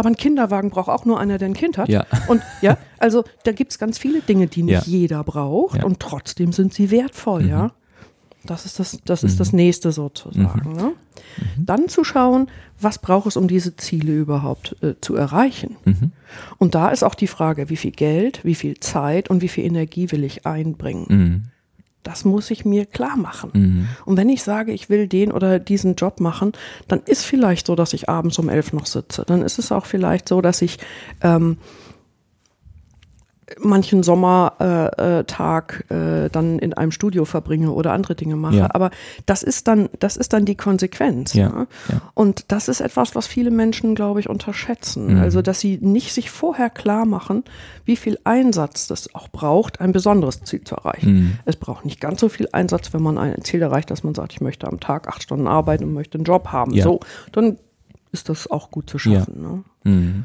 aber 0.00 0.08
ein 0.08 0.16
Kinderwagen 0.16 0.70
braucht 0.70 0.88
auch 0.88 1.04
nur 1.04 1.20
einer, 1.20 1.38
der 1.38 1.48
ein 1.48 1.54
Kind 1.54 1.78
hat. 1.78 1.88
Ja. 1.88 2.04
Und 2.26 2.42
ja, 2.60 2.76
also 2.98 3.22
da 3.44 3.52
gibt 3.52 3.70
es 3.70 3.78
ganz 3.78 3.98
viele 3.98 4.20
Dinge, 4.20 4.48
die 4.48 4.64
nicht 4.64 4.86
Ja. 4.86 4.92
jeder 4.92 5.22
braucht 5.22 5.76
Ja. 5.76 5.82
Mhm. 5.82 5.86
und 5.92 6.00
trotzdem 6.00 6.52
sind 6.52 6.74
sie 6.74 6.90
wertvoll, 6.90 7.46
ja. 7.46 7.70
Das 8.44 8.64
ist 8.64 8.78
das, 8.80 8.98
das 9.04 9.22
ist 9.22 9.38
das 9.38 9.52
nächste 9.52 9.92
sozusagen. 9.92 10.72
Ne? 10.74 10.92
Mhm. 11.56 11.66
Dann 11.66 11.88
zu 11.90 12.04
schauen, 12.04 12.48
was 12.80 12.98
braucht 12.98 13.26
es, 13.26 13.36
um 13.36 13.48
diese 13.48 13.76
Ziele 13.76 14.14
überhaupt 14.14 14.76
äh, 14.82 14.94
zu 15.02 15.14
erreichen. 15.14 15.76
Mhm. 15.84 16.12
Und 16.56 16.74
da 16.74 16.88
ist 16.88 17.02
auch 17.04 17.14
die 17.14 17.26
Frage, 17.26 17.68
wie 17.68 17.76
viel 17.76 17.90
Geld, 17.90 18.42
wie 18.42 18.54
viel 18.54 18.80
Zeit 18.80 19.28
und 19.28 19.42
wie 19.42 19.48
viel 19.48 19.64
Energie 19.66 20.10
will 20.10 20.24
ich 20.24 20.46
einbringen. 20.46 21.50
Mhm. 22.00 22.10
Das 22.10 22.24
muss 22.24 22.50
ich 22.50 22.64
mir 22.64 22.86
klar 22.86 23.16
machen. 23.16 23.88
Und 24.04 24.16
wenn 24.16 24.28
ich 24.28 24.42
sage, 24.42 24.72
ich 24.72 24.88
will 24.88 25.06
den 25.06 25.32
oder 25.32 25.58
diesen 25.58 25.94
Job 25.94 26.20
machen, 26.20 26.52
dann 26.88 27.00
ist 27.04 27.24
vielleicht 27.24 27.66
so, 27.66 27.74
dass 27.74 27.92
ich 27.92 28.08
abends 28.08 28.38
um 28.38 28.48
elf 28.48 28.72
noch 28.72 28.86
sitze. 28.86 29.24
Dann 29.26 29.42
ist 29.42 29.58
es 29.58 29.70
auch 29.72 29.86
vielleicht 29.86 30.28
so, 30.28 30.40
dass 30.40 30.62
ich 30.62 30.78
ähm, 31.22 31.58
manchen 33.58 34.02
Sommertag 34.02 35.84
äh, 35.90 36.24
äh, 36.24 36.30
dann 36.30 36.58
in 36.58 36.74
einem 36.74 36.92
Studio 36.92 37.24
verbringe 37.24 37.70
oder 37.72 37.92
andere 37.92 38.14
Dinge 38.14 38.36
mache. 38.36 38.56
Ja. 38.56 38.68
Aber 38.72 38.90
das 39.26 39.42
ist 39.42 39.68
dann, 39.68 39.88
das 39.98 40.16
ist 40.16 40.32
dann 40.32 40.44
die 40.44 40.54
Konsequenz. 40.54 41.34
Ja, 41.34 41.48
ne? 41.48 41.66
ja. 41.90 42.02
Und 42.14 42.44
das 42.48 42.68
ist 42.68 42.80
etwas, 42.80 43.14
was 43.14 43.26
viele 43.26 43.50
Menschen, 43.50 43.94
glaube 43.94 44.20
ich, 44.20 44.28
unterschätzen. 44.28 45.14
Mhm. 45.14 45.20
Also, 45.20 45.42
dass 45.42 45.60
sie 45.60 45.78
nicht 45.80 46.12
sich 46.12 46.30
vorher 46.30 46.70
klar 46.70 47.06
machen, 47.06 47.44
wie 47.84 47.96
viel 47.96 48.18
Einsatz 48.24 48.86
das 48.86 49.14
auch 49.14 49.28
braucht, 49.28 49.80
ein 49.80 49.92
besonderes 49.92 50.42
Ziel 50.42 50.62
zu 50.62 50.76
erreichen. 50.76 51.12
Mhm. 51.12 51.38
Es 51.44 51.56
braucht 51.56 51.84
nicht 51.84 52.00
ganz 52.00 52.20
so 52.20 52.28
viel 52.28 52.48
Einsatz, 52.52 52.92
wenn 52.92 53.02
man 53.02 53.18
ein 53.18 53.42
Ziel 53.42 53.62
erreicht, 53.62 53.90
dass 53.90 54.04
man 54.04 54.14
sagt, 54.14 54.32
ich 54.32 54.40
möchte 54.40 54.66
am 54.66 54.80
Tag 54.80 55.08
acht 55.08 55.22
Stunden 55.22 55.46
arbeiten 55.46 55.84
und 55.84 55.94
möchte 55.94 56.18
einen 56.18 56.24
Job 56.24 56.48
haben. 56.48 56.78
So, 56.80 57.00
dann 57.32 57.58
ist 58.12 58.28
das 58.28 58.50
auch 58.50 58.70
gut 58.70 58.90
zu 58.90 58.98
schaffen. 58.98 59.40
Ne? 59.40 59.64
Mhm. 59.84 60.24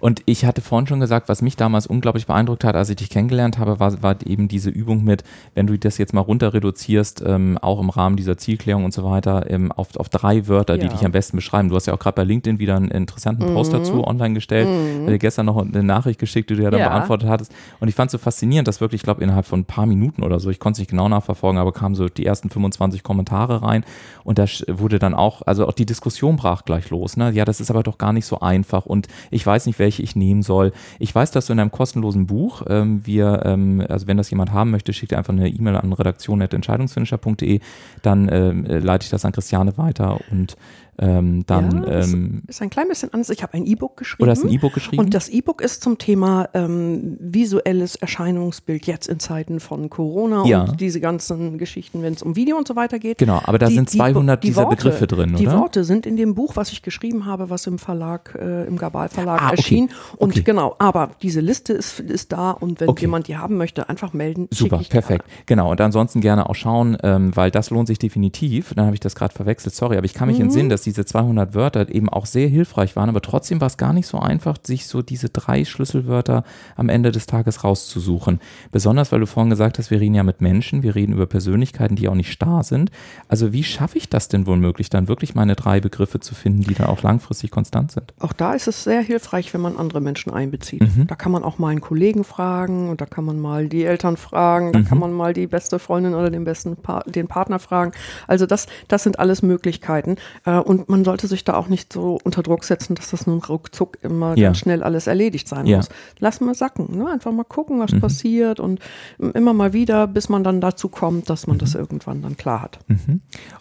Und 0.00 0.22
ich 0.26 0.44
hatte 0.44 0.60
vorhin 0.60 0.86
schon 0.86 1.00
gesagt, 1.00 1.28
was 1.28 1.42
mich 1.42 1.56
damals 1.56 1.86
unglaublich 1.86 2.26
beeindruckt 2.26 2.64
hat, 2.64 2.74
als 2.76 2.90
ich 2.90 2.96
dich 2.96 3.10
kennengelernt 3.10 3.58
habe, 3.58 3.80
war, 3.80 4.02
war 4.02 4.16
eben 4.26 4.48
diese 4.48 4.70
Übung 4.70 5.04
mit, 5.04 5.24
wenn 5.54 5.66
du 5.66 5.78
das 5.78 5.98
jetzt 5.98 6.12
mal 6.14 6.20
runter 6.20 6.54
reduzierst, 6.54 7.22
ähm, 7.26 7.58
auch 7.60 7.80
im 7.80 7.90
Rahmen 7.90 8.16
dieser 8.16 8.36
Zielklärung 8.36 8.84
und 8.84 8.92
so 8.94 9.04
weiter, 9.04 9.50
ähm, 9.50 9.72
auf, 9.72 9.96
auf 9.96 10.08
drei 10.08 10.48
Wörter, 10.48 10.76
die 10.78 10.86
Ja. 10.86 10.92
dich 10.92 11.04
am 11.04 11.12
besten 11.12 11.36
beschreiben. 11.36 11.68
Du 11.68 11.76
hast 11.76 11.86
ja 11.86 11.94
auch 11.94 11.98
gerade 11.98 12.16
bei 12.16 12.24
LinkedIn 12.24 12.58
wieder 12.58 12.76
einen 12.76 12.88
interessanten 12.90 13.46
Post 13.52 13.72
dazu 13.72 14.04
online 14.06 14.34
gestellt, 14.34 14.68
mhm. 14.68 15.06
dir 15.06 15.18
gestern 15.18 15.46
noch 15.46 15.56
eine 15.56 15.82
Nachricht 15.82 16.18
geschickt, 16.18 16.50
die 16.50 16.56
du 16.56 16.62
ja 16.62 16.70
dann 16.70 16.80
Ja. 16.80 16.88
beantwortet 16.88 17.28
hattest. 17.28 17.52
Und 17.80 17.88
ich 17.88 17.94
fand 17.94 18.08
es 18.08 18.12
so 18.12 18.18
faszinierend, 18.18 18.66
dass 18.68 18.80
wirklich, 18.80 19.00
ich 19.00 19.04
glaube, 19.04 19.22
innerhalb 19.22 19.46
von 19.46 19.60
ein 19.60 19.64
paar 19.64 19.86
Minuten 19.86 20.22
oder 20.22 20.40
so, 20.40 20.50
ich 20.50 20.58
konnte 20.58 20.74
es 20.76 20.78
nicht 20.80 20.90
genau 20.90 21.08
nachverfolgen, 21.08 21.58
aber 21.60 21.72
kamen 21.72 21.94
so 21.94 22.08
die 22.08 22.26
ersten 22.26 22.50
25 22.50 23.02
Kommentare 23.02 23.62
rein 23.62 23.84
und 24.24 24.38
da 24.38 24.44
wurde 24.68 24.98
dann 24.98 25.14
auch, 25.14 25.42
also 25.42 25.66
auch 25.68 25.72
die 25.72 25.86
Diskussion 25.86 26.36
brach 26.36 26.64
gleich 26.64 26.90
los. 26.90 27.16
Ne? 27.16 27.30
Ja, 27.32 27.44
das 27.44 27.60
ist 27.60 27.70
aber 27.70 27.82
doch 27.82 27.98
gar 27.98 28.12
nicht 28.12 28.26
so 28.26 28.40
einfach 28.40 28.86
und 28.86 29.06
ich 29.30 29.46
weiß 29.46 29.53
nicht, 29.66 29.78
welche 29.78 30.02
ich 30.02 30.16
nehmen 30.16 30.42
soll. 30.42 30.72
Ich 30.98 31.14
weiß, 31.14 31.30
dass 31.30 31.46
du 31.46 31.52
in 31.52 31.60
einem 31.60 31.70
kostenlosen 31.70 32.26
Buch, 32.26 32.62
ähm, 32.68 33.00
wir, 33.04 33.42
ähm, 33.44 33.84
also 33.88 34.06
wenn 34.06 34.16
das 34.16 34.30
jemand 34.30 34.52
haben 34.52 34.70
möchte, 34.70 34.92
schickt 34.92 35.14
einfach 35.14 35.32
eine 35.32 35.48
E-Mail 35.48 35.76
an 35.76 35.92
redaktion.entscheidungsfinisher.de, 35.92 37.60
dann 38.02 38.28
ähm, 38.30 38.66
äh, 38.66 38.78
leite 38.78 39.04
ich 39.04 39.10
das 39.10 39.24
an 39.24 39.32
Christiane 39.32 39.78
weiter 39.78 40.20
und 40.30 40.56
ähm, 40.98 41.44
dann 41.46 41.84
ja, 41.84 41.90
das 41.90 42.12
ähm, 42.12 42.42
ist 42.46 42.62
ein 42.62 42.70
klein 42.70 42.88
bisschen 42.88 43.12
anders. 43.12 43.30
Ich 43.30 43.42
habe 43.42 43.54
ein 43.54 43.66
E-Book 43.66 43.96
geschrieben. 43.96 44.22
oder 44.24 44.32
hast 44.32 44.44
ein 44.44 44.50
E-Book 44.50 44.72
geschrieben? 44.74 45.02
Und 45.02 45.14
das 45.14 45.28
E-Book 45.28 45.60
ist 45.60 45.82
zum 45.82 45.98
Thema 45.98 46.48
ähm, 46.54 47.16
visuelles 47.20 47.96
Erscheinungsbild 47.96 48.86
jetzt 48.86 49.08
in 49.08 49.18
Zeiten 49.20 49.60
von 49.60 49.90
Corona 49.90 50.44
Ja. 50.46 50.62
und 50.64 50.80
diese 50.80 51.00
ganzen 51.00 51.58
Geschichten, 51.58 52.02
wenn 52.02 52.14
es 52.14 52.22
um 52.22 52.36
Video 52.36 52.56
und 52.56 52.66
so 52.68 52.76
weiter 52.76 52.98
geht. 52.98 53.18
Genau, 53.18 53.40
aber 53.44 53.58
da 53.58 53.68
sind 53.70 53.90
200 53.90 54.42
dieser 54.42 54.66
Begriffe 54.66 55.06
drin, 55.06 55.34
Die 55.36 55.46
oder? 55.46 55.58
Worte 55.60 55.84
sind 55.84 56.06
in 56.06 56.16
dem 56.16 56.34
Buch, 56.34 56.56
was 56.56 56.72
ich 56.72 56.82
geschrieben 56.82 57.26
habe, 57.26 57.50
was 57.50 57.66
im 57.66 57.78
Verlag, 57.78 58.36
äh, 58.40 58.64
im 58.66 58.76
Gabal 58.76 59.08
Verlag 59.08 59.40
Ah, 59.42 59.46
okay. 59.48 59.56
erschien. 59.56 59.90
Und 60.16 60.30
Okay. 60.32 60.42
genau, 60.42 60.76
aber 60.78 61.10
diese 61.22 61.40
Liste 61.40 61.72
ist, 61.72 62.00
ist 62.00 62.32
da 62.32 62.52
und 62.52 62.80
wenn 62.80 62.88
Okay. 62.88 63.02
jemand 63.02 63.28
die 63.28 63.36
haben 63.36 63.56
möchte, 63.56 63.88
einfach 63.88 64.12
melden. 64.12 64.48
Super, 64.52 64.80
perfekt. 64.88 65.24
Genau, 65.46 65.70
und 65.70 65.80
ansonsten 65.80 66.20
gerne 66.20 66.48
auch 66.48 66.54
schauen, 66.54 66.96
ähm, 67.02 67.34
weil 67.36 67.50
das 67.50 67.70
lohnt 67.70 67.88
sich 67.88 67.98
definitiv. 67.98 68.72
Dann 68.74 68.86
habe 68.86 68.94
ich 68.94 69.00
das 69.00 69.14
gerade 69.14 69.34
verwechselt, 69.34 69.74
sorry, 69.74 69.96
aber 69.96 70.04
ich 70.04 70.14
kann 70.14 70.28
mich 70.28 70.38
Mhm. 70.38 70.44
entsinnen, 70.44 70.68
dass 70.68 70.83
diese 70.84 71.04
200 71.04 71.54
Wörter 71.54 71.92
eben 71.94 72.08
auch 72.08 72.26
sehr 72.26 72.48
hilfreich 72.48 72.96
waren, 72.96 73.08
aber 73.08 73.20
trotzdem 73.20 73.60
war 73.60 73.66
es 73.66 73.76
gar 73.76 73.92
nicht 73.92 74.06
so 74.06 74.18
einfach, 74.18 74.56
sich 74.62 74.86
so 74.86 75.02
diese 75.02 75.28
drei 75.28 75.64
Schlüsselwörter 75.64 76.44
am 76.76 76.88
Ende 76.88 77.10
des 77.12 77.26
Tages 77.26 77.64
rauszusuchen. 77.64 78.40
Besonders, 78.72 79.12
weil 79.12 79.20
du 79.20 79.26
vorhin 79.26 79.50
gesagt 79.50 79.78
hast, 79.78 79.90
wir 79.90 80.00
reden 80.00 80.14
ja 80.14 80.22
mit 80.22 80.40
Menschen, 80.40 80.82
wir 80.82 80.94
reden 80.94 81.12
über 81.12 81.26
Persönlichkeiten, 81.26 81.96
die 81.96 82.08
auch 82.08 82.14
nicht 82.14 82.32
starr 82.32 82.62
sind. 82.62 82.90
Also 83.28 83.52
wie 83.52 83.64
schaffe 83.64 83.98
ich 83.98 84.08
das 84.08 84.28
denn 84.28 84.46
wohl 84.46 84.56
möglich, 84.56 84.90
dann 84.90 85.08
wirklich 85.08 85.34
meine 85.34 85.54
drei 85.56 85.80
Begriffe 85.80 86.20
zu 86.20 86.34
finden, 86.34 86.62
die 86.62 86.74
dann 86.74 86.86
auch 86.86 87.02
langfristig 87.02 87.50
konstant 87.50 87.92
sind? 87.92 88.12
Auch 88.20 88.32
da 88.32 88.54
ist 88.54 88.68
es 88.68 88.84
sehr 88.84 89.00
hilfreich, 89.02 89.52
wenn 89.54 89.60
man 89.60 89.76
andere 89.76 90.00
Menschen 90.00 90.32
einbezieht. 90.32 90.82
Mhm. 90.82 91.06
Da 91.06 91.14
kann 91.14 91.32
man 91.32 91.42
auch 91.44 91.58
mal 91.58 91.68
einen 91.68 91.80
Kollegen 91.80 92.24
fragen 92.24 92.88
und 92.90 93.00
da 93.00 93.06
kann 93.06 93.24
man 93.24 93.40
mal 93.40 93.68
die 93.68 93.84
Eltern 93.84 94.16
fragen, 94.16 94.72
da 94.72 94.80
Mhm. 94.80 94.84
kann 94.84 94.98
man 94.98 95.12
mal 95.12 95.32
die 95.32 95.46
beste 95.46 95.78
Freundin 95.78 96.14
oder 96.14 96.30
den 96.30 96.44
besten 96.44 96.76
pa 96.76 97.00
den 97.06 97.28
Partner 97.28 97.58
fragen. 97.58 97.92
Also 98.26 98.46
das, 98.46 98.66
das 98.88 99.02
sind 99.02 99.18
alles 99.18 99.42
Möglichkeiten. 99.42 100.16
Äh, 100.44 100.58
Und 100.80 100.88
man 100.88 101.04
sollte 101.04 101.26
sich 101.26 101.44
da 101.44 101.54
auch 101.54 101.68
nicht 101.68 101.92
so 101.92 102.18
unter 102.24 102.42
Druck 102.42 102.64
setzen, 102.64 102.94
dass 102.94 103.10
das 103.10 103.26
nun 103.26 103.38
ruckzuck 103.42 103.98
immer 104.02 104.36
Ja. 104.36 104.48
ganz 104.48 104.58
schnell 104.58 104.82
alles 104.82 105.06
erledigt 105.06 105.48
sein 105.48 105.66
Ja. 105.66 105.78
muss. 105.78 105.88
Lass 106.18 106.40
mal 106.40 106.54
sacken, 106.54 106.96
ne? 106.98 107.08
einfach 107.10 107.32
mal 107.32 107.44
gucken, 107.44 107.76
Mhm. 107.76 107.80
was 107.82 107.94
passiert 108.00 108.60
und 108.60 108.80
immer 109.18 109.52
mal 109.54 109.72
wieder, 109.72 110.06
bis 110.06 110.28
man 110.28 110.44
dann 110.44 110.60
dazu 110.60 110.88
kommt, 110.88 111.30
dass 111.30 111.46
man 111.46 111.56
Mhm. 111.56 111.60
das 111.60 111.74
irgendwann 111.74 112.22
dann 112.22 112.36
klar 112.36 112.62
hat. 112.62 112.78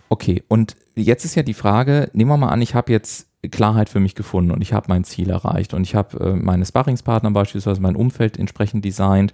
Okay, 0.09 0.43
und 0.47 0.75
jetzt 0.95 1.25
ist 1.25 1.35
ja 1.35 1.43
die 1.43 1.53
Frage, 1.53 2.09
nehmen 2.13 2.29
wir 2.31 2.37
mal 2.37 2.49
an, 2.49 2.61
ich 2.61 2.75
habe 2.75 2.91
jetzt 2.91 3.27
Klarheit 3.51 3.89
für 3.89 3.99
mich 3.99 4.15
gefunden 4.15 4.51
und 4.51 4.61
ich 4.61 4.71
habe 4.73 4.85
mein 4.89 5.03
Ziel 5.03 5.29
erreicht 5.29 5.73
und 5.73 5.81
ich 5.83 5.95
habe 5.95 6.17
äh, 6.19 6.33
meine 6.33 6.65
Sparringspartner 6.65 7.31
beispielsweise 7.31 7.81
mein 7.81 7.95
Umfeld 7.95 8.37
entsprechend 8.39 8.85
designt 8.85 9.33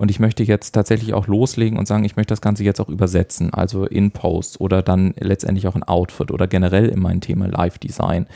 und 0.00 0.10
ich 0.10 0.18
möchte 0.18 0.42
jetzt 0.42 0.70
tatsächlich 0.70 1.12
auch 1.12 1.26
loslegen 1.26 1.78
und 1.78 1.86
sagen, 1.86 2.04
ich 2.06 2.16
möchte 2.16 2.32
das 2.32 2.40
Ganze 2.40 2.64
jetzt 2.64 2.80
auch 2.80 2.88
übersetzen, 2.88 3.52
also 3.52 3.84
in 3.84 4.12
Posts 4.12 4.58
oder 4.58 4.80
dann 4.80 5.12
letztendlich 5.20 5.66
auch 5.66 5.76
in 5.76 5.82
Outfit 5.82 6.30
oder 6.30 6.46
generell 6.46 6.88
in 6.88 7.00
mein 7.00 7.20
Thema 7.20 7.46
Live-Design. 7.48 8.26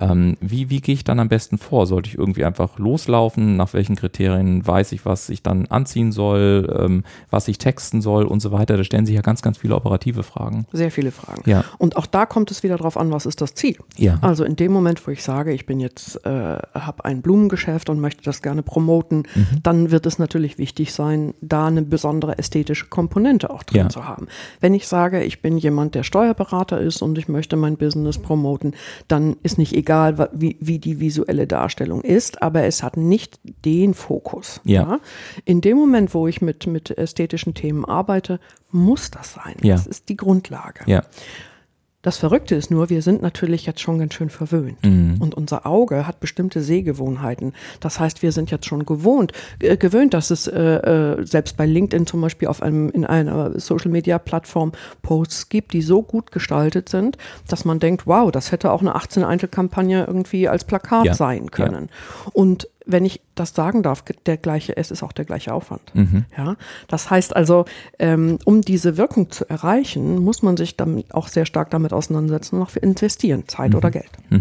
Ähm, 0.00 0.36
wie, 0.40 0.70
wie 0.70 0.80
gehe 0.80 0.94
ich 0.94 1.04
dann 1.04 1.20
am 1.20 1.28
besten 1.28 1.58
vor? 1.58 1.86
Sollte 1.86 2.08
ich 2.08 2.18
irgendwie 2.18 2.44
einfach 2.44 2.78
loslaufen? 2.78 3.56
Nach 3.56 3.72
welchen 3.74 3.96
Kriterien 3.96 4.66
weiß 4.66 4.92
ich, 4.92 5.04
was 5.04 5.28
ich 5.28 5.42
dann 5.42 5.66
anziehen 5.66 6.10
soll, 6.12 6.74
ähm, 6.78 7.04
was 7.30 7.48
ich 7.48 7.58
texten 7.58 8.00
soll 8.00 8.24
und 8.24 8.40
so 8.40 8.50
weiter? 8.52 8.76
Da 8.76 8.84
stellen 8.84 9.06
sich 9.06 9.14
ja 9.14 9.20
ganz, 9.22 9.42
ganz 9.42 9.58
viele 9.58 9.74
operative 9.76 10.22
Fragen. 10.22 10.66
Sehr 10.72 10.90
viele 10.90 11.10
Fragen. 11.10 11.42
Ja. 11.48 11.64
Und 11.78 11.96
auch 11.96 12.06
da 12.06 12.26
kommt 12.26 12.50
es 12.50 12.62
wieder 12.62 12.76
darauf 12.76 12.96
an, 12.96 13.10
was 13.12 13.26
ist 13.26 13.40
das 13.40 13.54
Ziel? 13.54 13.76
Ja. 13.96 14.18
Also 14.22 14.44
in 14.44 14.56
dem 14.56 14.72
Moment, 14.72 15.06
wo 15.06 15.10
ich 15.10 15.22
sage, 15.22 15.52
ich 15.52 15.66
bin 15.66 15.80
jetzt, 15.80 16.24
äh, 16.24 16.30
habe 16.30 17.04
ein 17.04 17.22
Blumengeschäft 17.22 17.90
und 17.90 18.00
möchte 18.00 18.22
das 18.24 18.42
gerne 18.42 18.62
promoten, 18.62 19.24
Mhm. 19.34 19.62
dann 19.62 19.90
wird 19.90 20.06
es 20.06 20.18
natürlich 20.18 20.58
wichtig 20.58 20.92
sein, 20.92 21.34
da 21.40 21.66
eine 21.66 21.82
besondere 21.82 22.38
ästhetische 22.38 22.86
Komponente 22.86 23.50
auch 23.50 23.62
drin 23.62 23.82
Ja. 23.82 23.88
zu 23.88 24.06
haben. 24.08 24.28
Wenn 24.60 24.74
ich 24.74 24.88
sage, 24.88 25.22
ich 25.22 25.42
bin 25.42 25.58
jemand, 25.58 25.94
der 25.94 26.02
Steuerberater 26.02 26.80
ist 26.80 27.02
und 27.02 27.18
ich 27.18 27.28
möchte 27.28 27.56
mein 27.56 27.76
Business 27.76 28.18
promoten, 28.18 28.74
dann 29.08 29.36
ist 29.42 29.58
nicht 29.58 29.74
egal, 29.74 29.89
wa- 29.90 30.28
wie, 30.32 30.56
wie 30.60 30.78
die 30.78 31.00
visuelle 31.00 31.46
Darstellung 31.46 32.02
ist, 32.02 32.42
aber 32.42 32.64
es 32.64 32.82
hat 32.82 32.96
nicht 32.96 33.40
den 33.64 33.94
Fokus. 33.94 34.60
Ja. 34.64 34.98
In 35.44 35.60
dem 35.60 35.76
Moment, 35.76 36.14
wo 36.14 36.26
ich 36.28 36.40
mit, 36.40 36.66
mit 36.66 36.90
ästhetischen 36.96 37.54
Themen 37.54 37.84
arbeite, 37.84 38.40
muss 38.70 39.10
das 39.10 39.34
sein. 39.34 39.56
Ja. 39.62 39.74
Das 39.74 39.86
ist 39.86 40.08
die 40.08 40.16
Grundlage. 40.16 40.80
Ja. 40.86 41.02
Das 42.02 42.16
Verrückte 42.16 42.54
ist 42.54 42.70
nur, 42.70 42.88
wir 42.88 43.02
sind 43.02 43.20
natürlich 43.20 43.66
jetzt 43.66 43.80
schon 43.80 43.98
ganz 43.98 44.14
schön 44.14 44.30
verwöhnt. 44.30 44.78
Und 44.82 45.34
unser 45.34 45.66
Auge 45.66 46.06
hat 46.06 46.18
bestimmte 46.18 46.62
Sehgewohnheiten. 46.62 47.52
Das 47.80 48.00
heißt, 48.00 48.22
wir 48.22 48.32
sind 48.32 48.50
jetzt 48.50 48.64
schon 48.64 48.86
gewohnt, 48.86 49.32
äh, 49.60 49.76
gewöhnt, 49.76 50.14
dass 50.14 50.30
es 50.30 50.46
äh, 50.46 50.58
äh, 50.60 51.26
selbst 51.26 51.58
bei 51.58 51.66
LinkedIn 51.66 52.06
zum 52.06 52.22
Beispiel 52.22 52.48
auf 52.48 52.62
einem, 52.62 52.88
in 52.88 53.04
einer 53.04 53.58
Social 53.60 53.90
Media 53.90 54.18
Plattform 54.18 54.72
Posts 55.02 55.50
gibt, 55.50 55.74
die 55.74 55.82
so 55.82 56.02
gut 56.02 56.32
gestaltet 56.32 56.88
sind, 56.88 57.18
dass 57.48 57.66
man 57.66 57.80
denkt, 57.80 58.06
wow, 58.06 58.30
das 58.32 58.50
hätte 58.50 58.72
auch 58.72 58.80
eine 58.80 58.94
18 58.94 59.22
Einzelkampagne 59.22 60.04
irgendwie 60.06 60.48
als 60.48 60.64
Plakat 60.64 61.04
Ja. 61.04 61.12
sein 61.14 61.50
können. 61.50 61.90
Und 62.32 62.66
wenn 62.92 63.04
ich 63.04 63.20
das 63.34 63.54
sagen 63.54 63.82
darf, 63.82 64.04
der 64.26 64.36
gleiche, 64.36 64.76
es 64.76 64.90
ist 64.90 65.02
auch 65.02 65.12
der 65.12 65.24
gleiche 65.24 65.52
Aufwand. 65.54 65.82
Ja, 66.36 66.56
das 66.88 67.10
heißt 67.10 67.34
also, 67.34 67.64
ähm, 67.98 68.38
um 68.44 68.60
diese 68.62 68.96
Wirkung 68.96 69.30
zu 69.30 69.48
erreichen, 69.48 70.18
muss 70.18 70.42
man 70.42 70.56
sich 70.56 70.76
dann 70.76 71.04
auch 71.10 71.28
sehr 71.28 71.46
stark 71.46 71.70
damit 71.70 71.92
auseinandersetzen 71.92 72.56
und 72.56 72.62
auch 72.62 72.76
investieren, 72.76 73.44
Zeit 73.48 73.74
oder 73.74 73.90
Geld. 73.90 74.10
Ja. 74.30 74.38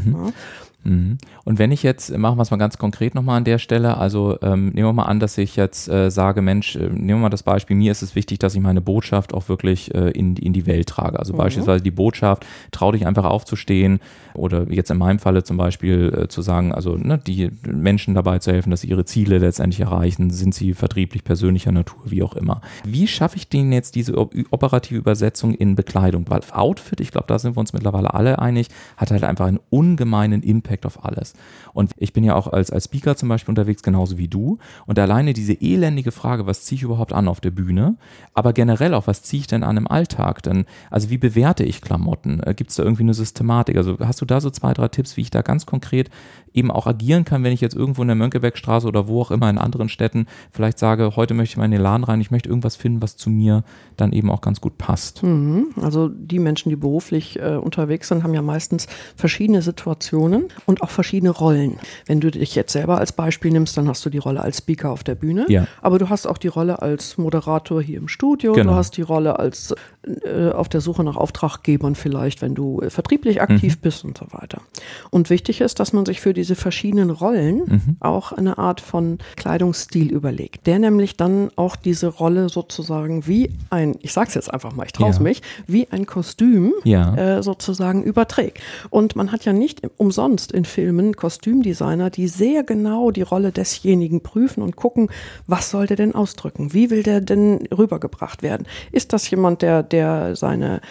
Mhm. 0.83 1.17
Und 1.43 1.59
wenn 1.59 1.71
ich 1.71 1.83
jetzt, 1.83 2.15
machen 2.17 2.37
wir 2.37 2.41
es 2.41 2.51
mal 2.51 2.57
ganz 2.57 2.77
konkret 2.77 3.13
nochmal 3.13 3.37
an 3.37 3.43
der 3.43 3.57
Stelle, 3.57 3.97
also 3.97 4.37
ähm, 4.41 4.69
nehmen 4.69 4.87
wir 4.87 4.93
mal 4.93 5.05
an, 5.05 5.19
dass 5.19 5.37
ich 5.37 5.55
jetzt 5.55 5.89
äh, 5.89 6.09
sage, 6.09 6.41
Mensch, 6.41 6.75
äh, 6.75 6.79
nehmen 6.79 7.07
wir 7.07 7.17
mal 7.17 7.29
das 7.29 7.43
Beispiel, 7.43 7.75
mir 7.75 7.91
ist 7.91 8.01
es 8.01 8.15
wichtig, 8.15 8.39
dass 8.39 8.55
ich 8.55 8.61
meine 8.61 8.81
Botschaft 8.81 9.33
auch 9.33 9.49
wirklich 9.49 9.93
äh, 9.93 10.11
in, 10.11 10.37
in 10.37 10.53
die 10.53 10.65
Welt 10.65 10.87
trage. 10.87 11.19
Also 11.19 11.33
beispielsweise 11.33 11.83
die 11.83 11.91
Botschaft, 11.91 12.45
trau 12.71 12.91
dich 12.91 13.05
einfach 13.05 13.25
aufzustehen 13.25 13.99
oder 14.33 14.71
jetzt 14.71 14.91
in 14.91 14.97
meinem 14.97 15.19
Falle 15.19 15.43
zum 15.43 15.57
Beispiel 15.57 16.13
äh, 16.23 16.27
zu 16.27 16.41
sagen, 16.41 16.73
also 16.73 16.95
ne, 16.95 17.17
die 17.17 17.51
Menschen 17.65 18.13
dabei 18.13 18.39
zu 18.39 18.51
helfen, 18.51 18.71
dass 18.71 18.81
sie 18.81 18.89
ihre 18.89 19.05
Ziele 19.05 19.37
letztendlich 19.37 19.81
erreichen, 19.81 20.29
sind 20.29 20.53
sie 20.53 20.73
vertrieblich, 20.73 21.23
persönlicher 21.23 21.71
Natur, 21.71 21.99
wie 22.05 22.23
auch 22.23 22.35
immer. 22.35 22.61
Wie 22.83 23.07
schaffe 23.07 23.37
ich 23.37 23.49
denen 23.49 23.71
jetzt 23.71 23.95
diese 23.95 24.17
op- 24.17 24.33
operative 24.51 24.99
Übersetzung 24.99 25.53
in 25.53 25.75
Bekleidung? 25.75 26.25
Weil 26.27 26.41
Outfit, 26.51 26.99
ich 26.99 27.11
glaube, 27.11 27.27
da 27.27 27.39
sind 27.39 27.55
wir 27.55 27.59
uns 27.59 27.73
mittlerweile 27.73 28.13
alle 28.13 28.39
einig, 28.39 28.67
hat 28.97 29.11
halt 29.11 29.23
einfach 29.23 29.45
einen 29.45 29.59
ungemeinen 29.69 30.43
Impact 30.43 30.85
auf 30.85 31.03
alles. 31.05 31.33
Und 31.73 31.91
ich 31.97 32.13
bin 32.13 32.23
ja 32.23 32.35
auch 32.35 32.47
als, 32.47 32.71
als 32.71 32.85
Speaker 32.85 33.15
zum 33.15 33.29
Beispiel 33.29 33.51
unterwegs, 33.51 33.83
genauso 33.83 34.17
wie 34.17 34.27
du. 34.27 34.57
Und 34.85 34.99
alleine 34.99 35.33
diese 35.33 35.53
elendige 35.53 36.11
Frage, 36.11 36.45
was 36.45 36.63
ziehe 36.63 36.77
ich 36.77 36.83
überhaupt 36.83 37.13
an 37.13 37.27
auf 37.27 37.39
der 37.39 37.51
Bühne, 37.51 37.97
aber 38.33 38.53
generell 38.53 38.93
auch, 38.93 39.07
was 39.07 39.23
ziehe 39.23 39.41
ich 39.41 39.47
denn 39.47 39.63
an 39.63 39.77
im 39.77 39.87
Alltag? 39.87 40.43
Denn, 40.43 40.65
also 40.89 41.09
wie 41.09 41.17
bewerte 41.17 41.63
ich 41.63 41.81
Klamotten? 41.81 42.41
Gibt 42.55 42.71
es 42.71 42.75
da 42.75 42.83
irgendwie 42.83 43.03
eine 43.03 43.13
Systematik? 43.13 43.77
Also 43.77 43.97
hast 43.99 44.18
du 44.21 44.25
da 44.25 44.41
so 44.41 44.49
zwei, 44.49 44.73
drei 44.73 44.87
Tipps, 44.87 45.17
wie 45.17 45.21
ich 45.21 45.31
da 45.31 45.41
ganz 45.41 45.65
konkret 45.65 46.09
eben 46.53 46.71
auch 46.71 46.87
agieren 46.87 47.25
kann, 47.25 47.43
wenn 47.43 47.53
ich 47.53 47.61
jetzt 47.61 47.75
irgendwo 47.75 48.01
in 48.01 48.07
der 48.07 48.15
Mönckebergstraße 48.15 48.87
oder 48.87 49.07
wo 49.07 49.21
auch 49.21 49.29
immer 49.31 49.49
in 49.49 49.59
anderen 49.59 49.87
Städten 49.87 50.25
vielleicht 50.51 50.79
sage, 50.79 51.15
heute 51.15 51.35
möchte 51.35 51.53
ich 51.53 51.57
mal 51.57 51.65
in 51.65 51.71
den 51.71 51.81
Laden 51.81 52.03
rein, 52.03 52.21
ich 52.21 52.31
möchte 52.31 52.49
irgendwas 52.49 52.75
finden, 52.75 53.03
was 53.03 53.17
zu 53.17 53.29
mir 53.29 53.63
dann 53.97 54.11
eben 54.13 54.31
auch 54.31 54.41
ganz 54.41 54.59
gut 54.59 54.77
passt. 54.79 55.21
Mhm. 55.21 55.67
Also 55.81 56.07
die 56.09 56.39
Menschen, 56.39 56.69
die 56.69 56.75
beruflich 56.75 57.39
äh, 57.39 57.55
unterwegs 57.57 58.07
sind, 58.07 58.23
haben 58.23 58.33
ja 58.33 58.41
meistens 58.41 58.87
verschiedene 59.15 59.61
Situationen 59.61 60.45
und 60.65 60.81
auch 60.81 60.89
verschiedene 60.89 61.29
Rollen. 61.29 61.77
Wenn 62.07 62.19
du 62.19 62.31
dich 62.31 62.55
jetzt 62.55 62.73
selber 62.73 62.97
als 62.97 63.11
Beispiel 63.13 63.51
nimmst, 63.51 63.77
dann 63.77 63.87
hast 63.87 64.03
du 64.05 64.09
die 64.09 64.17
Rolle 64.17 64.41
als 64.41 64.57
Speaker 64.57 64.89
auf 64.89 65.03
der 65.03 65.15
Bühne, 65.15 65.45
Ja. 65.49 65.67
aber 65.81 65.99
du 65.99 66.09
hast 66.09 66.25
auch 66.25 66.37
die 66.39 66.47
Rolle 66.47 66.81
als 66.81 67.17
Moderator 67.17 67.81
hier 67.81 67.97
im 67.99 68.07
Studio, 68.07 68.53
Genau. 68.53 68.71
du 68.71 68.77
hast 68.77 68.97
die 68.97 69.01
Rolle 69.03 69.37
als 69.37 69.75
äh, 70.23 70.49
auf 70.51 70.69
der 70.69 70.81
Suche 70.81 71.03
nach 71.03 71.15
Auftraggebern 71.15 71.95
vielleicht, 71.95 72.41
wenn 72.41 72.55
du 72.55 72.81
äh, 72.81 72.89
vertrieblich 72.89 73.41
aktiv 73.41 73.75
Mhm. 73.77 73.81
bist 73.81 74.03
und 74.05 74.17
so 74.17 74.25
weiter. 74.31 74.61
Und 75.09 75.29
wichtig 75.29 75.61
ist, 75.61 75.79
dass 75.79 75.93
man 75.93 76.05
sich 76.05 76.21
für 76.21 76.33
diese 76.33 76.55
verschiedenen 76.55 77.09
Rollen 77.09 77.57
Mhm. 77.65 77.97
auch 77.99 78.31
eine 78.31 78.57
Art 78.57 78.81
von 78.81 79.17
Kleidungsstil 79.35 80.11
überlegt, 80.11 80.67
der 80.67 80.79
nämlich 80.79 81.17
dann 81.17 81.49
auch 81.55 81.75
diese 81.75 82.07
Rolle 82.07 82.49
sozusagen 82.49 83.27
wie 83.27 83.51
ein, 83.69 83.95
ich 84.01 84.13
sag's 84.13 84.33
jetzt 84.35 84.53
einfach 84.53 84.73
mal, 84.75 84.85
ich 84.85 84.93
traue 84.93 85.11
Ja. 85.11 85.19
mich, 85.19 85.41
wie 85.67 85.87
ein 85.91 86.05
Kostüm 86.05 86.73
Ja. 86.83 87.15
äh, 87.15 87.43
sozusagen 87.43 88.03
überträgt. 88.03 88.59
Und 88.89 89.15
man 89.15 89.31
hat 89.31 89.45
ja 89.45 89.53
nicht 89.53 89.81
umsonst 89.97 90.51
in 90.51 90.65
Filmen 90.65 91.15
Kostümdesigner, 91.15 92.09
die 92.09 92.27
sehr 92.27 92.63
genau 92.63 93.11
die 93.11 93.21
Rolle 93.21 93.51
desjenigen 93.51 94.21
prüfen 94.21 94.61
und 94.63 94.75
gucken, 94.75 95.09
was 95.47 95.69
soll 95.69 95.87
der 95.87 95.97
denn 95.97 96.15
ausdrücken? 96.15 96.73
Wie 96.73 96.89
will 96.89 97.03
der 97.03 97.21
denn 97.21 97.67
rübergebracht 97.75 98.43
werden? 98.43 98.67
Ist 98.91 99.13
das 99.13 99.29
jemand, 99.29 99.61
der, 99.61 99.83
der 99.83 99.98
seine 100.35 100.81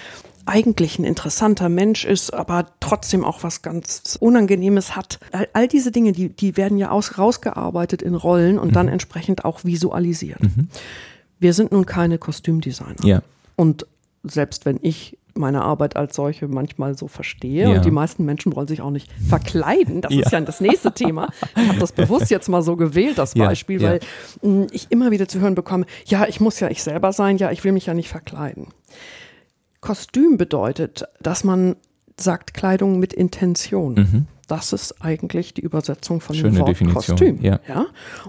eigentlich 0.47 0.99
ein 0.99 1.05
interessanter 1.05 1.69
Mensch 1.69 2.07
ist, 2.07 2.33
aber 2.33 2.67
trotzdem 2.81 3.23
auch 3.23 3.43
was 3.43 3.61
ganz 3.61 4.17
Unangenehmes 4.19 4.97
hat. 4.97 5.19
All, 5.31 5.47
all 5.53 5.69
diese 5.69 5.93
Dinge, 5.93 6.13
die, 6.13 6.31
die 6.31 6.57
werden 6.57 6.79
ja 6.79 6.91
aus, 6.91 7.19
rausgearbeitet 7.19 8.01
in 8.01 8.15
Rollen 8.15 8.59
und 8.59 8.75
dann 8.75 8.89
entsprechend 8.89 9.45
auch 9.45 9.65
visualisiert. 9.65 10.41
Wir 11.39 11.53
sind 11.53 11.71
nun 11.71 11.85
keine 11.85 12.17
Kostümdesigner. 12.17 13.05
Ja. 13.05 13.23
Und 13.57 13.87
selbst 14.25 14.65
wenn 14.65 14.79
ich 14.81 15.18
meine 15.39 15.63
Arbeit 15.63 15.97
als 15.97 16.15
solche 16.17 16.49
manchmal 16.49 16.97
so 16.99 17.09
verstehe 17.09 17.69
Ja. 17.71 17.77
und 17.77 17.85
die 17.85 17.91
meisten 17.91 18.25
Menschen 18.25 18.55
wollen 18.57 18.69
sich 18.69 18.81
auch 18.83 18.91
nicht 18.91 19.11
verkleiden, 19.29 20.01
das 20.03 20.13
Ja. 20.13 20.21
ist 20.27 20.33
ja 20.33 20.41
das 20.41 20.61
nächste 20.61 20.93
Thema. 20.93 21.29
Ich 21.57 21.69
habe 21.69 21.79
das 21.79 21.93
bewusst 21.93 22.31
jetzt 22.31 22.49
mal 22.49 22.63
so 22.63 22.77
gewählt, 22.77 23.19
das 23.19 23.35
Ja, 23.35 23.47
Beispiel, 23.47 23.81
ja. 23.81 23.91
weil 23.91 24.01
mh, 24.43 24.67
ich 24.73 24.87
immer 24.91 25.11
wieder 25.11 25.29
zu 25.29 25.41
hören 25.41 25.55
bekomme, 25.55 25.87
ja, 26.07 26.27
ich 26.27 26.41
muss 26.41 26.61
ja 26.61 26.69
ich 26.69 26.83
selber 26.83 27.13
sein, 27.13 27.39
ja, 27.39 27.51
ich 27.51 27.65
will 27.65 27.73
mich 27.73 27.87
ja 27.87 27.95
nicht 27.95 28.09
verkleiden. 28.09 28.69
Kostüm 29.81 30.37
bedeutet, 30.37 31.05
dass 31.21 31.45
man 31.45 31.77
sagt 32.19 32.53
Kleidung 32.55 32.99
mit 32.99 33.13
Intention. 33.13 34.27
Das 34.49 34.73
ist 34.73 35.03
eigentlich 35.03 35.55
die 35.55 35.61
Übersetzung 35.61 36.21
von 36.21 36.35
Mhm. 36.35 36.41
Schöne 36.41 36.53
dem 36.55 36.59
Wort 36.61 36.69
Definition, 36.71 37.17
Kostüm. 37.17 37.39
ja. 37.43 37.61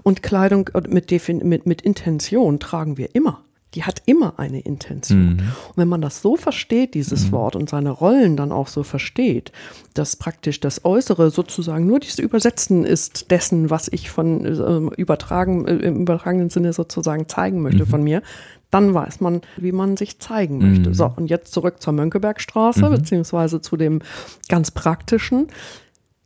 Und 0.02 0.22
Kleidung 0.22 0.68
äh, 0.74 0.82
mit, 0.88 1.10
mit, 1.44 1.66
mit 1.66 1.82
Intention 1.82 2.60
tragen 2.60 2.98
wir 2.98 3.14
immer. 3.14 3.42
Die 3.74 3.84
hat 3.84 4.02
immer 4.06 4.38
eine 4.38 4.60
Intention. 4.60 5.34
Mhm. 5.34 5.38
Und 5.68 5.76
wenn 5.76 5.88
man 5.88 6.00
das 6.00 6.22
so 6.22 6.36
versteht, 6.36 6.94
dieses 6.94 7.30
Wort, 7.30 7.54
und 7.54 7.70
seine 7.70 7.90
Rollen 7.90 8.36
dann 8.36 8.50
auch 8.50 8.66
so 8.66 8.82
versteht, 8.82 9.52
dass 9.94 10.16
praktisch 10.16 10.60
das 10.60 10.84
Äußere 10.84 11.30
sozusagen 11.30 11.86
nur 11.86 12.00
dieses 12.00 12.18
Übersetzen 12.18 12.84
ist 12.84 13.30
dessen, 13.30 13.70
was 13.70 13.88
ich 13.88 14.10
von 14.10 14.44
ähm, 14.44 14.90
übertragen, 14.96 15.66
äh, 15.66 15.76
im 15.76 16.02
übertragenen 16.02 16.50
Sinne 16.50 16.72
sozusagen 16.72 17.28
zeigen 17.28 17.62
möchte 17.62 17.86
von 17.86 18.02
mir, 18.02 18.22
dann 18.70 18.94
weiß 18.94 19.20
man, 19.20 19.42
wie 19.56 19.72
man 19.72 19.96
sich 19.96 20.20
zeigen 20.20 20.58
möchte. 20.58 20.94
So, 20.94 21.12
und 21.16 21.28
jetzt 21.28 21.52
zurück 21.52 21.82
zur 21.82 21.92
Mönckebergstraße, 21.92 22.88
beziehungsweise 22.88 23.60
zu 23.60 23.76
dem 23.76 24.00
ganz 24.48 24.70
praktischen 24.70 25.48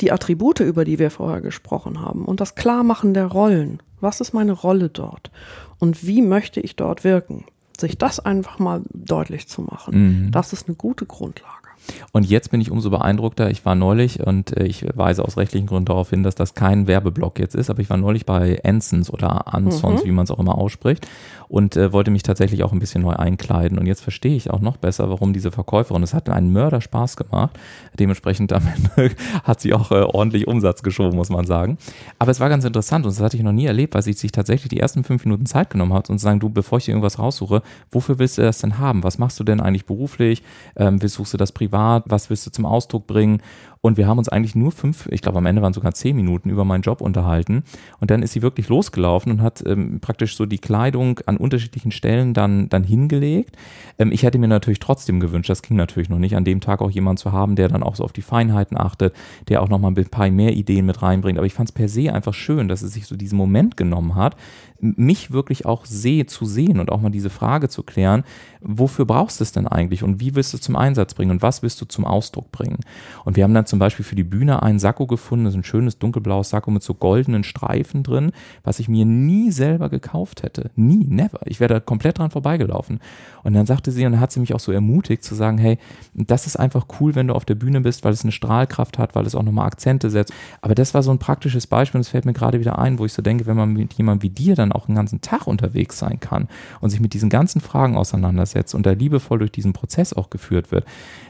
die 0.01 0.13
Attribute, 0.13 0.61
über 0.61 0.85
die 0.85 0.99
wir 0.99 1.11
vorher 1.11 1.41
gesprochen 1.41 2.01
haben 2.01 2.25
und 2.25 2.41
das 2.41 2.55
Klarmachen 2.55 3.15
der 3.15 3.27
Rollen. 3.27 3.83
Was 4.01 4.21
ist 4.21 4.33
meine 4.33 4.53
Rolle 4.53 4.89
dort? 4.89 5.31
Und 5.79 6.07
wie 6.07 6.23
möchte 6.23 6.61
ich 6.61 6.77
dort 6.77 7.05
wirken? 7.05 7.45
Sich 7.79 7.99
das 7.99 8.21
einfach 8.21 8.59
mal 8.59 8.83
deutlich 8.93 9.49
zu 9.49 9.63
machen, 9.63 10.29
das 10.31 10.53
ist 10.53 10.69
eine 10.69 10.77
gute 10.77 11.07
Grundlage. 11.07 11.65
Und 12.13 12.25
jetzt 12.25 12.51
bin 12.51 12.61
ich 12.61 12.71
umso 12.71 12.91
beeindruckter. 12.91 13.51
Ich 13.51 13.65
war 13.65 13.75
neulich 13.75 14.21
und 14.21 14.57
äh, 14.57 14.65
ich 14.65 14.87
weise 14.97 15.25
aus 15.25 15.37
rechtlichen 15.37 15.67
Gründen 15.67 15.87
darauf 15.87 16.11
hin, 16.11 16.23
dass 16.23 16.35
das 16.35 16.55
kein 16.55 16.87
Werbeblock 16.87 17.39
jetzt 17.39 17.55
ist, 17.55 17.71
aber 17.71 17.81
ich 17.81 17.91
war 17.91 17.97
neulich 17.97 18.27
bei 18.27 18.63
Ansons 18.65 19.11
oder 19.11 19.53
Ansons, 19.53 20.05
wie 20.05 20.11
man 20.11 20.25
es 20.25 20.31
auch 20.31 20.39
immer 20.39 20.57
ausspricht, 20.57 21.07
und 21.55 21.77
äh, 21.77 21.93
wollte 21.93 22.11
mich 22.11 22.25
tatsächlich 22.25 22.65
auch 22.65 22.73
ein 22.73 22.81
bisschen 22.81 23.03
neu 23.03 23.13
einkleiden. 23.13 23.79
Und 23.79 23.87
jetzt 23.87 24.01
verstehe 24.01 24.35
ich 24.35 24.51
auch 24.51 24.61
noch 24.61 24.77
besser, 24.77 25.09
warum 25.09 25.33
diese 25.33 25.53
Verkäuferin, 25.53 26.03
es 26.03 26.13
hat 26.13 26.29
einen 26.29 26.53
Mörder 26.53 26.81
Spaß 26.81 27.17
gemacht. 27.17 27.57
Dementsprechend 27.97 28.53
am 28.53 28.65
hat 29.45 29.61
sie 29.61 29.73
auch 29.73 29.93
äh, 29.93 30.03
ordentlich 30.03 30.49
Umsatz 30.49 30.83
geschoben, 30.83 31.17
muss 31.17 31.31
man 31.31 31.47
sagen. 31.47 31.79
Aber 32.19 32.33
es 32.33 32.41
war 32.41 32.49
ganz 32.49 32.65
interessant 32.65 33.07
und 33.07 33.15
das 33.15 33.23
hatte 33.23 33.37
ich 33.37 33.45
noch 33.45 33.53
nie 33.53 33.67
erlebt, 33.67 33.95
weil 33.95 34.03
sie 34.03 34.15
sich 34.15 34.33
tatsächlich 34.33 34.69
die 34.69 34.81
ersten 34.81 35.05
fünf 35.05 35.25
Minuten 35.25 35.47
Zeit 35.47 35.71
genommen 35.71 35.95
hat 35.95 36.11
und 36.11 36.19
sagen, 36.19 36.41
du, 36.41 36.51
bevor 36.51 36.79
ich 36.79 36.87
dir 36.87 36.91
irgendwas 36.91 37.21
raussuche, 37.21 37.63
wofür 37.93 38.19
willst 38.19 38.37
du 38.37 38.43
das 38.43 38.59
denn 38.59 38.81
haben? 38.81 39.05
Was 39.05 39.19
machst 39.19 39.39
du 39.39 39.45
denn 39.45 39.61
eigentlich 39.61 39.87
beruflich? 39.87 40.43
Ähm, 40.75 40.99
suchst 41.01 41.35
du 41.35 41.37
das 41.37 41.53
privat, 41.53 42.03
was 42.09 42.31
willst 42.31 42.45
du 42.49 42.51
zum 42.51 42.67
Ausdruck 42.67 43.07
bringen? 43.07 43.41
Und 43.85 43.99
wir 43.99 44.07
haben 44.07 44.17
uns 44.17 44.31
eigentlich 44.31 44.55
nur 44.55 44.73
fünf, 44.73 45.09
ich 45.11 45.21
glaube 45.21 45.37
am 45.37 45.45
Ende 45.45 45.61
waren 45.61 45.75
sogar 45.75 45.93
zehn 45.93 46.17
Minuten 46.17 46.49
über 46.49 46.65
meinen 46.65 46.81
Job 46.81 47.03
unterhalten. 47.03 47.65
Und 48.01 48.11
dann 48.11 48.23
ist 48.23 48.33
sie 48.33 48.41
wirklich 48.41 48.71
losgelaufen 48.71 49.31
und 49.31 49.43
hat 49.43 49.63
ähm, 49.67 50.01
praktisch 50.01 50.39
so 50.39 50.47
die 50.47 50.57
Kleidung 50.57 51.21
an 51.27 51.37
unterschiedlichen 51.37 51.91
Stellen 51.91 52.33
dann, 52.33 52.71
dann 52.71 52.83
hingelegt. 52.83 53.59
Ähm, 53.99 54.11
ich 54.11 54.23
hätte 54.23 54.39
mir 54.39 54.49
natürlich 54.49 54.79
trotzdem 54.79 55.21
gewünscht, 55.21 55.51
das 55.51 55.61
ging 55.61 55.77
natürlich 55.77 56.09
noch 56.09 56.19
nicht, 56.19 56.35
an 56.35 56.47
dem 56.47 56.63
Tag 56.63 56.81
auch 56.81 56.91
jemanden 56.91 57.19
zu 57.19 57.33
haben, 57.33 57.57
der 57.57 57.69
dann 57.69 57.83
auch 57.83 57.97
so 57.97 58.05
auf 58.05 58.15
die 58.15 58.23
Feinheiten 58.23 58.79
achtet, 58.81 59.15
der 59.49 59.61
auch 59.61 59.69
nochmal 59.69 59.93
ein 59.95 60.07
paar 60.07 60.31
mehr 60.31 60.55
Ideen 60.55 60.87
mit 60.87 61.03
reinbringt. 61.03 61.37
Aber 61.37 61.47
ich 61.47 61.53
fand 61.53 61.69
es 61.69 61.75
per 61.75 61.91
se 61.91 62.11
einfach 62.11 62.33
schön, 62.33 62.69
dass 62.69 62.81
es 62.81 62.95
sich 62.95 63.07
so 63.07 63.17
diesen 63.17 63.37
Moment 63.37 63.77
genommen 63.77 64.15
hat, 64.15 64.35
mich 64.81 65.31
wirklich 65.31 65.67
auch 65.67 65.87
sehe, 65.87 66.27
zu 66.27 66.45
sehen 66.45 66.81
und 66.81 66.91
auch 66.91 67.01
mal 67.01 67.11
diese 67.11 67.31
Frage 67.31 67.69
zu 67.69 67.83
klären, 67.83 68.25
wofür 68.61 69.05
brauchst 69.05 69.41
du 69.41 69.45
es 69.45 69.53
denn 69.53 69.67
eigentlich 69.67 70.03
und 70.03 70.21
wie 70.21 70.35
willst 70.35 70.53
du 70.53 70.57
es 70.57 70.63
zum 70.63 70.77
Einsatz 70.77 71.15
bringen 71.15 71.31
und 71.31 71.43
was 71.43 71.63
willst 71.63 71.81
du 71.81 71.87
zum 71.87 72.05
Ausdruck 72.05 72.53
bringen? 72.53 72.79
Und 73.25 73.37
wir 73.37 73.45
haben 73.45 73.55
dann 73.55 73.67
zum 73.75 73.81
Beispiel 73.81 74.05
für 74.05 74.15
die 74.15 74.23
Bühne 74.23 74.63
einen 74.63 74.79
Sakko 74.79 75.09
gefunden, 75.09 75.47
das 75.47 75.55
ist 75.55 75.59
ein 75.59 75.65
schönes 75.65 75.99
dunkelblaues 75.99 76.51
Sakko 76.51 76.71
mit 76.71 76.85
so 76.85 76.95
goldenen 76.95 77.43
Streifen 77.43 78.05
drin, 78.05 78.31
was 78.63 78.79
ich 78.79 78.89
mir 78.89 79.05
nie 79.05 79.51
selber 79.51 79.89
gekauft 79.89 80.45
hätte. 80.45 80.71
Nie, 80.77 81.05
never. 81.09 81.41
Ich 81.47 81.59
wäre 81.59 81.75
da 81.75 81.81
komplett 81.81 82.19
dran 82.19 82.31
vorbeigelaufen. 82.31 83.01
Und 83.43 83.53
dann 83.55 83.67
sagte 83.67 83.91
sie, 83.91 84.07
und 84.07 84.13
dann 84.13 84.21
hat 84.21 84.31
sie 84.31 84.39
mich 84.39 84.55
auch 84.55 84.61
so 84.61 84.71
ermutigt 84.71 85.25
zu 85.25 85.35
sagen, 85.35 85.59
hey, 85.59 85.79
das 86.15 86.47
ist 86.47 86.55
einfach 86.55 86.87
cool, 87.01 87.17
wenn 87.17 87.27
du 87.27 87.35
auf 87.35 87.45
der 87.45 87.57
Bühne 87.57 87.81
bist, 87.81 88.05
weil 88.05 88.13
es 88.13 88.23
eine 88.23 88.31
Strahlkraft 88.31 88.97
hat, 88.97 89.17
weil 89.17 89.27
es 89.27 89.35
auch 89.35 89.43
nochmal 89.43 89.67
Akzente 89.67 90.09
setzt. 90.09 90.33
Aber 90.63 90.77
das 90.77 90.95
war 90.95 91.03
so 91.03 91.11
ein 91.11 91.19
praktisches 91.19 91.67
Beispiel 91.67 91.99
und 91.99 92.03
es 92.03 92.09
fällt 92.11 92.27
mir 92.27 92.33
gerade 92.33 92.61
wieder 92.61 92.79
ein, 92.79 93.01
wo 93.01 93.05
ich 93.05 93.13
so 93.13 93.23
denke, 93.23 93.47
wenn 93.47 93.57
man 93.57 93.73
mit 93.73 93.95
jemandem 93.95 94.23
wie 94.23 94.31
dir 94.31 94.55
dann 94.55 94.71
auch 94.71 94.87
einen 94.87 94.95
ganzen 94.95 95.21
Tag 95.21 95.49
unterwegs 95.49 95.99
sein 95.99 96.21
kann 96.21 96.47
und 96.81 96.91
sich 96.91 97.01
mit 97.01 97.13
diesen 97.13 97.29
ganzen 97.29 97.61
Fragen 97.61 97.97
auseinandersetzt 97.97 98.73
und 98.77 98.87
da 98.87 98.93
liebevoll 98.93 99.41
durch 99.41 99.51
diesen 99.51 99.73
Prozess 99.73 100.13
auch 100.13 100.31
geführt 100.31 100.71
wird, 100.71 100.85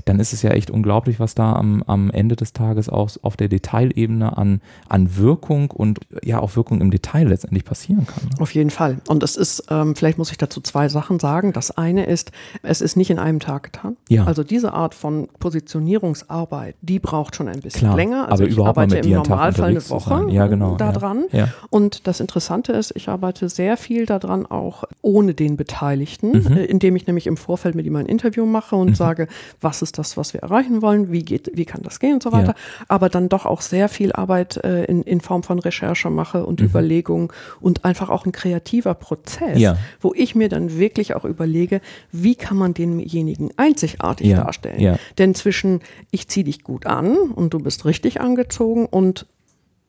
dann 0.05 0.21
ist 0.21 0.35
es 0.35 0.43
ja 0.43 0.51
echt 0.51 0.71
unglaublich, 0.71 1.19
was 1.19 1.35
da 1.35 1.55
am, 1.55 1.83
am 1.87 2.11
Ende 2.11 2.34
des 2.37 2.53
Tages 2.53 2.89
auch 2.89 3.11
auf 3.23 3.37
der 3.37 3.49
Detailebene 3.49 4.37
an, 4.37 4.61
an 4.89 5.17
Wirkung 5.17 5.71
und 5.71 6.01
ja 6.23 6.41
auch 6.41 6.57
Wirkung 6.57 6.81
im 6.81 6.91
Detail 6.91 7.29
letztendlich 7.29 7.65
passieren 7.65 8.07
kann. 8.07 8.25
Ne? 8.25 8.41
Auf 8.41 8.55
jeden 8.55 8.71
Fall. 8.71 8.99
Und 9.09 9.23
es 9.23 9.37
ist, 9.37 9.65
ähm, 9.71 9.95
vielleicht 9.95 10.19
muss 10.19 10.31
ich 10.31 10.39
dazu 10.39 10.61
zwei 10.61 10.89
Sachen 10.89 11.19
sagen. 11.19 11.53
Das 11.53 11.71
eine 11.71 12.07
ist, 12.07 12.33
es 12.63 12.81
ist 12.81 12.97
nicht 12.97 13.11
in 13.11 13.19
einem 13.19 13.41
Tag 13.41 13.65
getan. 13.65 13.97
Ja. 14.09 14.25
Also 14.25 14.43
diese 14.45 14.73
Art 14.73 14.95
von 14.95 15.29
Positionierungsarbeit, 15.39 16.77
die 16.83 16.99
braucht 16.99 17.37
schon 17.37 17.49
ein 17.49 17.61
bisschen 17.61 17.83
Klar, 17.83 17.97
länger. 17.97 18.31
Also 18.31 18.45
aber 18.45 18.53
ich 18.53 18.59
arbeite 18.59 18.99
im 18.99 19.11
Normalfall 19.11 19.71
eine 19.71 19.91
Woche. 19.91 20.27
Ja, 20.31 20.47
genau, 20.47 20.77
da 20.77 20.93
ja. 21.33 21.49
Und 21.71 22.07
das 22.07 22.21
Interessante 22.21 22.73
ist, 22.73 22.93
ich 22.97 23.09
arbeite 23.09 23.49
sehr 23.49 23.77
viel 23.77 24.07
daran, 24.07 24.47
auch 24.47 24.85
ohne 25.03 25.35
den 25.35 25.57
Beteiligten, 25.57 26.33
Mhm. 26.33 26.57
äh, 26.57 26.65
indem 26.65 26.97
ich 26.97 27.07
nämlich 27.07 27.27
im 27.27 27.37
Vorfeld 27.37 27.75
mit 27.75 27.87
ihm 27.87 27.97
ein 27.97 28.07
Interview 28.07 28.47
mache 28.47 28.77
und 28.77 28.97
sage, 28.97 29.29
was 29.61 29.83
ist 29.83 29.99
das, 29.99 30.17
was 30.17 30.35
wir 30.35 30.43
erreichen 30.43 30.83
wollen, 30.83 31.13
wie 31.13 31.23
geht, 31.23 31.51
wie 31.55 31.65
kann 31.65 31.83
das 31.83 32.01
gehen 32.01 32.17
so 32.25 32.31
Ja. 32.31 32.39
weiter. 32.39 32.55
Aber 32.89 33.09
dann 33.09 33.29
doch 33.29 33.47
auch 33.47 33.61
sehr 33.61 33.89
viel 33.89 34.13
Arbeit 34.13 34.57
äh, 34.65 34.85
in, 34.87 35.03
in 35.05 35.21
Form 35.21 35.45
von 35.45 35.61
Recherche 35.61 36.11
mache 36.11 36.45
und 36.45 36.61
Überlegung 36.61 37.33
und 37.61 37.85
einfach 37.85 38.11
auch 38.11 38.27
ein 38.27 38.33
kreativer 38.33 38.95
Prozess, 38.95 39.55
Mhm. 39.55 39.61
Ja. 39.61 39.77
wo 40.01 40.13
ich 40.15 40.35
mir 40.35 40.49
dann 40.49 40.77
wirklich 40.77 41.15
auch 41.15 41.25
überlege, 41.25 41.81
wie 42.11 42.35
kann 42.35 42.57
man 42.57 42.75
denjenigen 42.75 43.51
einzigartig 43.57 44.27
Ja, 44.27 44.43
darstellen. 44.43 44.81
ja. 44.81 44.99
Denn 45.19 45.35
zwischen 45.37 45.81
ich 46.11 46.27
ziehe 46.29 46.45
dich 46.45 46.65
gut 46.65 46.87
an 46.87 47.17
und 47.17 47.55
du 47.55 47.61
bist 47.61 47.85
richtig 47.85 48.21
angezogen 48.21 48.87
und 48.87 49.27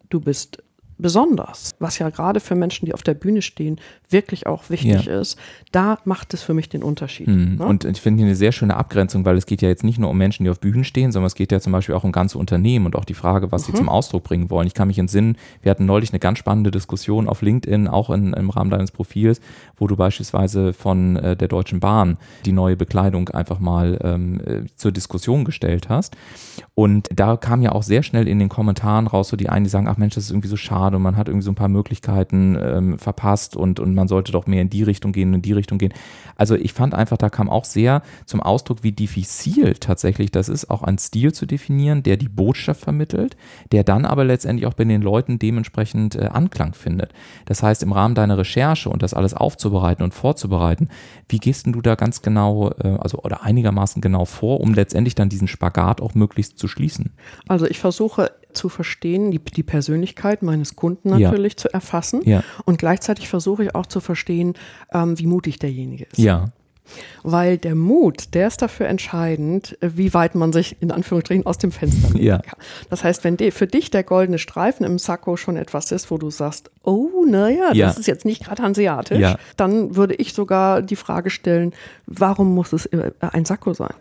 du 0.10 0.20
bist 0.20 0.62
besonders, 0.98 1.72
was 1.80 2.00
ja 2.00 2.10
gerade 2.10 2.40
für 2.40 2.56
Menschen, 2.56 2.86
die 2.86 2.94
auf 2.94 3.04
der 3.04 3.14
Bühne 3.14 3.42
stehen, 3.42 3.80
wirklich 4.10 4.48
auch 4.48 4.70
wichtig 4.70 5.06
Ja. 5.06 5.20
ist, 5.20 5.38
da 5.72 5.98
macht 6.06 6.34
es 6.34 6.42
für 6.42 6.54
mich 6.54 6.70
den 6.70 6.84
Unterschied. 6.84 7.28
Mhm. 7.28 7.56
ne? 7.58 7.66
Und 7.66 7.86
ich 7.86 8.00
finde 8.02 8.20
hier 8.20 8.28
eine 8.28 8.36
sehr 8.36 8.52
schöne 8.52 8.78
Abgrenzung, 8.78 9.26
weil 9.26 9.36
es 9.38 9.46
geht 9.46 9.62
ja 9.62 9.68
jetzt 9.70 9.84
nicht 9.84 10.00
nur 10.00 10.10
um 10.10 10.18
Menschen, 10.18 10.44
die 10.46 10.50
auf 10.50 10.60
Bühnen 10.60 10.84
stehen, 10.84 11.12
sondern 11.12 11.28
es 11.28 11.36
geht 11.36 11.52
ja 11.52 11.60
zum 11.60 11.72
Beispiel 11.74 11.96
auch 11.96 12.04
um 12.04 12.12
ganze 12.12 12.38
Unternehmen 12.38 12.86
und 12.86 12.96
auch 12.96 13.06
die 13.06 13.14
Frage, 13.14 13.52
was 13.52 13.66
sie 13.66 13.72
Mhm. 13.74 13.78
zum 13.78 13.90
Ausdruck 13.90 14.24
bringen 14.24 14.50
wollen. 14.50 14.68
Ich 14.68 14.74
kann 14.74 14.88
mich 14.88 15.00
entsinnen, 15.00 15.38
wir 15.62 15.70
hatten 15.72 15.86
neulich 15.86 16.12
eine 16.12 16.20
ganz 16.20 16.40
spannende 16.40 16.72
Diskussion 16.72 17.28
auf 17.28 17.42
LinkedIn, 17.42 17.88
auch 17.88 18.10
in, 18.10 18.34
im 18.34 18.50
Rahmen 18.50 18.70
deines 18.70 18.92
Profils, 18.92 19.42
wo 19.78 19.88
du 19.88 19.96
beispielsweise 19.96 20.72
von 20.74 21.18
äh, 21.18 21.36
der 21.36 21.48
Deutschen 21.48 21.80
Bahn 21.80 22.18
die 22.46 22.52
neue 22.54 22.76
Bekleidung 22.78 23.30
einfach 23.30 23.60
mal 23.60 24.00
ähm, 24.04 24.40
äh, 24.46 24.62
zur 24.76 24.92
Diskussion 24.92 25.44
gestellt 25.46 25.90
hast. 25.90 26.16
Und 26.74 27.10
da 27.14 27.36
kam 27.38 27.62
ja 27.62 27.72
auch 27.72 27.84
sehr 27.84 28.04
schnell 28.04 28.28
in 28.28 28.40
den 28.40 28.50
Kommentaren 28.50 29.08
raus, 29.08 29.30
so 29.30 29.36
die 29.38 29.50
einen, 29.50 29.66
die 29.66 29.70
sagen, 29.70 29.88
ach 29.88 29.98
Mensch, 29.98 30.16
das 30.16 30.26
ist 30.26 30.32
irgendwie 30.32 30.48
so 30.48 30.56
schade 30.58 30.85
und 30.94 31.02
man 31.02 31.18
hat 31.18 31.28
irgendwie 31.28 31.46
so 31.46 31.52
ein 31.52 31.56
paar 31.56 31.70
Möglichkeiten 31.70 32.58
ähm, 32.62 33.00
verpasst 33.00 33.56
und, 33.56 33.80
und 33.80 33.96
man 33.96 34.08
sollte 34.08 34.32
doch 34.32 34.46
mehr 34.46 34.62
in 34.62 34.70
die 34.70 34.84
Richtung 34.84 35.12
gehen, 35.12 35.34
in 35.34 35.42
die 35.42 35.54
Richtung 35.54 35.78
gehen. 35.78 35.94
Also 36.36 36.56
ich 36.56 36.74
fand 36.74 36.94
einfach, 36.94 37.18
da 37.18 37.30
kam 37.30 37.50
auch 37.50 37.66
sehr 37.66 38.02
zum 38.26 38.42
Ausdruck, 38.42 38.84
wie 38.84 38.92
diffizil 38.92 39.74
tatsächlich 39.76 40.32
das 40.32 40.50
ist, 40.50 40.70
auch 40.70 40.84
einen 40.84 40.98
Stil 40.98 41.34
zu 41.34 41.46
definieren, 41.46 42.04
der 42.04 42.18
die 42.18 42.28
Botschaft 42.28 42.82
vermittelt, 42.82 43.38
der 43.72 43.84
dann 43.84 44.06
aber 44.06 44.26
letztendlich 44.26 44.68
auch 44.68 44.74
bei 44.74 44.84
den 44.84 45.02
Leuten 45.02 45.40
dementsprechend 45.40 46.16
äh, 46.16 46.26
Anklang 46.26 46.74
findet. 46.74 47.14
Das 47.46 47.64
heißt, 47.64 47.84
im 47.84 47.92
Rahmen 47.92 48.16
deiner 48.16 48.38
Recherche 48.38 48.90
und 48.90 49.02
das 49.02 49.14
alles 49.14 49.34
aufzubereiten 49.34 50.04
und 50.04 50.14
vorzubereiten, 50.14 50.90
wie 51.30 51.40
gehst 51.40 51.66
denn 51.66 51.74
du 51.74 51.82
da 51.82 51.96
ganz 51.96 52.22
genau, 52.22 52.72
äh, 52.72 52.98
also 53.00 53.20
oder 53.20 53.44
einigermaßen 53.44 54.02
genau 54.02 54.26
vor, 54.26 54.60
um 54.60 54.74
letztendlich 54.74 55.16
dann 55.16 55.30
diesen 55.30 55.48
Spagat 55.48 56.02
auch 56.02 56.14
möglichst 56.16 56.60
zu 56.60 56.68
schließen? 56.68 57.14
Also 57.48 57.66
ich 57.66 57.80
versuche 57.80 58.32
zu 58.56 58.70
verstehen, 58.70 59.32
die, 59.32 59.40
die 59.40 59.64
Persönlichkeit 59.64 60.42
meines 60.44 60.76
Kunden 60.76 61.10
Ja. 61.18 61.30
natürlich 61.30 61.58
zu 61.58 61.72
erfassen 61.74 62.22
Ja. 62.26 62.44
und 62.66 62.78
gleichzeitig 62.80 63.28
versuche 63.30 63.66
ich 63.66 63.76
auch 63.76 63.86
zu 63.86 64.00
verstehen, 64.00 64.54
ähm, 64.94 65.20
wie 65.20 65.28
mutig 65.28 65.60
derjenige 65.60 66.06
ist. 66.06 66.18
Ja, 66.18 66.50
Weil 67.24 67.58
der 67.58 67.74
Mut, 67.74 68.36
der 68.36 68.46
ist 68.46 68.62
dafür 68.62 68.88
entscheidend, 68.88 69.76
äh, 69.82 69.90
wie 69.96 70.14
weit 70.14 70.36
man 70.36 70.54
sich 70.54 70.76
in 70.82 70.92
Anführungsstrichen 70.92 71.44
aus 71.44 71.58
dem 71.58 71.72
Fenster 71.72 72.10
lehnen 72.14 72.24
Ja. 72.24 72.38
kann. 72.38 72.60
Das 72.92 73.04
heißt, 73.04 73.24
wenn 73.24 73.38
de, 73.38 73.50
für 73.50 73.66
dich 73.66 73.90
der 73.90 74.04
goldene 74.04 74.38
Streifen 74.38 74.86
im 74.86 75.00
Sakko 75.00 75.36
schon 75.36 75.58
etwas 75.58 75.92
ist, 75.92 76.12
wo 76.12 76.20
du 76.20 76.30
sagst, 76.30 76.70
oh, 76.84 77.26
naja, 77.28 77.72
Ja. 77.74 77.88
das 77.88 77.98
ist 77.98 78.06
jetzt 78.06 78.24
nicht 78.24 78.44
gerade 78.46 78.62
hanseatisch, 78.62 79.18
Ja. 79.20 79.38
dann 79.58 79.96
würde 79.96 80.14
ich 80.14 80.34
sogar 80.34 80.84
die 80.84 80.96
Frage 80.96 81.32
stellen, 81.32 81.74
warum 82.06 82.54
muss 82.54 82.72
es 82.72 82.86
äh, 82.86 83.12
ein 83.20 83.46
Sakko 83.46 83.74
sein? 83.74 83.96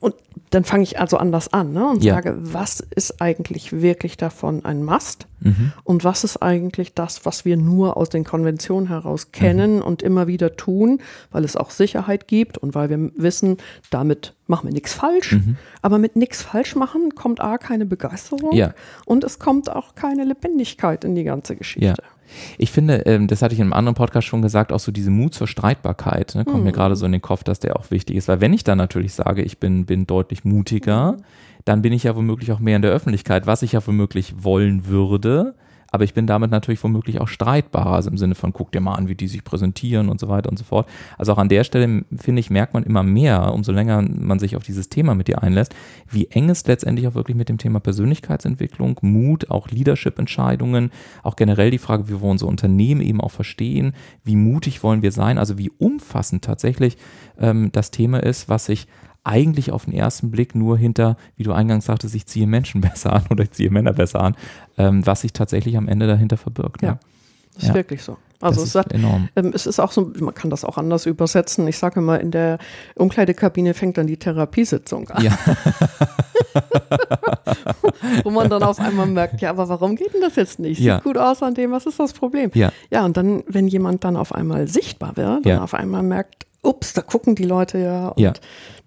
Und 0.00 0.14
dann 0.50 0.62
fange 0.64 0.84
ich 0.84 1.00
also 1.00 1.16
anders 1.16 1.52
an 1.52 1.72
ne, 1.72 1.88
und 1.90 2.04
Ja. 2.04 2.14
sage, 2.14 2.36
was 2.38 2.78
ist 2.80 3.20
eigentlich 3.20 3.72
wirklich 3.82 4.16
davon 4.16 4.64
ein 4.64 4.84
Must 4.84 5.26
Mhm. 5.40 5.72
und 5.84 6.04
was 6.04 6.24
ist 6.24 6.36
eigentlich 6.38 6.94
das, 6.94 7.26
was 7.26 7.44
wir 7.44 7.56
nur 7.56 7.96
aus 7.96 8.08
den 8.08 8.24
Konventionen 8.24 8.88
heraus 8.88 9.30
kennen 9.32 9.82
und 9.82 10.02
immer 10.02 10.26
wieder 10.28 10.56
tun, 10.56 11.00
weil 11.32 11.44
es 11.44 11.56
auch 11.56 11.70
Sicherheit 11.70 12.28
gibt 12.28 12.58
und 12.58 12.74
weil 12.74 12.90
wir 12.90 13.10
wissen, 13.16 13.56
damit 13.90 14.34
machen 14.46 14.68
wir 14.68 14.72
nichts 14.72 14.94
falsch. 14.94 15.32
Mhm. 15.32 15.56
Aber 15.82 15.98
mit 15.98 16.16
nichts 16.16 16.42
falsch 16.42 16.74
machen 16.76 17.14
kommt 17.14 17.40
A, 17.40 17.58
keine 17.58 17.84
Begeisterung 17.86 18.52
Ja. 18.52 18.74
und 19.04 19.24
es 19.24 19.38
kommt 19.38 19.70
auch 19.70 19.94
keine 19.96 20.24
Lebendigkeit 20.24 21.04
in 21.04 21.14
die 21.16 21.24
ganze 21.24 21.56
Geschichte. 21.56 21.86
Ja. 21.86 21.94
Ich 22.58 22.70
finde, 22.70 23.06
ähm, 23.06 23.26
das 23.26 23.42
hatte 23.42 23.54
ich 23.54 23.60
in 23.60 23.66
einem 23.66 23.72
anderen 23.72 23.94
Podcast 23.94 24.26
schon 24.26 24.42
gesagt, 24.42 24.72
auch 24.72 24.80
so 24.80 24.92
diese 24.92 25.10
Mut 25.10 25.34
zur 25.34 25.46
Streitbarkeit, 25.46 26.34
ne, 26.34 26.44
kommt 26.44 26.64
mir 26.64 26.72
gerade 26.72 26.96
so 26.96 27.06
in 27.06 27.12
den 27.12 27.22
Kopf, 27.22 27.44
dass 27.44 27.60
der 27.60 27.76
auch 27.76 27.90
wichtig 27.90 28.16
ist. 28.16 28.28
Weil 28.28 28.40
wenn 28.40 28.52
ich 28.52 28.64
dann 28.64 28.78
natürlich 28.78 29.14
sage, 29.14 29.42
ich 29.42 29.58
bin, 29.58 29.86
bin 29.86 30.06
deutlich 30.06 30.44
mutiger, 30.44 31.16
dann 31.64 31.82
bin 31.82 31.92
ich 31.92 32.04
ja 32.04 32.16
womöglich 32.16 32.52
auch 32.52 32.60
mehr 32.60 32.76
in 32.76 32.82
der 32.82 32.92
Öffentlichkeit, 32.92 33.46
was 33.46 33.62
ich 33.62 33.72
ja 33.72 33.86
womöglich 33.86 34.42
wollen 34.42 34.86
würde. 34.86 35.54
Aber 35.90 36.04
ich 36.04 36.14
bin 36.14 36.26
damit 36.26 36.50
natürlich 36.50 36.82
womöglich 36.84 37.20
auch 37.20 37.28
streitbarer, 37.28 37.92
also 37.92 38.10
im 38.10 38.18
Sinne 38.18 38.34
von, 38.34 38.52
guck 38.52 38.72
dir 38.72 38.80
mal 38.80 38.94
an, 38.94 39.08
wie 39.08 39.14
die 39.14 39.28
sich 39.28 39.44
präsentieren 39.44 40.08
und 40.08 40.20
so 40.20 40.28
weiter 40.28 40.50
und 40.50 40.58
so 40.58 40.64
fort. 40.64 40.88
Also 41.16 41.32
auch 41.32 41.38
an 41.38 41.48
der 41.48 41.64
Stelle, 41.64 42.04
finde 42.14 42.40
ich, 42.40 42.50
merkt 42.50 42.74
man 42.74 42.82
immer 42.82 43.02
mehr, 43.02 43.52
umso 43.54 43.72
länger 43.72 44.02
man 44.02 44.38
sich 44.38 44.56
auf 44.56 44.64
dieses 44.64 44.88
Thema 44.88 45.14
mit 45.14 45.28
dir 45.28 45.42
einlässt, 45.42 45.74
wie 46.10 46.26
eng 46.26 46.50
es 46.50 46.66
letztendlich 46.66 47.08
auch 47.08 47.14
wirklich 47.14 47.36
mit 47.36 47.48
dem 47.48 47.58
Thema 47.58 47.80
Persönlichkeitsentwicklung, 47.80 48.98
Mut, 49.00 49.50
auch 49.50 49.68
Leadership-Entscheidungen, 49.68 50.90
auch 51.22 51.36
generell 51.36 51.70
die 51.70 51.78
Frage, 51.78 52.08
wie 52.08 52.20
wir 52.20 52.28
unsere 52.28 52.50
Unternehmen 52.50 53.00
eben 53.00 53.20
auch 53.20 53.30
verstehen, 53.30 53.94
wie 54.24 54.36
mutig 54.36 54.82
wollen 54.82 55.02
wir 55.02 55.12
sein, 55.12 55.38
also 55.38 55.58
wie 55.58 55.70
umfassend 55.78 56.44
tatsächlich 56.44 56.98
ähm, 57.38 57.70
das 57.72 57.90
Thema 57.90 58.22
ist, 58.22 58.48
was 58.48 58.66
sich 58.66 58.88
eigentlich 59.28 59.70
auf 59.72 59.84
den 59.84 59.94
ersten 59.94 60.30
Blick 60.30 60.54
nur 60.54 60.76
hinter, 60.78 61.16
wie 61.36 61.42
du 61.44 61.52
eingangs 61.52 61.84
sagtest, 61.86 62.14
ich 62.14 62.26
ziehe 62.26 62.46
Menschen 62.46 62.80
besser 62.82 63.12
an 63.12 63.24
oder 63.30 63.44
ich 63.44 63.50
ziehe 63.52 63.70
Männer 63.70 63.92
besser 63.92 64.20
an, 64.20 64.36
ähm, 64.76 65.06
was 65.06 65.20
sich 65.22 65.32
tatsächlich 65.32 65.76
am 65.76 65.88
Ende 65.88 66.06
dahinter 66.06 66.36
verbirgt. 66.36 66.82
Ja. 66.82 66.92
Ne? 66.92 66.98
Das 67.54 67.62
ist 67.64 67.68
Ja. 67.70 67.74
wirklich 67.74 68.02
so. 68.02 68.16
Also 68.40 68.60
das 68.60 68.68
es, 68.68 68.68
ist 68.70 68.74
hat, 68.76 68.92
enorm. 68.92 69.28
ähm, 69.34 69.50
es 69.52 69.66
ist 69.66 69.80
auch 69.80 69.90
so, 69.90 70.12
man 70.20 70.32
kann 70.32 70.48
das 70.48 70.64
auch 70.64 70.78
anders 70.78 71.06
übersetzen. 71.06 71.66
Ich 71.66 71.76
sage 71.76 71.98
immer, 71.98 72.20
in 72.20 72.30
der 72.30 72.58
Umkleidekabine 72.94 73.74
fängt 73.74 73.98
dann 73.98 74.06
die 74.06 74.16
Therapiesitzung 74.16 75.10
an. 75.10 75.24
Ja. 75.24 75.36
wo 78.24 78.30
man 78.30 78.48
dann 78.48 78.62
auf 78.62 78.78
einmal 78.78 79.06
merkt, 79.06 79.40
ja, 79.40 79.50
aber 79.50 79.68
warum 79.68 79.96
geht 79.96 80.14
denn 80.14 80.20
das 80.20 80.36
jetzt 80.36 80.58
nicht? 80.58 80.78
Sieht 80.78 80.86
Ja. 80.86 81.00
gut 81.00 81.18
aus 81.18 81.42
an 81.42 81.54
dem, 81.54 81.72
was 81.72 81.86
ist 81.86 81.98
das 81.98 82.12
Problem? 82.12 82.50
Ja. 82.54 82.72
Ja, 82.90 83.04
und 83.04 83.16
dann, 83.16 83.42
wenn 83.48 83.68
jemand 83.68 84.04
dann 84.04 84.16
auf 84.16 84.32
einmal 84.34 84.68
sichtbar 84.68 85.16
wird, 85.16 85.44
Ja. 85.46 85.54
dann 85.56 85.62
auf 85.64 85.74
einmal 85.74 86.02
merkt, 86.02 86.46
ups, 86.62 86.92
da 86.92 87.02
gucken 87.02 87.34
die 87.34 87.44
Leute 87.44 87.78
ja 87.78 88.08
und 88.08 88.20
Ja. 88.20 88.32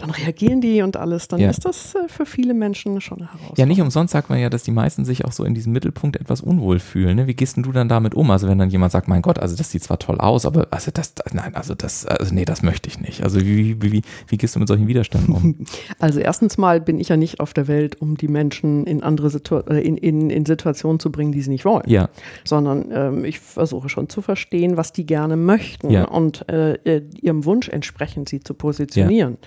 Dann 0.01 0.09
reagieren 0.09 0.61
die 0.61 0.81
und 0.81 0.97
alles, 0.97 1.27
dann 1.27 1.39
Ja. 1.39 1.49
ist 1.49 1.63
das 1.65 1.95
äh, 1.95 2.07
für 2.07 2.25
viele 2.25 2.53
Menschen 2.53 2.99
schon 3.01 3.19
eine 3.19 3.27
Herausforderung. 3.27 3.57
Ja, 3.57 3.65
nicht 3.65 3.81
umsonst 3.81 4.11
sagt 4.13 4.29
man 4.29 4.39
ja, 4.39 4.49
dass 4.49 4.63
die 4.63 4.71
meisten 4.71 5.05
sich 5.05 5.25
auch 5.25 5.31
so 5.31 5.43
in 5.43 5.53
diesem 5.53 5.71
Mittelpunkt 5.73 6.17
etwas 6.19 6.41
unwohl 6.41 6.79
fühlen. 6.79 7.15
Ne? 7.15 7.27
Wie 7.27 7.33
gehst 7.35 7.55
denn 7.55 7.63
du 7.63 7.71
dann 7.71 7.87
damit 7.87 8.15
um? 8.15 8.29
Also 8.31 8.47
wenn 8.47 8.57
dann 8.57 8.69
jemand 8.69 8.91
sagt, 8.91 9.07
mein 9.07 9.21
Gott, 9.21 9.39
also 9.39 9.55
das 9.55 9.71
sieht 9.71 9.83
zwar 9.83 9.99
toll 9.99 10.19
aus, 10.19 10.45
aber 10.45 10.67
also 10.71 10.91
das, 10.93 11.13
nein, 11.33 11.55
also 11.55 11.75
das, 11.75 12.05
also 12.05 12.33
nee, 12.33 12.45
das 12.45 12.61
möchte 12.63 12.89
ich 12.89 12.99
nicht. 12.99 13.23
Also 13.23 13.39
wie, 13.41 13.81
wie, 13.81 13.91
wie, 13.91 14.01
wie 14.27 14.37
gehst 14.37 14.55
du 14.55 14.59
mit 14.59 14.67
solchen 14.67 14.87
Widerständen 14.87 15.33
um? 15.33 15.55
Also 15.99 16.19
erstens 16.19 16.57
mal 16.57 16.81
bin 16.81 16.99
ich 16.99 17.09
ja 17.09 17.17
nicht 17.17 17.39
auf 17.39 17.53
der 17.53 17.67
Welt, 17.67 18.01
um 18.01 18.17
die 18.17 18.27
Menschen 18.27 18.85
in 18.87 19.03
andere 19.03 19.29
Situ 19.29 19.57
äh, 19.69 19.79
in, 19.81 19.97
in, 19.97 20.29
in 20.29 20.45
Situationen 20.45 20.99
zu 20.99 21.11
bringen, 21.11 21.31
die 21.31 21.41
sie 21.41 21.49
nicht 21.51 21.65
wollen. 21.65 21.83
ja, 21.87 22.09
sondern 22.43 22.85
ähm, 22.91 23.25
ich 23.25 23.39
versuche 23.39 23.87
schon 23.89 24.09
zu 24.09 24.21
verstehen, 24.21 24.77
was 24.77 24.93
die 24.93 25.05
gerne 25.05 25.35
möchten 25.37 25.89
Ja. 25.91 26.05
und 26.05 26.47
äh, 26.49 26.73
äh, 26.85 27.03
ihrem 27.21 27.45
Wunsch 27.45 27.69
entsprechend 27.69 28.29
sie 28.29 28.39
zu 28.39 28.53
positionieren. 28.53 29.37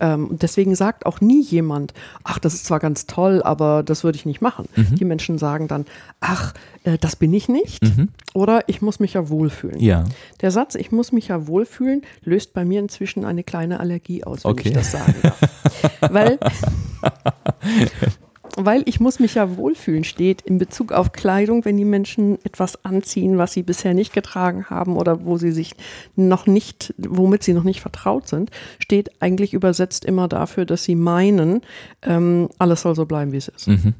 Ähm, 0.00 0.28
und 0.28 0.42
deswegen 0.42 0.74
sagt 0.74 1.06
auch 1.06 1.20
nie 1.20 1.42
jemand, 1.42 1.94
ach, 2.24 2.38
das 2.38 2.54
ist 2.54 2.66
zwar 2.66 2.78
ganz 2.80 3.06
toll, 3.06 3.42
aber 3.42 3.82
das 3.82 4.04
würde 4.04 4.16
ich 4.16 4.26
nicht 4.26 4.40
machen. 4.40 4.68
Mhm. 4.76 4.94
Die 4.96 5.04
Menschen 5.04 5.38
sagen 5.38 5.68
dann, 5.68 5.86
ach, 6.20 6.54
äh, 6.84 6.98
das 6.98 7.16
bin 7.16 7.32
ich 7.32 7.48
nicht 7.48 7.82
oder 8.34 8.62
ich 8.68 8.82
muss 8.82 9.00
mich 9.00 9.14
ja 9.14 9.28
wohlfühlen. 9.28 9.76
Mhm. 9.78 9.82
ja, 9.84 10.04
Der 10.40 10.50
Satz, 10.50 10.74
ich 10.74 10.92
muss 10.92 11.12
mich 11.12 11.28
ja 11.28 11.46
wohlfühlen, 11.46 12.02
löst 12.22 12.52
bei 12.52 12.64
mir 12.64 12.80
inzwischen 12.80 13.24
eine 13.24 13.42
kleine 13.44 13.80
Allergie 13.80 14.24
aus, 14.24 14.44
wenn 14.44 14.50
Okay. 14.52 14.68
ich 14.68 14.74
das 14.74 14.92
sagen 14.92 15.14
darf. 15.22 15.40
weil, 16.10 16.38
weil 18.56 18.82
ich 18.86 19.00
muss 19.00 19.20
mich 19.20 19.34
ja 19.34 19.56
wohlfühlen 19.56 20.04
steht 20.04 20.42
in 20.42 20.58
Bezug 20.58 20.92
auf 20.92 21.12
Kleidung, 21.12 21.64
wenn 21.64 21.76
die 21.76 21.84
Menschen 21.84 22.38
etwas 22.44 22.84
anziehen, 22.84 23.38
was 23.38 23.52
sie 23.52 23.62
bisher 23.62 23.94
nicht 23.94 24.12
getragen 24.12 24.66
haben 24.70 24.96
oder 24.96 25.24
wo 25.24 25.36
sie 25.36 25.52
sich 25.52 25.74
noch 26.16 26.46
nicht, 26.46 26.94
womit 26.98 27.42
sie 27.42 27.52
noch 27.52 27.64
nicht 27.64 27.80
vertraut 27.80 28.28
sind, 28.28 28.50
steht 28.78 29.22
eigentlich 29.22 29.54
übersetzt 29.54 30.04
immer 30.04 30.26
dafür, 30.26 30.64
dass 30.64 30.84
sie 30.84 30.94
meinen, 30.94 31.60
ähm, 32.02 32.48
alles 32.58 32.82
soll 32.82 32.94
so 32.94 33.06
bleiben, 33.06 33.32
wie 33.32 33.36
es 33.36 33.48
ist. 33.48 33.68
Mhm. 33.68 33.94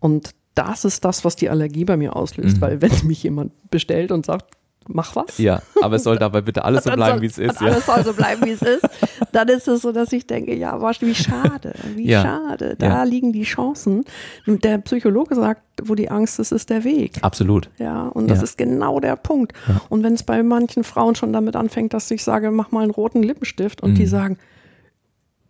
Und 0.00 0.30
das 0.54 0.84
ist 0.84 1.04
das, 1.04 1.24
was 1.24 1.36
die 1.36 1.50
Allergie 1.50 1.84
bei 1.84 1.96
mir 1.96 2.16
auslöst, 2.16 2.60
weil 2.60 2.80
wenn 2.82 2.90
mich 3.04 3.22
jemand 3.22 3.52
bestellt 3.70 4.10
und 4.10 4.26
sagt, 4.26 4.57
mach 4.88 5.14
was, 5.14 5.38
Mhm. 5.38 5.44
ja, 5.44 5.62
aber 5.82 5.96
es 5.96 6.02
soll 6.02 6.18
dabei 6.18 6.40
bitte 6.40 6.64
alles 6.64 6.84
so 6.84 6.90
bleiben, 6.90 7.20
wie 7.20 7.26
es 7.26 7.38
ist. 7.38 7.60
Ja. 7.60 7.68
Alles 7.68 7.86
soll 7.86 8.02
so 8.04 8.12
bleiben, 8.14 8.44
wie 8.46 8.50
es 8.52 8.62
ist. 8.62 8.88
Dann 9.32 9.48
ist 9.48 9.68
es 9.68 9.82
so, 9.82 9.92
dass 9.92 10.12
ich 10.12 10.26
denke, 10.26 10.54
ja, 10.56 10.80
wasch, 10.80 11.00
wie 11.02 11.14
schade, 11.14 11.74
wie 11.94 12.08
Ja. 12.08 12.22
schade. 12.22 12.74
Da 12.78 12.86
Ja. 12.86 13.02
liegen 13.04 13.32
die 13.32 13.42
Chancen. 13.44 14.04
Und 14.46 14.64
der 14.64 14.78
Psychologe 14.78 15.34
sagt, 15.34 15.62
wo 15.84 15.94
die 15.94 16.10
Angst 16.10 16.38
ist, 16.40 16.50
ist 16.52 16.70
der 16.70 16.82
Weg. 16.84 17.18
Absolut. 17.22 17.68
Ja, 17.78 18.08
und 18.08 18.28
das 18.28 18.38
Ja. 18.38 18.44
ist 18.44 18.58
genau 18.58 18.98
der 19.00 19.16
Punkt. 19.16 19.52
Und 19.90 20.02
wenn 20.02 20.14
es 20.14 20.22
bei 20.22 20.42
manchen 20.42 20.82
Frauen 20.84 21.14
schon 21.14 21.32
damit 21.32 21.54
anfängt, 21.54 21.92
dass 21.94 22.10
ich 22.10 22.24
sage, 22.24 22.50
mach 22.50 22.70
mal 22.72 22.82
einen 22.82 22.90
roten 22.90 23.22
Lippenstift 23.22 23.82
und 23.82 23.94
die 23.94 24.06
sagen, 24.06 24.38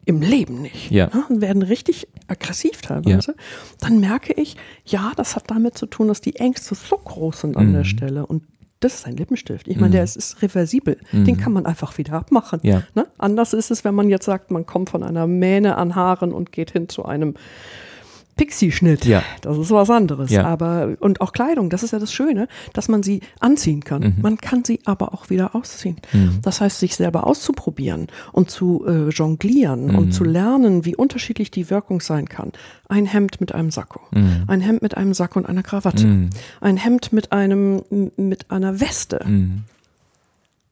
im 0.05 0.22
Leben 0.22 0.62
nicht. 0.62 0.91
Mhm. 0.91 0.97
Ja. 0.97 1.11
und 1.28 1.41
werden 1.43 1.62
richtig 1.62 2.09
aggressiv 2.28 2.80
teilweise. 2.80 3.34
Dann 3.80 4.01
merke 4.01 4.32
ich, 4.32 4.57
ja, 4.86 5.12
das 5.16 5.36
hat 5.36 5.45
damit 5.51 5.76
zu 5.76 5.84
tun, 5.86 6.09
dass 6.09 6.20
die 6.22 6.36
Ängste 6.36 6.74
so 6.74 6.97
groß 6.97 7.43
sind 7.43 7.57
an 7.59 7.68
Mhm. 7.68 7.72
der 7.74 7.84
Stelle. 7.84 8.26
Und 8.26 8.43
das 8.80 8.94
ist 8.94 9.06
ein 9.06 9.16
Lippenstift. 9.16 9.66
Ich 9.66 9.76
meine, 9.76 9.92
der 9.92 10.04
ist, 10.04 10.16
ist 10.16 10.40
reversibel. 10.40 10.98
Den 11.12 11.36
kann 11.36 11.52
man 11.52 11.66
einfach 11.66 11.98
wieder 11.98 12.12
abmachen. 12.12 12.60
Mhm. 12.62 12.68
Ja. 12.68 12.82
Ne? 12.94 13.06
Anders 13.18 13.52
ist 13.52 13.70
es, 13.70 13.84
wenn 13.84 13.94
man 13.94 14.08
jetzt 14.08 14.24
sagt, 14.24 14.50
man 14.50 14.66
kommt 14.66 14.90
von 14.90 15.02
einer 15.02 15.26
Mähne 15.26 15.76
an 15.76 15.96
Haaren 15.96 16.32
und 16.32 16.52
geht 16.52 16.70
hin 16.70 16.88
zu 16.88 17.04
einem 17.04 17.34
Pixie-Schnitt. 18.39 19.05
Ja. 19.05 19.22
Das 19.43 19.59
ist 19.59 19.70
was 19.70 19.91
anderes. 19.91 20.30
Ja. 20.30 20.47
Aber, 20.47 20.97
und 21.01 21.20
auch 21.20 21.32
Kleidung, 21.34 21.68
das 21.68 21.82
ist 21.82 21.91
ja 21.91 21.99
das 21.99 22.11
Schöne, 22.12 22.49
dass 22.72 22.89
man 22.89 23.03
sie 23.03 23.20
anziehen 23.41 23.84
kann. 23.84 24.03
Mhm. 24.03 24.14
Man 24.22 24.39
kann 24.39 24.64
sie 24.64 24.80
aber 24.86 25.12
auch 25.12 25.28
wieder 25.28 25.55
ausziehen. 25.55 25.97
Das 26.41 26.62
heißt, 26.62 26.78
sich 26.78 26.97
selber 26.97 27.26
auszuprobieren 27.26 28.07
und 28.32 28.51
zu 28.51 28.84
äh, 28.89 29.11
jonglieren 29.11 29.89
Mhm. 29.89 29.99
und 29.99 30.12
zu 30.12 30.24
lernen, 30.24 30.86
wie 30.86 30.97
unterschiedlich 30.97 31.51
die 31.51 31.68
Wirkung 31.68 32.01
sein 32.01 32.28
kann. 32.28 32.53
Ein 32.89 33.05
Hemd 33.05 33.41
mit 33.41 33.53
einem 33.53 33.70
Sakko. 33.70 34.01
Mhm. 34.12 34.45
Ein 34.47 34.61
Hemd 34.62 34.80
mit 34.80 34.97
einem 34.97 35.12
Sakko 35.12 35.39
und 35.41 35.47
einer 35.47 35.62
Krawatte. 35.62 36.28
Ein 36.61 36.76
Hemd 36.78 37.12
mit 37.12 37.32
einem, 37.32 37.82
mit 38.16 38.51
einer 38.51 38.80
Weste. 38.80 39.20
Mhm. 39.26 39.64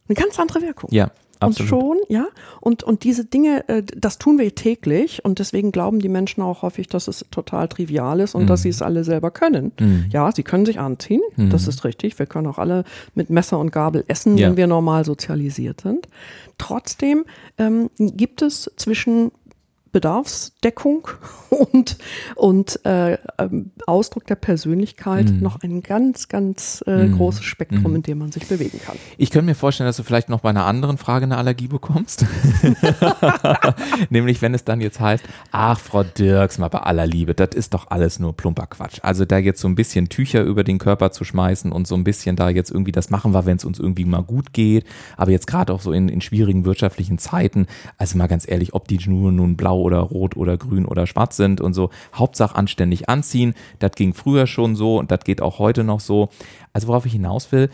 Eine 0.08 0.14
ganz 0.14 0.38
andere 0.38 0.62
Wirkung. 0.62 0.88
Ja, 0.92 1.10
absolut. 1.40 1.72
Und 1.72 1.80
schon, 1.80 1.96
ja. 2.08 2.26
Und, 2.60 2.82
und 2.82 3.04
diese 3.04 3.24
Dinge, 3.24 3.68
äh, 3.68 3.82
das 3.96 4.18
tun 4.18 4.38
wir 4.38 4.54
täglich 4.54 5.24
und 5.24 5.38
deswegen 5.38 5.72
glauben 5.72 5.98
die 6.00 6.08
Menschen 6.08 6.42
auch 6.42 6.62
häufig, 6.62 6.88
dass 6.88 7.08
es 7.08 7.24
total 7.30 7.68
trivial 7.68 8.20
ist 8.20 8.34
und 8.34 8.42
Mhm. 8.42 8.46
dass 8.48 8.62
sie 8.62 8.68
es 8.68 8.82
alle 8.82 9.04
selber 9.04 9.30
können. 9.30 9.72
Ja, 10.10 10.30
sie 10.32 10.42
können 10.42 10.66
sich 10.66 10.78
anziehen, 10.78 11.20
das 11.36 11.66
ist 11.68 11.84
richtig. 11.84 12.18
Wir 12.18 12.26
können 12.26 12.46
auch 12.46 12.58
alle 12.58 12.84
mit 13.14 13.30
Messer 13.30 13.58
und 13.58 13.72
Gabel 13.72 14.04
essen, 14.08 14.38
Ja. 14.38 14.48
wenn 14.48 14.56
wir 14.56 14.66
normal 14.66 15.04
sozialisiert 15.04 15.80
sind. 15.82 16.08
Trotzdem 16.58 17.24
ähm, 17.58 17.90
gibt 17.98 18.42
es 18.42 18.70
zwischen 18.76 19.30
Bedarfsdeckung 19.96 21.08
und, 21.72 21.96
und 22.34 22.84
äh, 22.84 23.16
ähm, 23.38 23.70
Ausdruck 23.86 24.26
der 24.26 24.34
Persönlichkeit 24.34 25.30
Mhm. 25.30 25.38
noch 25.40 25.62
ein 25.62 25.82
ganz, 25.82 26.28
ganz 26.28 26.84
äh, 26.86 27.08
großes 27.08 27.44
Spektrum, 27.44 27.94
in 27.94 28.02
dem 28.02 28.18
man 28.18 28.30
sich 28.30 28.46
bewegen 28.46 28.78
kann. 28.84 28.96
Ich 29.16 29.30
könnte 29.30 29.46
mir 29.46 29.54
vorstellen, 29.54 29.88
dass 29.88 29.96
du 29.96 30.02
vielleicht 30.02 30.28
noch 30.28 30.40
bei 30.40 30.50
einer 30.50 30.66
anderen 30.66 30.98
Frage 30.98 31.24
eine 31.24 31.38
Allergie 31.38 31.68
bekommst. 31.68 32.26
Nämlich, 34.10 34.42
wenn 34.42 34.52
es 34.52 34.64
dann 34.64 34.82
jetzt 34.82 35.00
heißt, 35.00 35.24
ach, 35.50 35.78
Frau 35.80 36.02
Dirks, 36.02 36.58
mal 36.58 36.68
bei 36.68 36.80
aller 36.80 37.06
Liebe, 37.06 37.32
das 37.34 37.50
ist 37.54 37.72
doch 37.72 37.90
alles 37.90 38.18
nur 38.18 38.36
plumper 38.36 38.66
Quatsch. 38.66 38.98
Also 39.02 39.24
da 39.24 39.38
jetzt 39.38 39.60
so 39.62 39.68
ein 39.68 39.76
bisschen 39.76 40.10
Tücher 40.10 40.42
über 40.42 40.62
den 40.62 40.78
Körper 40.78 41.10
zu 41.10 41.24
schmeißen 41.24 41.72
und 41.72 41.86
so 41.86 41.94
ein 41.94 42.04
bisschen 42.04 42.36
da 42.36 42.50
jetzt 42.50 42.70
irgendwie 42.70 42.92
das 42.92 43.08
machen 43.08 43.32
wir, 43.32 43.46
wenn 43.46 43.56
es 43.56 43.64
uns 43.64 43.78
irgendwie 43.78 44.04
mal 44.04 44.22
gut 44.22 44.52
geht. 44.52 44.84
Aber 45.16 45.30
jetzt 45.30 45.46
gerade 45.46 45.72
auch 45.72 45.80
so 45.80 45.92
in, 45.92 46.08
in 46.10 46.20
schwierigen 46.20 46.66
wirtschaftlichen 46.66 47.16
Zeiten, 47.18 47.66
also 47.96 48.18
mal 48.18 48.26
ganz 48.26 48.46
ehrlich, 48.46 48.74
ob 48.74 48.88
die 48.88 49.00
Schuhe 49.00 49.32
nun 49.32 49.56
blau 49.56 49.80
oder 49.86 50.00
rot 50.00 50.36
oder 50.36 50.56
grün 50.56 50.84
oder 50.84 51.06
schwarz 51.06 51.36
sind 51.36 51.60
und 51.60 51.72
so, 51.72 51.90
Hauptsache 52.14 52.56
anständig 52.56 53.08
anziehen. 53.08 53.54
Das 53.78 53.92
ging 53.92 54.12
früher 54.12 54.46
schon 54.46 54.76
so 54.76 54.98
und 54.98 55.10
das 55.10 55.20
geht 55.20 55.40
auch 55.40 55.58
heute 55.58 55.84
noch 55.84 56.00
so. 56.00 56.28
Also 56.72 56.88
worauf 56.88 57.06
ich 57.06 57.12
hinaus 57.12 57.52
will, 57.52 57.70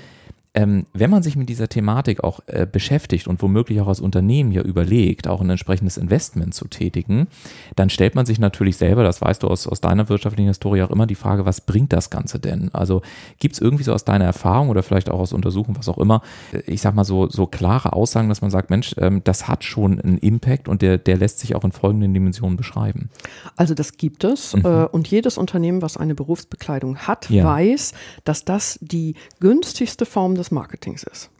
ähm, 0.54 0.86
wenn 0.92 1.10
man 1.10 1.22
sich 1.22 1.36
mit 1.36 1.48
dieser 1.48 1.68
Thematik 1.68 2.22
auch 2.22 2.40
äh, 2.46 2.66
beschäftigt 2.70 3.26
und 3.26 3.40
womöglich 3.40 3.80
auch 3.80 3.88
als 3.88 4.00
Unternehmen 4.00 4.52
ja 4.52 4.62
überlegt, 4.62 5.26
auch 5.26 5.40
ein 5.40 5.48
entsprechendes 5.48 5.96
Investment 5.96 6.54
zu 6.54 6.68
tätigen, 6.68 7.26
dann 7.74 7.88
stellt 7.88 8.14
man 8.14 8.26
sich 8.26 8.38
natürlich 8.38 8.76
selber, 8.76 9.02
das 9.02 9.22
weißt 9.22 9.42
du 9.42 9.48
aus, 9.48 9.66
aus 9.66 9.80
deiner 9.80 10.08
wirtschaftlichen 10.10 10.48
Historie 10.48 10.82
auch 10.82 10.90
immer, 10.90 11.06
die 11.06 11.14
Frage, 11.14 11.46
was 11.46 11.62
bringt 11.62 11.92
das 11.92 12.10
Ganze 12.10 12.38
denn? 12.38 12.68
Also 12.74 13.00
gibt 13.38 13.54
es 13.54 13.60
irgendwie 13.60 13.84
so 13.84 13.92
aus 13.94 14.04
deiner 14.04 14.26
Erfahrung 14.26 14.68
oder 14.68 14.82
vielleicht 14.82 15.08
auch 15.10 15.20
aus 15.20 15.32
Untersuchungen, 15.32 15.78
was 15.78 15.88
auch 15.88 15.98
immer, 15.98 16.20
äh, 16.52 16.58
ich 16.66 16.82
sag 16.82 16.94
mal 16.94 17.04
so, 17.04 17.28
so 17.30 17.46
klare 17.46 17.94
Aussagen, 17.94 18.28
dass 18.28 18.42
man 18.42 18.50
sagt, 18.50 18.68
Mensch, 18.68 18.94
ähm, 18.98 19.22
das 19.24 19.48
hat 19.48 19.64
schon 19.64 20.00
einen 20.00 20.18
Impact 20.18 20.68
und 20.68 20.82
der, 20.82 20.98
der 20.98 21.16
lässt 21.16 21.38
sich 21.38 21.54
auch 21.54 21.64
in 21.64 21.72
folgenden 21.72 22.12
Dimensionen 22.12 22.56
beschreiben. 22.58 23.08
Also 23.56 23.72
das 23.74 23.96
gibt 23.96 24.24
es 24.24 24.52
äh, 24.54 24.86
und 24.92 25.08
jedes 25.08 25.38
Unternehmen, 25.38 25.80
was 25.80 25.96
eine 25.96 26.14
Berufsbekleidung 26.14 26.98
hat, 26.98 27.30
Mhm. 27.30 27.36
Ja. 27.36 27.44
weiß, 27.44 27.92
dass 28.24 28.44
das 28.44 28.78
die 28.82 29.14
günstigste 29.40 30.04
Form 30.06 30.34
des 30.34 30.41
Marketings 30.50 31.02
ist. 31.04 31.30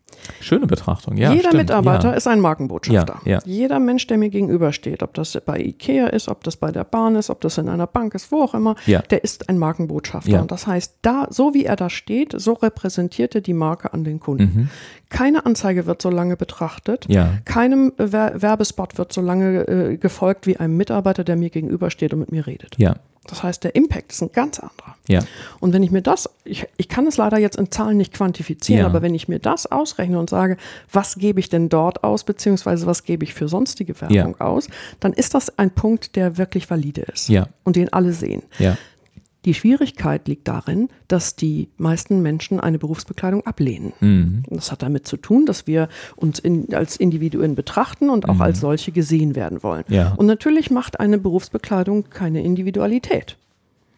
Schöne 0.41 0.67
Betrachtung, 0.67 1.17
ja. 1.17 1.31
Jeder 1.31 1.49
stimmt, 1.49 1.63
Mitarbeiter 1.65 2.11
ja. 2.11 2.15
ist 2.15 2.27
ein 2.27 2.41
Markenbotschafter. 2.41 3.21
Ja, 3.25 3.33
ja. 3.33 3.39
Jeder 3.45 3.79
Mensch, 3.79 4.07
der 4.07 4.19
mir 4.19 4.31
gegenübersteht, 4.31 5.03
ob 5.03 5.15
das 5.15 5.39
bei 5.45 5.59
Ikea 5.59 6.09
ist, 6.09 6.29
ob 6.29 6.45
das 6.45 6.57
bei 6.57 6.71
der 6.71 6.85
Bahn 6.85 7.17
ist, 7.17 7.31
ob 7.31 7.41
das 7.41 7.59
in 7.59 7.69
einer 7.69 7.87
Bank 7.87 8.15
ist, 8.15 8.31
wo 8.31 8.43
auch 8.43 8.55
immer, 8.55 8.77
der 8.87 9.25
ist 9.25 9.49
ein 9.49 9.59
Markenbotschafter. 9.59 10.41
Und 10.41 10.51
das 10.51 10.67
heißt, 10.67 10.99
da, 11.03 11.27
so 11.31 11.55
wie 11.55 11.65
er 11.65 11.77
da 11.77 11.91
steht, 11.91 12.35
so 12.37 12.53
repräsentiert 12.53 13.35
er 13.35 13.41
die 13.41 13.55
Marke 13.55 13.93
an 13.93 14.05
den 14.05 14.21
Kunden. 14.21 14.71
Keine 15.09 15.45
Anzeige 15.45 15.87
wird 15.87 16.01
so 16.01 16.09
lange 16.09 16.37
betrachtet. 16.37 17.09
Mhm. 17.09 17.41
Keinem 17.45 17.93
Wer 17.99 18.41
Werbespot 18.41 18.97
wird 18.97 19.13
so 19.13 19.21
lange 19.21 19.69
äh, 19.69 19.97
gefolgt 19.99 20.47
wie 20.47 20.57
einem 20.57 20.77
Mitarbeiter, 20.77 21.23
der 21.23 21.37
mir 21.37 21.51
gegenübersteht 21.51 22.15
und 22.15 22.21
mit 22.21 22.33
mir 22.33 22.47
redet. 22.47 22.79
Ja, 22.79 22.97
Das 23.27 23.43
heißt, 23.43 23.63
der 23.63 23.75
Impact 23.77 24.11
ist 24.13 24.21
ein 24.23 24.33
ganz 24.33 24.59
anderer. 24.59 24.97
ja, 25.09 25.21
Und 25.61 25.73
wenn 25.73 25.83
ich 25.85 25.91
mir 25.93 26.03
das, 26.03 26.29
ich, 26.45 26.67
ich 26.77 26.89
kann 26.89 27.07
es 27.07 27.17
leider 27.17 27.39
jetzt 27.39 27.57
in 27.57 27.71
Zahlen 27.71 27.97
nicht 27.97 28.13
quantifizieren, 28.13 28.81
Ja. 28.81 28.87
aber 28.87 29.01
wenn 29.01 29.15
ich 29.15 29.29
mir 29.29 29.39
das 29.39 29.71
ausrechne 29.71 30.19
und 30.19 30.29
sage, 30.29 30.57
was 30.91 31.15
gebe 31.17 31.39
ich 31.39 31.49
denn 31.49 31.69
dort 31.69 32.03
aus, 32.03 32.25
beziehungsweise 32.25 32.87
was 32.87 33.05
gebe 33.05 33.25
ich 33.25 33.33
für 33.33 33.47
sonstige 33.49 34.01
Werbung 34.01 34.41
aus, 34.41 34.69
dann 35.01 35.13
ist 35.13 35.35
das 35.35 35.57
ein 35.59 35.71
Punkt, 35.71 36.17
der 36.17 36.37
wirklich 36.37 36.69
valide 36.69 37.03
ist 37.03 37.29
Ja. 37.29 37.47
und 37.65 37.77
den 37.77 37.93
alle 37.93 38.13
sehen. 38.13 38.43
ja, 38.59 38.77
Die 39.45 39.55
Schwierigkeit 39.55 40.29
liegt 40.29 40.47
darin, 40.47 40.89
dass 41.09 41.35
die 41.35 41.69
meisten 41.77 42.23
Menschen 42.23 42.61
eine 42.61 42.79
Berufsbekleidung 42.79 43.45
ablehnen. 43.45 43.93
Mhm. 44.01 44.45
Das 44.49 44.71
hat 44.71 44.83
damit 44.83 45.07
zu 45.07 45.17
tun, 45.17 45.47
dass 45.47 45.67
wir 45.67 45.89
uns 46.15 46.39
in, 46.39 46.73
als 46.75 46.97
Individuen 46.97 47.57
betrachten 47.57 48.09
und 48.09 48.29
auch 48.29 48.39
als 48.39 48.61
solche 48.61 48.93
gesehen 48.93 49.35
werden 49.35 49.63
wollen. 49.65 49.85
Mhm. 49.89 49.95
Ja. 49.95 50.15
Und 50.17 50.27
natürlich 50.27 50.71
macht 50.71 51.01
eine 51.01 51.19
Berufsbekleidung 51.19 52.05
keine 52.09 52.43
Individualität, 52.43 53.37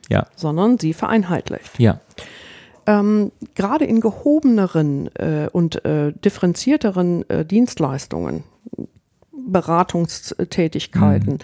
ja, 0.08 0.26
sondern 0.34 0.78
sie 0.78 0.94
vereinheitlicht. 0.94 1.78
ja, 1.78 2.00
Ähm, 2.86 3.30
gerade 3.54 3.84
in 3.84 4.00
gehobeneren 4.00 5.14
äh, 5.16 5.48
und 5.52 5.84
äh, 5.84 6.12
differenzierteren 6.12 7.28
äh, 7.28 7.44
Dienstleistungen, 7.44 8.44
Beratungstätigkeiten, 9.46 11.38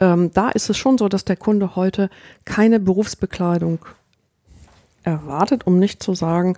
ähm, 0.00 0.30
da 0.34 0.50
ist 0.50 0.68
es 0.70 0.76
schon 0.76 0.98
so, 0.98 1.08
dass 1.08 1.24
der 1.24 1.36
Kunde 1.36 1.76
heute 1.76 2.10
keine 2.44 2.80
Berufsbekleidung 2.80 3.78
erwartet, 5.02 5.66
um 5.66 5.78
nicht 5.78 6.02
zu 6.02 6.14
sagen, 6.14 6.56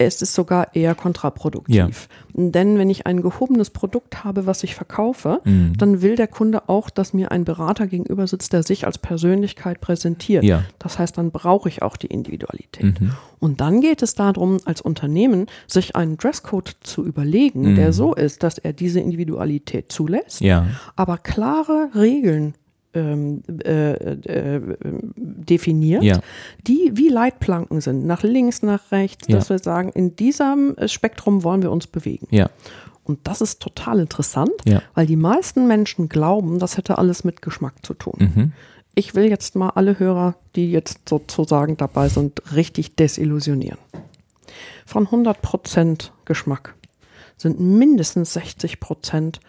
es 0.00 0.22
ist 0.22 0.32
sogar 0.34 0.76
eher 0.76 0.94
kontraproduktiv. 0.94 2.08
Denn 2.32 2.78
wenn 2.78 2.88
ich 2.88 3.08
ein 3.08 3.20
gehobenes 3.20 3.70
Produkt 3.70 4.22
habe, 4.22 4.46
was 4.46 4.62
ich 4.62 4.76
verkaufe, 4.76 5.40
Mhm. 5.44 5.72
dann 5.76 6.02
will 6.02 6.14
der 6.14 6.28
Kunde 6.28 6.68
auch, 6.68 6.88
dass 6.88 7.12
mir 7.14 7.32
ein 7.32 7.44
Berater 7.44 7.88
gegenüber 7.88 8.24
sitzt, 8.28 8.52
der 8.52 8.62
sich 8.62 8.86
als 8.86 8.98
Persönlichkeit 8.98 9.80
präsentiert. 9.80 10.44
Ja. 10.44 10.62
Das 10.78 11.00
heißt, 11.00 11.18
dann 11.18 11.32
brauche 11.32 11.68
ich 11.68 11.82
auch 11.82 11.96
die 11.96 12.06
Individualität. 12.06 13.00
Mhm. 13.00 13.10
Und 13.40 13.60
dann 13.60 13.80
geht 13.80 14.02
es 14.02 14.14
darum, 14.14 14.58
als 14.66 14.80
Unternehmen 14.80 15.46
sich 15.66 15.96
einen 15.96 16.16
Dresscode 16.16 16.76
zu 16.82 17.04
überlegen, 17.04 17.72
Mhm. 17.72 17.74
der 17.74 17.92
so 17.92 18.14
ist, 18.14 18.44
dass 18.44 18.58
er 18.58 18.72
diese 18.72 19.00
Individualität 19.00 19.90
zulässt, 19.90 20.42
Ja. 20.42 20.68
aber 20.94 21.18
klare 21.18 21.90
Regeln 21.96 22.54
ähm, 22.98 23.42
äh, 23.64 23.92
äh, 23.92 24.60
definiert, 25.16 26.02
Ja. 26.02 26.20
die 26.66 26.92
wie 26.94 27.08
Leitplanken 27.08 27.80
sind, 27.80 28.06
nach 28.06 28.22
links, 28.22 28.62
nach 28.62 28.92
rechts, 28.92 29.28
Ja. 29.28 29.36
dass 29.36 29.50
wir 29.50 29.58
sagen, 29.58 29.90
in 29.94 30.16
diesem 30.16 30.76
äh, 30.76 30.88
Spektrum 30.88 31.42
wollen 31.44 31.62
wir 31.62 31.70
uns 31.72 31.86
bewegen. 31.86 32.26
Ja. 32.30 32.50
Und 33.04 33.20
das 33.26 33.40
ist 33.40 33.60
total 33.60 34.00
interessant, 34.00 34.52
Ja. 34.66 34.82
weil 34.94 35.06
die 35.06 35.16
meisten 35.16 35.66
Menschen 35.66 36.08
glauben, 36.08 36.58
das 36.58 36.76
hätte 36.76 36.98
alles 36.98 37.24
mit 37.24 37.40
Geschmack 37.42 37.74
zu 37.82 37.94
tun. 37.94 38.14
Mhm. 38.18 38.52
Ich 38.94 39.14
will 39.14 39.28
jetzt 39.30 39.54
mal 39.54 39.70
alle 39.70 39.98
Hörer, 39.98 40.34
die 40.56 40.70
jetzt 40.72 41.08
sozusagen 41.08 41.76
dabei 41.76 42.08
sind, 42.08 42.42
richtig 42.54 42.96
desillusionieren. 42.96 43.78
Von 44.84 45.06
100% 45.10 46.10
Geschmack 46.24 46.74
sind 47.36 47.60
mindestens 47.60 48.32
60% 48.36 49.40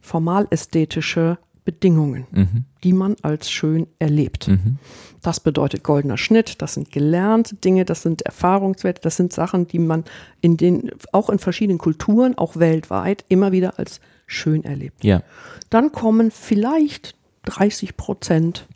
formal-ästhetische 0.00 1.38
Bedingungen, 1.70 2.26
Mhm. 2.32 2.64
die 2.82 2.92
man 2.92 3.14
als 3.22 3.50
schön 3.50 3.86
erlebt. 4.00 4.50
Das 5.22 5.38
bedeutet 5.38 5.84
goldener 5.84 6.16
Schnitt, 6.18 6.60
das 6.62 6.74
sind 6.74 6.90
gelernte 6.90 7.54
Dinge, 7.54 7.84
das 7.84 8.02
sind 8.02 8.22
Erfahrungswerte, 8.22 9.00
das 9.02 9.16
sind 9.16 9.32
Sachen, 9.32 9.68
die 9.68 9.78
man 9.78 10.04
in 10.40 10.56
den, 10.56 10.90
auch 11.12 11.30
in 11.30 11.38
verschiedenen 11.38 11.78
Kulturen, 11.78 12.36
auch 12.36 12.56
weltweit, 12.56 13.24
immer 13.28 13.52
wieder 13.52 13.78
als 13.78 14.00
schön 14.26 14.64
erlebt. 14.64 15.04
Ja. 15.04 15.22
Dann 15.70 15.92
kommen 15.92 16.30
vielleicht 16.32 17.14
30 17.44 17.96
Prozent 17.96 18.66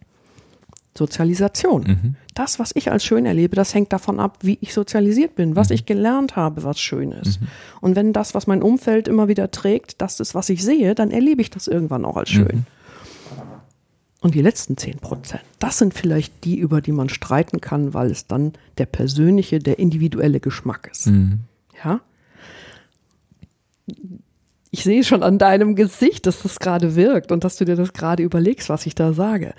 Sozialisation. 0.96 2.14
Das, 2.34 2.60
was 2.60 2.70
ich 2.74 2.92
als 2.92 3.04
schön 3.04 3.26
erlebe, 3.26 3.56
das 3.56 3.74
hängt 3.74 3.92
davon 3.92 4.20
ab, 4.20 4.38
wie 4.42 4.58
ich 4.60 4.72
sozialisiert 4.72 5.34
bin, 5.34 5.56
was 5.56 5.70
ich 5.70 5.86
gelernt 5.86 6.36
habe, 6.36 6.62
was 6.62 6.78
schön 6.80 7.10
ist. 7.10 7.40
Und 7.80 7.96
wenn 7.96 8.12
das, 8.12 8.32
was 8.34 8.46
mein 8.46 8.62
Umfeld 8.62 9.08
immer 9.08 9.26
wieder 9.26 9.50
trägt, 9.50 10.00
das 10.00 10.20
ist, 10.20 10.36
was 10.36 10.48
ich 10.50 10.62
sehe, 10.62 10.94
dann 10.94 11.10
erlebe 11.10 11.42
ich 11.42 11.50
das 11.50 11.66
irgendwann 11.66 12.04
auch 12.04 12.16
als 12.16 12.30
schön. 12.30 12.66
Und 14.24 14.34
die 14.34 14.40
letzten 14.40 14.78
10 14.78 15.00
Prozent, 15.00 15.42
das 15.58 15.76
sind 15.76 15.92
vielleicht 15.92 16.44
die, 16.44 16.56
über 16.56 16.80
die 16.80 16.92
man 16.92 17.10
streiten 17.10 17.60
kann, 17.60 17.92
weil 17.92 18.10
es 18.10 18.26
dann 18.26 18.54
der 18.78 18.86
persönliche, 18.86 19.58
der 19.58 19.78
individuelle 19.78 20.40
Geschmack 20.40 20.88
ist. 20.90 21.10
Ja? 21.84 22.00
Ich 24.70 24.82
sehe 24.82 25.04
schon 25.04 25.22
an 25.22 25.36
deinem 25.36 25.76
Gesicht, 25.76 26.24
dass 26.24 26.40
das 26.40 26.58
gerade 26.58 26.96
wirkt 26.96 27.32
und 27.32 27.44
dass 27.44 27.56
du 27.56 27.66
dir 27.66 27.76
das 27.76 27.92
gerade 27.92 28.22
überlegst, 28.22 28.70
was 28.70 28.86
ich 28.86 28.94
da 28.94 29.12
sage. 29.12 29.52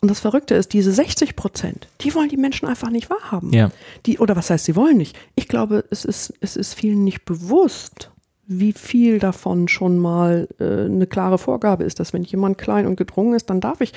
Und 0.00 0.10
das 0.10 0.20
Verrückte 0.20 0.54
ist, 0.54 0.72
diese 0.72 0.90
60 0.90 1.36
Prozent, 1.36 1.86
die 2.00 2.14
wollen 2.14 2.30
die 2.30 2.38
Menschen 2.38 2.66
einfach 2.66 2.88
nicht 2.88 3.10
wahrhaben. 3.10 3.52
Ja. 3.52 3.70
Die, 4.06 4.18
oder 4.18 4.36
was 4.36 4.48
heißt, 4.48 4.64
sie 4.64 4.74
wollen 4.74 4.96
nicht? 4.96 5.18
Ich 5.34 5.48
glaube, 5.48 5.84
es 5.90 6.06
ist, 6.06 6.32
es 6.40 6.56
ist 6.56 6.72
vielen 6.72 7.04
nicht 7.04 7.26
bewusst, 7.26 8.10
wie 8.48 8.72
viel 8.72 9.18
davon 9.18 9.68
schon 9.68 9.98
mal 9.98 10.48
äh, 10.58 10.86
eine 10.86 11.06
klare 11.06 11.38
Vorgabe 11.38 11.84
ist, 11.84 12.00
dass 12.00 12.12
wenn 12.12 12.24
jemand 12.24 12.58
klein 12.58 12.86
und 12.86 12.96
gedrungen 12.96 13.34
ist, 13.34 13.50
dann 13.50 13.60
darf 13.60 13.80
ich 13.80 13.92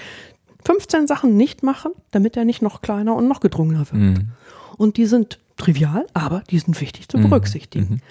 15 0.65 1.07
Sachen 1.07 1.37
nicht 1.37 1.63
machen, 1.63 1.93
damit 2.11 2.37
er 2.37 2.45
nicht 2.45 2.61
noch 2.61 2.81
kleiner 2.81 3.15
und 3.15 3.27
noch 3.27 3.39
gedrungener 3.39 3.87
wird. 3.91 4.19
Und 4.77 4.97
die 4.97 5.05
sind 5.05 5.39
trivial, 5.57 6.05
aber 6.13 6.43
die 6.49 6.59
sind 6.59 6.79
wichtig 6.81 7.07
zu 7.07 7.17
berücksichtigen. 7.17 8.01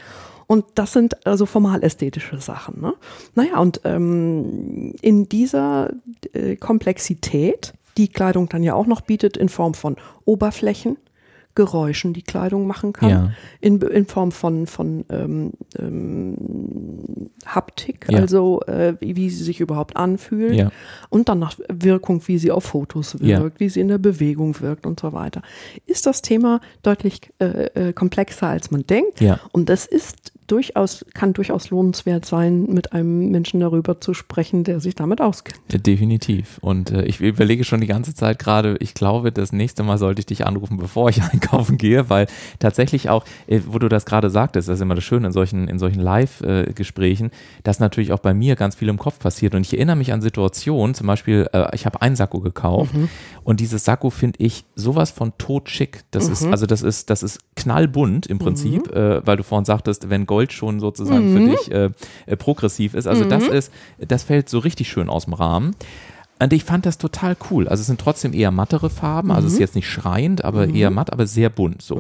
Und 0.46 0.64
das 0.74 0.92
sind 0.92 1.26
also 1.26 1.46
formal-ästhetische 1.46 2.40
Sachen. 2.40 2.80
Ne? 2.80 2.94
Naja, 3.36 3.58
und 3.58 3.82
ähm, 3.84 4.94
in 5.00 5.28
dieser 5.28 5.92
äh, 6.32 6.56
Komplexität, 6.56 7.72
die 7.96 8.08
Kleidung 8.08 8.48
dann 8.48 8.64
ja 8.64 8.74
auch 8.74 8.86
noch 8.86 9.02
bietet, 9.02 9.36
in 9.36 9.48
Form 9.48 9.74
von 9.74 9.96
Oberflächen, 10.24 10.96
Geräuschen, 11.60 12.14
die 12.14 12.22
Kleidung 12.22 12.66
machen 12.66 12.92
kann, 12.94 13.10
Ja. 13.10 13.30
in, 13.60 13.80
in 13.82 14.06
Form 14.06 14.32
von, 14.32 14.66
von 14.66 15.04
ähm, 15.10 15.52
ähm, 15.78 17.30
Haptik, 17.44 18.06
Ja. 18.10 18.18
also 18.20 18.62
äh, 18.62 18.94
wie, 19.00 19.28
sie 19.28 19.44
sich 19.44 19.60
überhaupt 19.60 19.96
anfühlt 19.96 20.54
Ja. 20.54 20.70
und 21.10 21.28
dann 21.28 21.38
nach 21.38 21.58
Wirkung, 21.68 22.22
wie 22.26 22.38
sie 22.38 22.50
auf 22.50 22.64
Fotos 22.64 23.20
wirkt, 23.20 23.60
wie 23.60 23.68
sie 23.68 23.80
in 23.80 23.88
der 23.88 23.98
Bewegung 23.98 24.58
wirkt 24.60 24.86
und 24.86 24.98
so 25.00 25.12
weiter. 25.12 25.42
Ist 25.86 26.06
das 26.06 26.22
Thema 26.22 26.60
deutlich 26.82 27.20
äh, 27.40 27.88
äh, 27.88 27.92
komplexer, 27.92 28.46
als 28.48 28.70
man 28.70 28.86
denkt. 28.86 29.20
Ja. 29.20 29.38
Und 29.52 29.68
das 29.68 29.84
ist 29.86 30.32
durchaus, 30.50 31.04
kann 31.14 31.32
durchaus 31.32 31.70
lohnenswert 31.70 32.24
sein, 32.24 32.64
mit 32.64 32.92
einem 32.92 33.30
Menschen 33.30 33.60
darüber 33.60 34.00
zu 34.00 34.14
sprechen, 34.14 34.64
der 34.64 34.80
sich 34.80 34.94
damit 34.94 35.20
auskennt. 35.20 35.60
Ja, 35.70 35.78
Definitiv. 35.78 36.58
Und 36.60 36.90
äh, 36.90 37.04
ich 37.04 37.20
überlege 37.20 37.64
schon 37.64 37.80
die 37.80 37.86
ganze 37.86 38.14
Zeit 38.14 38.38
gerade, 38.38 38.76
ich 38.80 38.94
glaube, 38.94 39.32
das 39.32 39.52
nächste 39.52 39.82
Mal 39.82 39.98
sollte 39.98 40.20
ich 40.20 40.26
dich 40.26 40.46
anrufen, 40.46 40.76
bevor 40.76 41.08
ich 41.08 41.22
einkaufen 41.32 41.76
gehe, 41.76 42.10
weil 42.10 42.26
tatsächlich 42.58 43.08
auch, 43.08 43.24
äh, 43.46 43.60
wo 43.66 43.78
du 43.78 43.88
das 43.88 44.06
gerade 44.06 44.30
sagtest, 44.30 44.68
das 44.68 44.76
ist 44.76 44.82
immer 44.82 44.94
das 44.94 45.04
Schöne 45.04 45.28
in 45.28 45.32
solchen, 45.32 45.68
in 45.68 45.78
solchen 45.78 46.00
Live-Gesprächen, 46.00 47.30
dass 47.62 47.80
natürlich 47.80 48.12
auch 48.12 48.18
bei 48.18 48.34
mir 48.34 48.56
ganz 48.56 48.74
viel 48.74 48.88
im 48.88 48.98
Kopf 48.98 49.18
passiert. 49.18 49.54
Und 49.54 49.62
ich 49.62 49.74
erinnere 49.74 49.96
mich 49.96 50.12
an 50.12 50.20
Situationen, 50.20 50.94
zum 50.94 51.06
Beispiel, 51.06 51.48
äh, 51.52 51.74
ich 51.74 51.86
habe 51.86 52.02
ein 52.02 52.16
Sakko 52.16 52.40
gekauft 52.40 52.94
und 53.44 53.60
dieses 53.60 53.84
Sakko 53.84 54.10
finde 54.10 54.38
ich 54.42 54.64
sowas 54.74 55.10
von 55.10 55.32
totschick. 55.38 56.02
Das 56.10 56.28
ist, 56.28 56.46
also 56.46 56.66
das 56.66 56.82
ist, 56.82 57.10
das 57.10 57.22
ist 57.22 57.40
knallbunt 57.56 58.26
im 58.26 58.38
Prinzip, 58.38 58.90
äh, 58.92 59.26
weil 59.26 59.36
du 59.36 59.42
vorhin 59.42 59.64
sagtest, 59.64 60.10
wenn 60.10 60.26
Gold 60.26 60.39
schon 60.48 60.80
sozusagen 60.80 61.32
für 61.32 61.50
dich 61.50 61.70
äh, 61.70 61.90
äh, 62.26 62.36
progressiv 62.36 62.94
ist. 62.94 63.06
Also 63.06 63.24
das 63.24 63.46
ist, 63.46 63.72
das 63.98 64.22
fällt 64.22 64.48
so 64.48 64.58
richtig 64.58 64.88
schön 64.88 65.08
aus 65.08 65.26
dem 65.26 65.34
Rahmen. 65.34 65.74
Und 66.42 66.52
ich 66.54 66.64
fand 66.64 66.86
das 66.86 66.96
total 66.96 67.36
cool. 67.50 67.68
Also 67.68 67.82
es 67.82 67.86
sind 67.86 68.00
trotzdem 68.00 68.32
eher 68.32 68.50
mattere 68.50 68.88
Farben, 68.88 69.30
also 69.30 69.46
es 69.46 69.54
ist 69.54 69.58
jetzt 69.58 69.74
nicht 69.74 69.88
schreiend, 69.88 70.42
aber 70.44 70.68
eher 70.68 70.90
matt, 70.90 71.12
aber 71.12 71.26
sehr 71.26 71.50
bunt 71.50 71.82
so. 71.82 71.96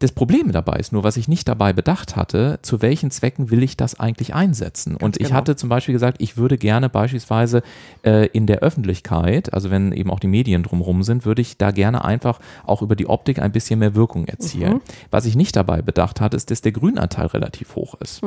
Das 0.00 0.12
Problem 0.12 0.50
dabei 0.50 0.76
ist 0.78 0.92
nur, 0.92 1.04
was 1.04 1.18
ich 1.18 1.28
nicht 1.28 1.46
dabei 1.46 1.74
bedacht 1.74 2.16
hatte, 2.16 2.58
zu 2.62 2.80
welchen 2.80 3.10
Zwecken 3.10 3.50
will 3.50 3.62
ich 3.62 3.76
das 3.76 4.00
eigentlich 4.00 4.34
einsetzen? 4.34 4.96
und 4.96 5.18
ich 5.18 5.26
genau. 5.26 5.36
hatte 5.36 5.56
zum 5.56 5.68
Beispiel 5.68 5.92
gesagt, 5.92 6.20
ich 6.20 6.36
würde 6.36 6.56
gerne 6.56 6.88
beispielsweise 6.88 7.62
äh, 8.02 8.26
in 8.28 8.46
der 8.46 8.60
Öffentlichkeit, 8.60 9.52
also 9.52 9.70
wenn 9.70 9.92
eben 9.92 10.10
auch 10.10 10.18
die 10.18 10.26
Medien 10.26 10.62
drumherum 10.62 11.02
sind, 11.02 11.26
würde 11.26 11.42
ich 11.42 11.58
da 11.58 11.70
gerne 11.70 12.04
einfach 12.04 12.40
auch 12.64 12.80
über 12.80 12.96
die 12.96 13.08
Optik 13.08 13.40
ein 13.40 13.52
bisschen 13.52 13.78
mehr 13.78 13.94
Wirkung 13.94 14.26
erzielen. 14.26 14.80
Was 15.10 15.26
ich 15.26 15.36
nicht 15.36 15.54
dabei 15.54 15.82
bedacht 15.82 16.20
hatte, 16.20 16.36
ist, 16.36 16.50
dass 16.50 16.62
der 16.62 16.72
Grünanteil 16.72 17.26
relativ 17.26 17.76
hoch 17.76 17.94
ist. 18.00 18.22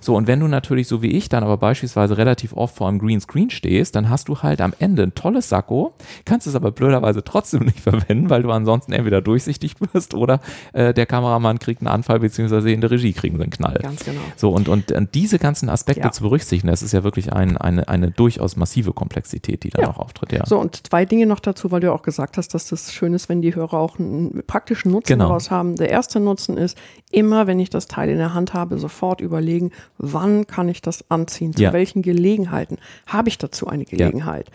So, 0.00 0.14
und 0.14 0.26
wenn 0.26 0.40
du 0.40 0.46
natürlich 0.46 0.86
so 0.86 1.02
wie 1.02 1.08
ich 1.08 1.28
dann 1.28 1.42
aber 1.42 1.56
beispielsweise 1.56 2.16
relativ 2.16 2.52
oft 2.52 2.76
vor 2.76 2.88
einem 2.88 2.98
Greenscreen 2.98 3.50
stehst, 3.50 3.96
dann 3.96 4.08
hast 4.08 4.28
du 4.28 4.38
halt 4.42 4.60
am 4.60 4.74
Ende 4.78 5.02
ein 5.02 5.14
tolles 5.14 5.48
Sakko, 5.48 5.92
kannst 6.24 6.46
es 6.46 6.54
aber 6.54 6.70
blöderweise 6.70 7.24
trotzdem 7.24 7.60
nicht 7.64 7.80
verwenden, 7.80 8.30
weil 8.30 8.42
du 8.42 8.52
ansonsten 8.52 8.92
entweder 8.92 9.20
durchsichtig 9.20 9.74
wirst 9.92 10.14
oder 10.14 10.40
äh, 10.72 10.94
der 10.94 11.06
Kameramann 11.16 11.58
kriegt 11.58 11.80
einen 11.80 11.88
Anfall, 11.88 12.20
beziehungsweise 12.20 12.70
in 12.70 12.80
der 12.80 12.90
Regie 12.90 13.12
kriegen 13.14 13.36
sie 13.36 13.42
einen 13.42 13.50
Knall. 13.50 13.78
Ganz 13.82 14.04
genau. 14.04 14.20
So, 14.36 14.50
und, 14.50 14.68
und, 14.68 14.92
und 14.92 15.14
diese 15.14 15.38
ganzen 15.38 15.68
Aspekte 15.70 16.02
Ja. 16.02 16.12
zu 16.12 16.22
berücksichtigen, 16.22 16.68
das 16.68 16.82
ist 16.82 16.92
ja 16.92 17.04
wirklich 17.04 17.32
ein, 17.32 17.56
eine, 17.56 17.88
eine 17.88 18.10
durchaus 18.10 18.56
massive 18.56 18.92
Komplexität, 18.92 19.64
die 19.64 19.70
da 19.70 19.80
Ja. 19.82 19.88
noch 19.88 19.98
auftritt, 19.98 20.32
ja. 20.32 20.44
So, 20.46 20.58
und 20.58 20.86
zwei 20.86 21.04
Dinge 21.06 21.26
noch 21.26 21.40
dazu, 21.40 21.70
weil 21.70 21.80
du 21.80 21.86
ja 21.86 21.92
auch 21.94 22.02
gesagt 22.02 22.36
hast, 22.36 22.48
dass 22.54 22.68
das 22.68 22.92
schön 22.92 23.14
ist, 23.14 23.28
wenn 23.28 23.40
die 23.40 23.54
Hörer 23.54 23.74
auch 23.74 23.98
einen 23.98 24.42
praktischen 24.46 24.90
Nutzen 24.92 25.14
Genau. 25.14 25.24
daraus 25.28 25.50
haben. 25.50 25.76
Der 25.76 25.88
erste 25.90 26.20
Nutzen 26.20 26.56
ist, 26.58 26.76
immer 27.10 27.46
wenn 27.46 27.58
ich 27.60 27.70
das 27.70 27.86
Teil 27.86 28.10
in 28.10 28.18
der 28.18 28.34
Hand 28.34 28.52
habe, 28.52 28.78
sofort 28.78 29.20
überlegen, 29.20 29.70
wann 29.98 30.46
kann 30.46 30.68
ich 30.68 30.82
das 30.82 31.10
anziehen, 31.10 31.54
zu 31.54 31.62
Ja. 31.62 31.72
welchen 31.72 32.02
Gelegenheiten 32.02 32.76
habe 33.06 33.28
ich 33.28 33.38
dazu 33.38 33.66
eine 33.68 33.84
Gelegenheit. 33.84 34.50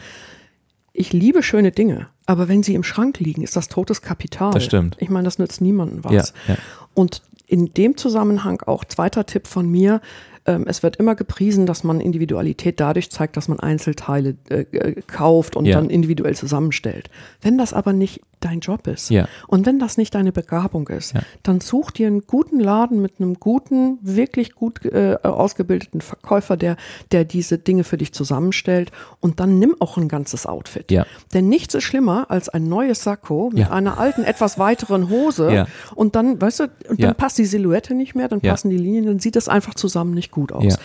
Ich 0.93 1.13
liebe 1.13 1.41
schöne 1.41 1.71
Dinge, 1.71 2.07
aber 2.25 2.47
wenn 2.47 2.63
sie 2.63 2.75
im 2.75 2.83
Schrank 2.83 3.19
liegen, 3.19 3.43
ist 3.43 3.55
das 3.55 3.69
totes 3.69 4.01
Kapital. 4.01 4.51
Das 4.51 4.65
stimmt. 4.65 4.97
Ich 4.99 5.09
meine, 5.09 5.25
das 5.25 5.39
nützt 5.39 5.61
niemandem 5.61 6.03
was. 6.03 6.33
Ja, 6.47 6.53
ja. 6.53 6.57
Und 6.93 7.21
in 7.47 7.73
dem 7.73 7.97
Zusammenhang 7.97 8.61
auch 8.61 8.85
zweiter 8.85 9.25
Tipp 9.25 9.47
von 9.47 9.69
mir. 9.69 10.01
Ähm, 10.45 10.65
es 10.67 10.81
wird 10.81 10.95
immer 10.97 11.13
gepriesen, 11.15 11.65
dass 11.67 11.83
man 11.83 11.99
Individualität 12.01 12.79
dadurch 12.79 13.11
zeigt, 13.11 13.37
dass 13.37 13.47
man 13.47 13.59
Einzelteile 13.59 14.35
äh, 14.49 14.61
äh, 14.71 15.01
kauft 15.05 15.55
und 15.55 15.65
Ja. 15.65 15.75
dann 15.77 15.89
individuell 15.89 16.35
zusammenstellt. 16.35 17.09
Wenn 17.41 17.57
das 17.59 17.73
aber 17.73 17.93
nicht 17.93 18.21
dein 18.39 18.59
Job 18.59 18.87
ist 18.87 19.11
Ja. 19.11 19.27
und 19.47 19.67
wenn 19.67 19.77
das 19.77 19.97
nicht 19.97 20.15
deine 20.15 20.31
Begabung 20.31 20.87
ist, 20.87 21.13
Ja. 21.13 21.21
dann 21.43 21.61
such 21.61 21.91
dir 21.91 22.07
einen 22.07 22.21
guten 22.25 22.59
Laden 22.59 22.99
mit 22.99 23.13
einem 23.19 23.35
guten, 23.35 23.99
wirklich 24.01 24.55
gut 24.55 24.83
äh, 24.83 25.15
ausgebildeten 25.21 26.01
Verkäufer, 26.01 26.57
der, 26.57 26.75
der 27.11 27.23
diese 27.23 27.59
Dinge 27.59 27.83
für 27.83 27.97
dich 27.97 28.11
zusammenstellt 28.13 28.91
und 29.19 29.39
dann 29.39 29.59
nimm 29.59 29.75
auch 29.79 29.97
ein 29.97 30.07
ganzes 30.07 30.47
Outfit. 30.47 30.91
Ja. 30.91 31.05
Denn 31.35 31.49
nichts 31.49 31.75
ist 31.75 31.83
schlimmer 31.83 32.31
als 32.31 32.49
ein 32.49 32.67
neues 32.67 33.03
Sakko 33.03 33.51
mit 33.53 33.69
einer 33.69 33.99
alten, 33.99 34.23
etwas 34.23 34.57
weiteren 34.57 35.09
Hose 35.09 35.67
und 35.93 36.15
dann, 36.15 36.41
weißt 36.41 36.61
du, 36.61 36.63
und 36.89 37.03
dann 37.03 37.13
passt 37.15 37.37
die 37.37 37.45
Silhouette 37.45 37.93
nicht 37.93 38.15
mehr, 38.15 38.27
dann 38.27 38.41
passen 38.41 38.71
die 38.71 38.77
Linien, 38.77 39.05
dann 39.05 39.19
sieht 39.19 39.35
das 39.35 39.47
einfach 39.49 39.75
zusammen 39.75 40.15
nicht 40.15 40.30
gut 40.31 40.51
aus. 40.51 40.63
Ja. 40.63 40.75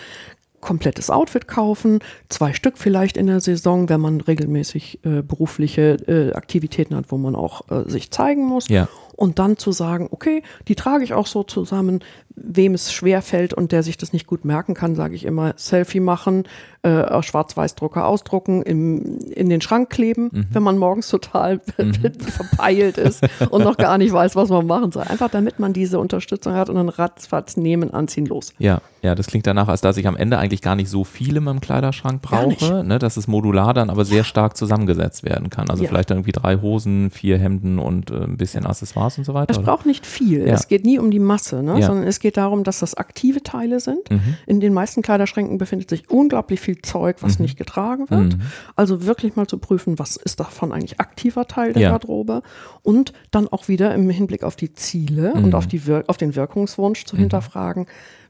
Komplettes 0.59 1.09
Outfit 1.09 1.47
kaufen, 1.47 1.99
zwei 2.29 2.51
Stück 2.51 2.77
vielleicht 2.77 3.15
in 3.15 3.27
der 3.27 3.41
Saison, 3.41 3.89
wenn 3.89 4.01
man 4.01 4.21
regelmäßig 4.21 4.99
äh, 5.05 5.21
berufliche 5.21 5.97
äh, 6.07 6.33
Aktivitäten 6.33 6.95
hat, 6.95 7.05
wo 7.09 7.17
man 7.17 7.35
auch 7.35 7.69
äh, 7.69 7.89
sich 7.89 8.11
zeigen 8.11 8.45
muss. 8.45 8.67
Ja. 8.67 8.89
und 9.15 9.39
dann 9.39 9.57
zu 9.57 9.71
sagen, 9.71 10.07
okay, 10.11 10.43
die 10.67 10.75
trage 10.75 11.03
ich 11.03 11.13
auch 11.13 11.27
so 11.27 11.43
zusammen, 11.43 12.03
wem 12.39 12.73
es 12.75 12.93
schwer 12.93 13.21
fällt 13.23 13.53
und 13.53 13.71
der 13.71 13.81
sich 13.83 13.97
das 13.97 14.13
nicht 14.13 14.27
gut 14.27 14.45
merken 14.45 14.73
kann, 14.75 14.93
sage 14.95 15.15
ich 15.15 15.25
immer, 15.25 15.53
Selfie 15.57 15.99
machen, 15.99 16.43
äh, 16.83 17.21
Schwarz-Weiß-Drucker 17.23 18.05
ausdrucken, 18.05 18.61
im, 18.61 19.17
in 19.31 19.49
den 19.49 19.59
Schrank 19.61 19.89
kleben, 19.89 20.29
Mhm. 20.31 20.45
wenn 20.51 20.63
man 20.63 20.77
morgens 20.77 21.09
total 21.09 21.59
verpeilt 22.19 22.97
ist 22.97 23.25
und 23.49 23.63
noch 23.63 23.77
gar 23.77 23.97
nicht 23.97 24.11
weiß, 24.13 24.35
was 24.35 24.49
man 24.49 24.65
machen 24.67 24.91
soll. 24.91 25.03
Einfach 25.03 25.29
damit 25.29 25.59
man 25.59 25.73
diese 25.73 25.99
Unterstützung 25.99 26.53
hat 26.53 26.69
und 26.69 26.75
dann 26.75 26.89
ratzfatz 26.89 27.57
nehmen, 27.57 27.93
anziehen, 27.93 28.25
los. 28.25 28.53
Ja, 28.59 28.81
ja, 29.01 29.15
das 29.15 29.27
klingt 29.27 29.47
danach, 29.47 29.67
als 29.67 29.81
dass 29.81 29.97
ich 29.97 30.07
am 30.07 30.15
Ende 30.15 30.37
eigentlich 30.37 30.61
gar 30.61 30.75
nicht 30.75 30.89
so 30.89 31.03
viel 31.03 31.37
in 31.37 31.43
meinem 31.43 31.61
Kleiderschrank 31.61 32.21
brauche, 32.21 32.83
ne, 32.83 32.99
dass 32.99 33.17
es 33.17 33.27
modular 33.27 33.73
dann 33.73 33.89
aber 33.89 34.05
sehr 34.05 34.23
stark 34.23 34.57
zusammengesetzt 34.57 35.23
werden 35.23 35.49
kann. 35.49 35.69
Also 35.69 35.83
Ja. 35.83 35.89
vielleicht 35.89 36.09
dann 36.09 36.17
irgendwie 36.17 36.31
drei 36.33 36.57
Hosen, 36.57 37.09
vier 37.11 37.37
Hemden 37.37 37.79
und 37.79 38.11
äh, 38.11 38.15
ein 38.23 38.37
bisschen 38.37 38.65
Accessoires 38.65 39.17
und 39.17 39.23
so 39.23 39.33
weiter. 39.33 39.51
Es 39.51 39.59
braucht 39.61 39.85
nicht 39.85 40.05
viel. 40.05 40.47
Ja. 40.47 40.53
Es 40.53 40.67
geht 40.67 40.83
nie 40.85 40.99
um 40.99 41.11
die 41.11 41.19
Masse, 41.19 41.63
ne? 41.63 41.79
Ja. 41.79 41.87
sondern 41.87 42.05
es 42.07 42.19
geht 42.19 42.26
darum, 42.31 42.63
dass 42.63 42.79
das 42.79 42.95
aktive 42.95 43.41
Teile 43.43 43.79
sind. 43.79 44.09
Mhm. 44.11 44.35
In 44.45 44.59
den 44.59 44.73
meisten 44.73 45.01
Kleiderschränken 45.01 45.57
befindet 45.57 45.89
sich 45.89 46.09
unglaublich 46.09 46.59
viel 46.59 46.81
Zeug, 46.81 47.17
was 47.21 47.39
nicht 47.39 47.57
getragen 47.57 48.09
wird. 48.09 48.35
Mhm. 48.37 48.41
Also 48.75 49.05
wirklich 49.05 49.35
mal 49.35 49.47
zu 49.47 49.57
prüfen, 49.57 49.99
was 49.99 50.15
ist 50.17 50.39
davon 50.39 50.71
eigentlich 50.71 50.99
aktiver 50.99 51.47
Teil 51.47 51.73
der 51.73 51.81
Ja. 51.83 51.89
Garderobe 51.91 52.41
und 52.83 53.13
dann 53.31 53.47
auch 53.47 53.67
wieder 53.67 53.93
im 53.95 54.09
Hinblick 54.09 54.43
auf 54.43 54.55
die 54.55 54.73
Ziele 54.73 55.33
Mhm. 55.35 55.45
und 55.45 55.55
auf, 55.55 55.67
die 55.67 55.85
Wir 55.87 56.03
auf 56.07 56.17
den 56.17 56.35
Wirkungswunsch 56.35 57.05
zu 57.05 57.15
hinterfragen, 57.15 57.85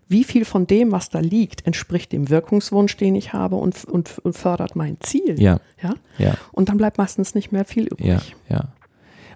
wie 0.09 0.23
viel 0.23 0.45
von 0.45 0.67
dem, 0.67 0.93
was 0.93 1.09
da 1.09 1.19
liegt, 1.19 1.67
entspricht 1.67 2.13
dem 2.13 2.29
Wirkungswunsch, 2.29 2.95
den 2.95 3.15
ich 3.15 3.33
habe 3.33 3.57
und, 3.57 3.83
und, 3.83 4.19
und 4.19 4.37
fördert 4.37 4.75
mein 4.75 4.97
Ziel. 5.01 5.35
Ja, 5.41 5.59
Ja? 5.81 5.95
ja. 6.17 6.35
Und 6.53 6.69
dann 6.69 6.77
bleibt 6.77 6.97
meistens 6.97 7.35
nicht 7.35 7.51
mehr 7.51 7.65
viel 7.65 7.87
übrig. 7.87 8.07
Ja, 8.07 8.21
ja. 8.49 8.63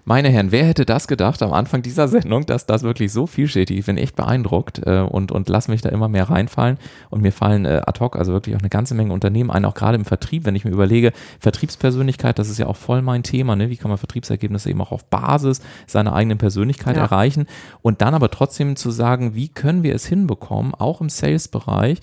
Meine 0.04 0.30
Herren, 0.30 0.50
wer 0.50 0.64
hätte 0.64 0.84
das 0.84 1.06
gedacht 1.06 1.42
am 1.42 1.52
Anfang 1.52 1.82
dieser 1.82 2.08
Sendung, 2.08 2.44
dass 2.44 2.66
das 2.66 2.82
wirklich 2.82 3.12
so 3.12 3.28
vielschichtig 3.28 3.76
ist? 3.76 3.82
Ich 3.82 3.86
bin 3.86 3.98
echt 3.98 4.16
beeindruckt 4.16 4.80
äh, 4.84 4.98
und, 4.98 5.30
und 5.30 5.48
lass 5.48 5.68
mich 5.68 5.80
da 5.80 5.90
immer 5.90 6.08
mehr 6.08 6.28
reinfallen. 6.28 6.78
Und 7.10 7.22
mir 7.22 7.30
fallen 7.30 7.66
äh, 7.66 7.82
ad 7.86 8.00
hoc 8.00 8.16
also 8.16 8.32
wirklich 8.32 8.56
auch 8.56 8.60
eine 8.60 8.68
ganze 8.68 8.96
Menge 8.96 9.12
Unternehmen 9.12 9.52
ein, 9.52 9.64
auch 9.64 9.74
gerade 9.74 9.96
im 9.96 10.04
Vertrieb, 10.04 10.44
wenn 10.44 10.56
ich 10.56 10.64
mir 10.64 10.72
überlege, 10.72 11.12
Vertriebspersönlichkeit, 11.38 12.40
das 12.40 12.48
ist 12.48 12.58
ja 12.58 12.66
auch 12.66 12.76
voll 12.76 13.00
mein 13.00 13.22
Thema, 13.22 13.54
ne? 13.54 13.70
wie 13.70 13.76
kann 13.76 13.90
man 13.90 13.98
Vertriebsergebnisse 13.98 14.70
eben 14.70 14.80
auch 14.80 14.90
auf 14.90 15.04
Basis 15.04 15.60
seiner 15.86 16.14
eigenen 16.14 16.38
Persönlichkeit 16.38 16.96
Ja. 16.96 17.02
erreichen 17.02 17.46
und 17.80 18.02
dann 18.02 18.14
aber 18.14 18.30
trotzdem 18.30 18.74
zu 18.74 18.90
sagen, 18.90 19.36
wie 19.36 19.48
können 19.48 19.84
wir 19.84 19.94
es 19.94 20.04
hinbekommen, 20.04 20.74
auch 20.74 21.00
im 21.00 21.10
Sales-Bereich, 21.10 22.00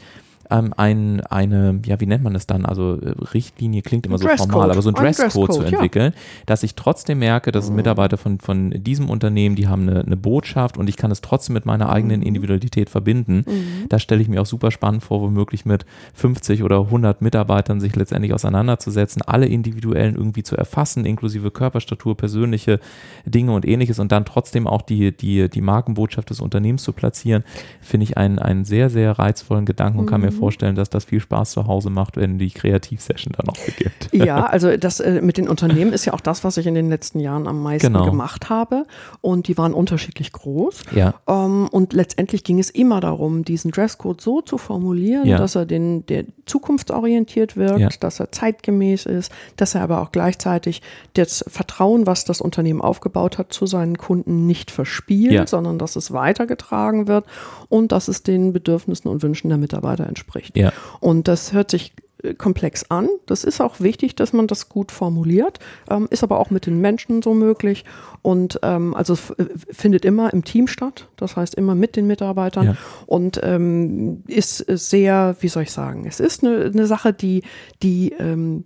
ähm, 0.50 0.74
ein, 0.76 1.22
eine, 1.22 1.80
ja, 1.86 2.00
wie 2.00 2.06
nennt 2.06 2.24
man 2.24 2.34
das 2.34 2.48
dann? 2.48 2.66
Also 2.66 3.00
äh, 3.00 3.10
Richtlinie 3.34 3.82
klingt 3.82 4.06
immer 4.06 4.18
so 4.18 4.26
Dresscode. 4.26 4.52
formal, 4.52 4.72
aber 4.72 4.82
so 4.82 4.90
ein 4.90 4.96
Ein 4.96 5.04
Dresscode 5.04 5.32
zu 5.32 5.60
Dresscode, 5.60 5.72
ja. 5.72 5.78
entwickeln, 5.78 6.14
dass 6.46 6.64
ich 6.64 6.76
trotzdem 6.76 7.20
merke, 7.20 7.52
dass 7.52 7.66
es 7.66 7.72
Mitarbeiter 7.72 8.18
von, 8.18 8.40
von 8.40 8.72
diesem 8.72 9.10
Unternehmen, 9.10 9.56
die 9.56 9.68
haben 9.68 9.88
eine, 9.88 10.04
eine 10.04 10.18
Botschaft 10.18 10.78
und 10.78 10.90
ich 10.90 10.98
kann 10.98 11.12
es 11.12 11.22
trotzdem 11.22 11.54
mit 11.54 11.66
meiner 11.66 11.90
eigenen 11.90 12.22
Individualität 12.22 12.90
verbinden. 12.90 13.44
Das 13.90 14.02
stelle 14.02 14.22
ich 14.22 14.28
mir 14.28 14.42
auch 14.42 14.46
super 14.46 14.72
spannend 14.72 15.04
vor, 15.04 15.22
womöglich 15.22 15.66
mit 15.66 15.86
50 16.14 16.64
oder 16.64 16.82
100 16.82 17.22
Mitarbeitern 17.22 17.80
sich 17.80 17.96
letztendlich 17.96 18.34
auseinanderzusetzen, 18.34 19.22
alle 19.22 19.46
individuellen 19.46 20.16
irgendwie 20.16 20.44
zu 20.44 20.56
erfassen, 20.56 21.06
inklusive 21.06 21.52
Körperstatur, 21.52 22.18
persönliche 22.18 22.80
Dinge 23.26 23.54
und 23.54 23.68
ähnliches 23.68 24.00
und 24.00 24.12
dann 24.12 24.26
trotzdem 24.26 24.68
auch 24.68 24.82
die, 24.82 25.16
die, 25.16 25.50
die 25.50 25.62
Markenbotschaft 25.62 26.30
des 26.30 26.42
Unternehmens 26.42 26.84
zu 26.84 26.94
platzieren, 26.94 27.44
finde 27.82 28.06
ich 28.06 28.18
einen, 28.18 28.40
einen 28.40 28.66
sehr, 28.66 28.90
sehr 28.90 29.18
reizvollen 29.20 29.66
Gedanken 29.66 30.00
und 30.00 30.06
kann 30.06 30.22
mir 30.22 30.32
vorstellen, 30.40 30.76
dass 30.76 30.90
das 30.90 31.06
viel 31.06 31.20
Spaß 31.20 31.52
zu 31.52 31.68
Hause 31.68 31.90
macht, 31.90 32.18
wenn 32.18 32.40
die 32.40 32.50
Kreativsession 32.52 33.34
dann 33.38 33.50
auch 33.50 33.58
beginnt. 33.66 34.10
Ja, 34.12 34.46
also 34.46 34.76
das 34.78 35.00
äh, 35.00 35.22
mit 35.22 35.38
den 35.38 35.48
Unternehmen 35.50 35.94
ist 35.94 36.06
ja 36.06 36.14
auch 36.14 36.22
das, 36.22 36.44
was 36.44 36.58
ich 36.58 36.66
in 36.68 36.74
den 36.76 36.90
letzten 36.90 37.20
Jahren 37.20 37.48
am 37.48 37.62
meisten 37.62 37.88
Genau. 37.94 38.06
gemacht 38.06 38.50
habe. 38.50 38.86
Und 39.22 39.48
die 39.48 39.58
waren 39.58 39.74
unterschiedlich 39.74 40.32
groß. 40.32 40.84
Ja. 40.96 41.14
Ähm, 41.28 41.68
und 41.72 41.94
letztendlich 41.94 42.44
ging 42.44 42.60
es 42.60 42.70
immer 42.70 43.00
darum, 43.00 43.44
diesen 43.46 43.72
Dresscode 43.72 44.22
so 44.22 44.42
zu 44.42 44.58
formulieren, 44.58 45.26
Ja. 45.28 45.38
dass 45.38 45.56
er 45.56 45.66
den, 45.66 46.06
der 46.08 46.26
zukunftsorientiert 46.46 47.58
wirkt, 47.58 47.80
Ja. 47.80 47.90
dass 48.00 48.20
er 48.20 48.32
zeitgemäß 48.32 49.06
ist, 49.06 49.32
dass 49.58 49.76
er 49.76 49.82
aber 49.82 50.02
auch 50.02 50.12
gleichzeitig 50.12 50.82
das 51.14 51.44
Vertrauen, 51.48 52.06
was 52.08 52.26
das 52.26 52.42
Unternehmen 52.42 52.82
aufgebaut 52.82 53.38
hat, 53.38 53.52
zu 53.54 53.66
seinen 53.66 53.98
Kunden 53.98 54.46
nicht 54.46 54.72
verspielt, 54.72 55.50
sondern 55.50 55.80
dass 55.80 55.96
es 55.96 56.12
weitergetragen 56.12 57.08
wird 57.08 57.26
und 57.70 57.92
dass 57.92 58.08
es 58.08 58.24
den 58.24 58.54
Bedürfnissen 58.54 59.10
und 59.10 59.24
Wünschen 59.24 59.50
der 59.50 59.58
Mitarbeiter 59.58 60.06
entspricht. 60.08 60.29
Ja. 60.56 60.72
Und 61.00 61.28
das 61.28 61.54
hört 61.54 61.72
sich 61.72 61.94
äh, 62.24 62.34
komplex 62.34 62.86
an. 62.90 63.08
Das 63.26 63.44
ist 63.44 63.62
auch 63.62 63.80
wichtig, 63.80 64.16
dass 64.16 64.34
man 64.34 64.48
das 64.48 64.70
gut 64.70 64.92
formuliert, 64.92 65.60
ähm, 65.90 66.08
ist 66.12 66.24
aber 66.24 66.40
auch 66.40 66.50
mit 66.50 66.66
den 66.66 66.80
Menschen 66.82 67.22
so 67.22 67.34
möglich. 67.34 67.86
Und 68.22 68.60
ähm, 68.64 68.94
also 68.94 69.14
es 69.14 69.30
f- 69.32 69.36
findet 69.72 70.04
immer 70.06 70.34
im 70.34 70.44
Team 70.44 70.68
statt, 70.68 71.08
das 71.18 71.36
heißt 71.38 71.56
immer 71.56 71.76
mit 71.76 71.96
den 71.96 72.08
Mitarbeitern 72.08 72.66
Ja. 72.66 72.76
und 73.06 73.40
ähm, 73.44 74.24
ist 74.28 74.68
äh, 74.70 74.78
sehr, 74.78 75.36
wie 75.40 75.48
soll 75.48 75.64
ich 75.64 75.72
sagen, 75.72 76.06
es 76.08 76.20
ist 76.20 76.44
eine, 76.44 76.66
eine 76.66 76.86
Sache, 76.88 77.14
die, 77.14 77.44
die 77.82 78.12
ähm, 78.20 78.66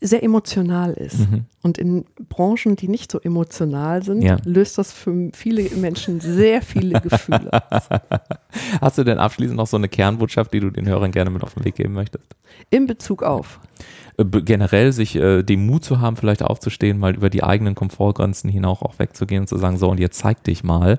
sehr 0.00 0.22
emotional 0.22 0.92
ist. 0.94 1.26
Und 1.62 1.76
in 1.76 2.06
Branchen, 2.30 2.74
die 2.76 2.88
nicht 2.88 3.12
so 3.12 3.20
emotional 3.20 4.02
sind, 4.02 4.22
Ja. 4.22 4.38
löst 4.44 4.78
das 4.78 4.92
für 4.92 5.30
viele 5.34 5.62
Menschen 5.76 6.20
sehr 6.20 6.62
viele 6.62 7.00
Gefühle. 7.00 7.50
aus. 7.70 7.88
Hast 8.80 8.98
du 8.98 9.04
denn 9.04 9.18
abschließend 9.18 9.56
noch 9.56 9.66
so 9.66 9.76
eine 9.76 9.88
Kernbotschaft, 9.88 10.52
die 10.54 10.60
du 10.60 10.70
den 10.70 10.86
Hörern 10.88 11.10
gerne 11.12 11.30
mit 11.30 11.42
auf 11.42 11.54
den 11.54 11.64
Weg 11.64 11.74
geben 11.74 11.92
möchtest? 11.92 12.24
In 12.70 12.86
Bezug 12.86 13.22
auf. 13.22 13.60
Äh, 14.16 14.24
Generell 14.24 14.92
sich 14.92 15.16
äh, 15.16 15.42
den 15.42 15.66
Mut 15.66 15.84
zu 15.84 16.00
haben, 16.00 16.16
vielleicht 16.16 16.42
aufzustehen, 16.42 16.98
mal 16.98 17.14
über 17.14 17.28
die 17.30 17.42
eigenen 17.42 17.74
Komfortgrenzen 17.74 18.48
hinaus 18.50 18.80
auch 18.82 18.98
wegzugehen 18.98 19.42
und 19.42 19.46
zu 19.48 19.58
sagen, 19.58 19.76
so 19.76 19.90
und 19.90 20.00
jetzt 20.00 20.18
zeig 20.18 20.42
dich 20.44 20.64
mal. 20.64 20.98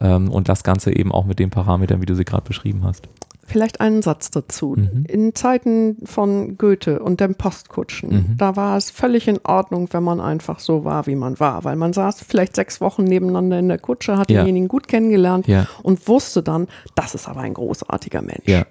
Ähm, 0.00 0.30
und 0.30 0.48
das 0.48 0.62
Ganze 0.62 0.94
eben 0.94 1.10
auch 1.10 1.24
mit 1.26 1.38
den 1.38 1.50
Parametern, 1.50 2.00
wie 2.00 2.06
du 2.06 2.14
sie 2.14 2.24
gerade 2.24 2.44
beschrieben 2.44 2.84
hast. 2.84 3.08
Vielleicht 3.46 3.80
einen 3.80 4.02
Satz 4.02 4.30
dazu. 4.30 4.74
Mhm. 4.76 5.04
In 5.08 5.34
Zeiten 5.34 5.98
von 6.04 6.58
Goethe 6.58 7.00
und 7.00 7.20
den 7.20 7.34
Postkutschen, 7.36 8.10
Mhm. 8.10 8.36
da 8.36 8.56
war 8.56 8.76
es 8.76 8.90
völlig 8.90 9.28
in 9.28 9.38
Ordnung, 9.44 9.88
wenn 9.92 10.02
man 10.02 10.20
einfach 10.20 10.58
so 10.58 10.84
war, 10.84 11.06
wie 11.06 11.16
man 11.16 11.38
war, 11.40 11.64
weil 11.64 11.76
man 11.76 11.92
saß 11.92 12.22
vielleicht 12.26 12.56
sechs 12.56 12.80
Wochen 12.80 13.04
nebeneinander 13.04 13.58
in 13.58 13.68
der 13.68 13.78
Kutsche, 13.78 14.18
hat 14.18 14.30
Ja. 14.30 14.38
denjenigen 14.38 14.68
gut 14.68 14.88
kennengelernt 14.88 15.46
Ja. 15.46 15.66
und 15.82 16.06
wusste 16.08 16.42
dann, 16.42 16.66
das 16.94 17.14
ist 17.14 17.28
aber 17.28 17.40
ein 17.40 17.54
großartiger 17.54 18.22
Mensch. 18.22 18.46
Ja. 18.46 18.64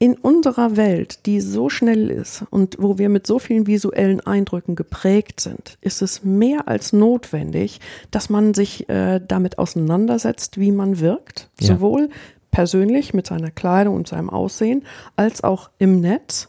In 0.00 0.14
unserer 0.16 0.76
Welt, 0.76 1.24
die 1.24 1.40
so 1.40 1.70
schnell 1.70 2.10
ist 2.10 2.44
und 2.50 2.76
wo 2.80 2.98
wir 2.98 3.08
mit 3.08 3.28
so 3.28 3.38
vielen 3.38 3.68
visuellen 3.68 4.20
Eindrücken 4.20 4.74
geprägt 4.74 5.38
sind, 5.40 5.78
ist 5.82 6.02
es 6.02 6.24
mehr 6.24 6.66
als 6.66 6.92
notwendig, 6.92 7.80
dass 8.10 8.28
man 8.28 8.54
sich 8.54 8.88
äh, 8.88 9.20
damit 9.26 9.56
auseinandersetzt, 9.58 10.58
wie 10.58 10.72
man 10.72 10.98
wirkt, 10.98 11.48
Ja. 11.60 11.68
sowohl 11.68 12.10
persönlich 12.54 13.12
mit 13.14 13.26
seiner 13.26 13.50
Kleidung 13.50 13.96
und 13.96 14.08
seinem 14.08 14.30
Aussehen, 14.30 14.84
als 15.16 15.42
auch 15.44 15.70
im 15.78 16.00
Netz, 16.00 16.48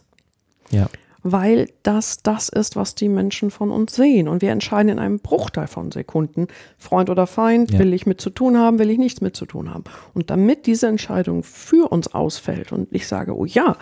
Ja. 0.70 0.88
weil 1.22 1.68
das 1.82 2.22
das 2.22 2.48
ist, 2.48 2.76
was 2.76 2.94
die 2.94 3.08
Menschen 3.08 3.50
von 3.50 3.70
uns 3.72 3.94
sehen. 3.96 4.28
Und 4.28 4.42
wir 4.42 4.50
entscheiden 4.52 4.90
in 4.90 4.98
einem 5.00 5.18
Bruchteil 5.18 5.66
von 5.66 5.90
Sekunden, 5.90 6.46
Freund 6.78 7.10
oder 7.10 7.26
Feind, 7.26 7.72
Ja. 7.72 7.78
will 7.80 7.92
ich 7.92 8.06
mit 8.06 8.20
zu 8.20 8.30
tun 8.30 8.56
haben, 8.56 8.78
will 8.78 8.90
ich 8.90 8.98
nichts 8.98 9.20
mit 9.20 9.34
zu 9.36 9.46
tun 9.46 9.74
haben. 9.74 9.82
Und 10.14 10.30
damit 10.30 10.66
diese 10.66 10.86
Entscheidung 10.86 11.42
für 11.42 11.90
uns 11.90 12.14
ausfällt 12.14 12.70
und 12.72 12.88
ich 12.92 13.08
sage, 13.08 13.36
oh 13.36 13.44
ja, 13.44 13.76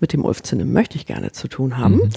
mit 0.00 0.12
dem 0.12 0.24
Ulf 0.24 0.42
Zinne 0.42 0.64
möchte 0.66 0.96
ich 0.98 1.06
gerne 1.06 1.32
zu 1.32 1.48
tun 1.48 1.78
haben, 1.78 2.10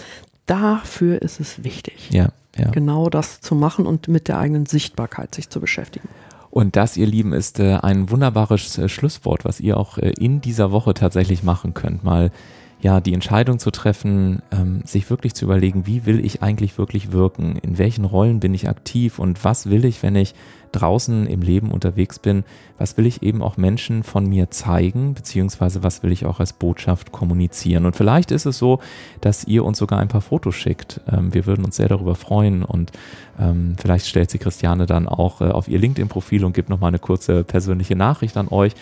dafür 0.45 1.22
ist 1.22 1.39
es 1.39 1.64
wichtig, 1.64 2.10
Ja. 2.12 2.30
Ja. 2.58 2.72
genau 2.72 3.10
das 3.10 3.39
zu 3.39 3.56
machen 3.56 3.86
und 3.86 4.08
mit 4.08 4.28
der 4.28 4.39
eigenen 4.39 4.66
Sichtbarkeit 4.66 5.34
sich 5.36 5.50
zu 5.50 5.60
beschäftigen. 5.62 6.10
Und 6.58 6.76
das, 6.76 6.97
ihr 6.97 7.05
Lieben, 7.05 7.34
ist 7.34 7.60
äh, 7.60 7.76
ein 7.84 8.10
wunderbares 8.10 8.80
äh, 8.80 8.89
Schlusswort, 8.89 9.45
was 9.45 9.60
ihr 9.60 9.78
auch 9.78 9.99
äh, 9.99 10.10
in 10.18 10.41
dieser 10.41 10.72
Woche 10.72 10.95
tatsächlich 10.95 11.43
machen 11.43 11.76
könnt. 11.76 12.03
Mal 12.03 12.32
ja 12.80 13.02
die 13.02 13.14
Entscheidung 13.14 13.60
zu 13.60 13.72
treffen, 13.72 14.42
ähm, 14.52 14.82
sich 14.86 15.10
wirklich 15.10 15.34
zu 15.34 15.46
überlegen, 15.46 15.88
wie 15.88 16.06
will 16.06 16.24
ich 16.24 16.44
eigentlich 16.44 16.78
wirklich 16.78 17.12
wirken? 17.12 17.58
In 17.58 17.78
welchen 17.78 18.06
Rollen 18.06 18.40
bin 18.40 18.54
ich 18.54 18.70
aktiv 18.70 19.20
und 19.20 19.44
was 19.44 19.70
will 19.70 19.86
ich, 19.86 20.04
wenn 20.04 20.16
ich 20.16 20.36
draußen 20.72 21.26
im 21.28 21.42
Leben 21.42 21.72
unterwegs 21.72 22.20
bin? 22.20 22.44
Was 22.78 22.98
will 22.98 23.06
ich 23.06 23.24
eben 23.24 23.42
auch 23.42 23.58
Menschen 23.58 24.04
von 24.04 24.28
mir 24.28 24.52
zeigen, 24.52 25.14
beziehungsweise 25.14 25.82
was 25.82 26.04
will 26.04 26.12
ich 26.12 26.26
auch 26.26 26.40
als 26.40 26.54
Botschaft 26.54 27.12
kommunizieren? 27.12 27.86
Und 27.86 27.96
vielleicht 27.96 28.32
ist 28.32 28.46
es 28.46 28.58
so, 28.58 28.80
dass 29.22 29.46
ihr 29.46 29.66
uns 29.66 29.80
sogar 29.80 30.00
ein 30.00 30.08
paar 30.08 30.22
Fotos 30.22 30.56
schickt. 30.56 31.02
Ähm, 31.12 31.34
wir 31.34 31.46
würden 31.46 31.66
uns 31.66 31.78
sehr 31.78 31.90
darüber 31.90 32.16
freuen 32.16 32.64
und 32.64 32.92
ähm, 33.40 33.76
vielleicht 33.80 34.06
stellt 34.06 34.30
sie 34.30 34.38
Christiane 34.40 34.86
dann 34.86 35.08
auch 35.08 35.42
äh, 35.42 35.46
auf 35.46 35.68
ihr 35.68 35.80
LinkedIn-Profil 35.80 36.46
und 36.46 36.54
gibt 36.54 36.70
nochmal 36.70 36.90
eine 36.90 37.00
kurze 37.00 37.44
persönliche 37.44 37.96
Nachricht 37.96 38.38
an 38.38 38.48
euch. 38.50 38.74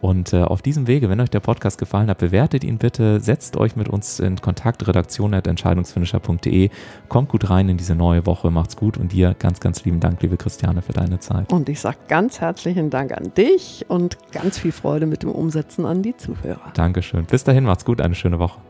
Und 0.00 0.32
äh, 0.32 0.42
auf 0.42 0.62
diesem 0.62 0.86
Wege, 0.86 1.10
wenn 1.10 1.20
euch 1.20 1.30
der 1.30 1.40
Podcast 1.40 1.78
gefallen 1.78 2.08
hat, 2.08 2.18
bewertet 2.18 2.64
ihn 2.64 2.78
bitte, 2.78 3.20
setzt 3.20 3.56
euch 3.56 3.76
mit 3.76 3.88
uns 3.88 4.18
in 4.18 4.40
Kontakt, 4.40 4.86
redaktion.entscheidungsfinisher.de. 4.86 6.70
Kommt 7.08 7.28
gut 7.28 7.50
rein 7.50 7.68
in 7.68 7.76
diese 7.76 7.94
neue 7.94 8.24
Woche, 8.26 8.50
macht's 8.50 8.76
gut 8.76 8.96
und 8.96 9.12
dir 9.12 9.34
ganz, 9.38 9.60
ganz 9.60 9.84
lieben 9.84 10.00
Dank, 10.00 10.22
liebe 10.22 10.36
Christiane, 10.36 10.82
für 10.82 10.92
deine 10.92 11.20
Zeit. 11.20 11.52
Und 11.52 11.68
ich 11.68 11.80
sage 11.80 11.98
ganz 12.08 12.40
herzlichen 12.40 12.90
Dank 12.90 13.12
an 13.12 13.32
dich 13.36 13.84
und 13.88 14.16
ganz 14.32 14.58
viel 14.58 14.72
Freude 14.72 15.06
mit 15.06 15.22
dem 15.22 15.30
Umsetzen 15.30 15.84
an 15.84 16.02
die 16.02 16.16
Zuhörer. 16.16 16.72
Dankeschön. 16.74 17.26
Bis 17.26 17.44
dahin, 17.44 17.64
macht's 17.64 17.84
gut, 17.84 18.00
eine 18.00 18.14
schöne 18.14 18.38
Woche. 18.38 18.60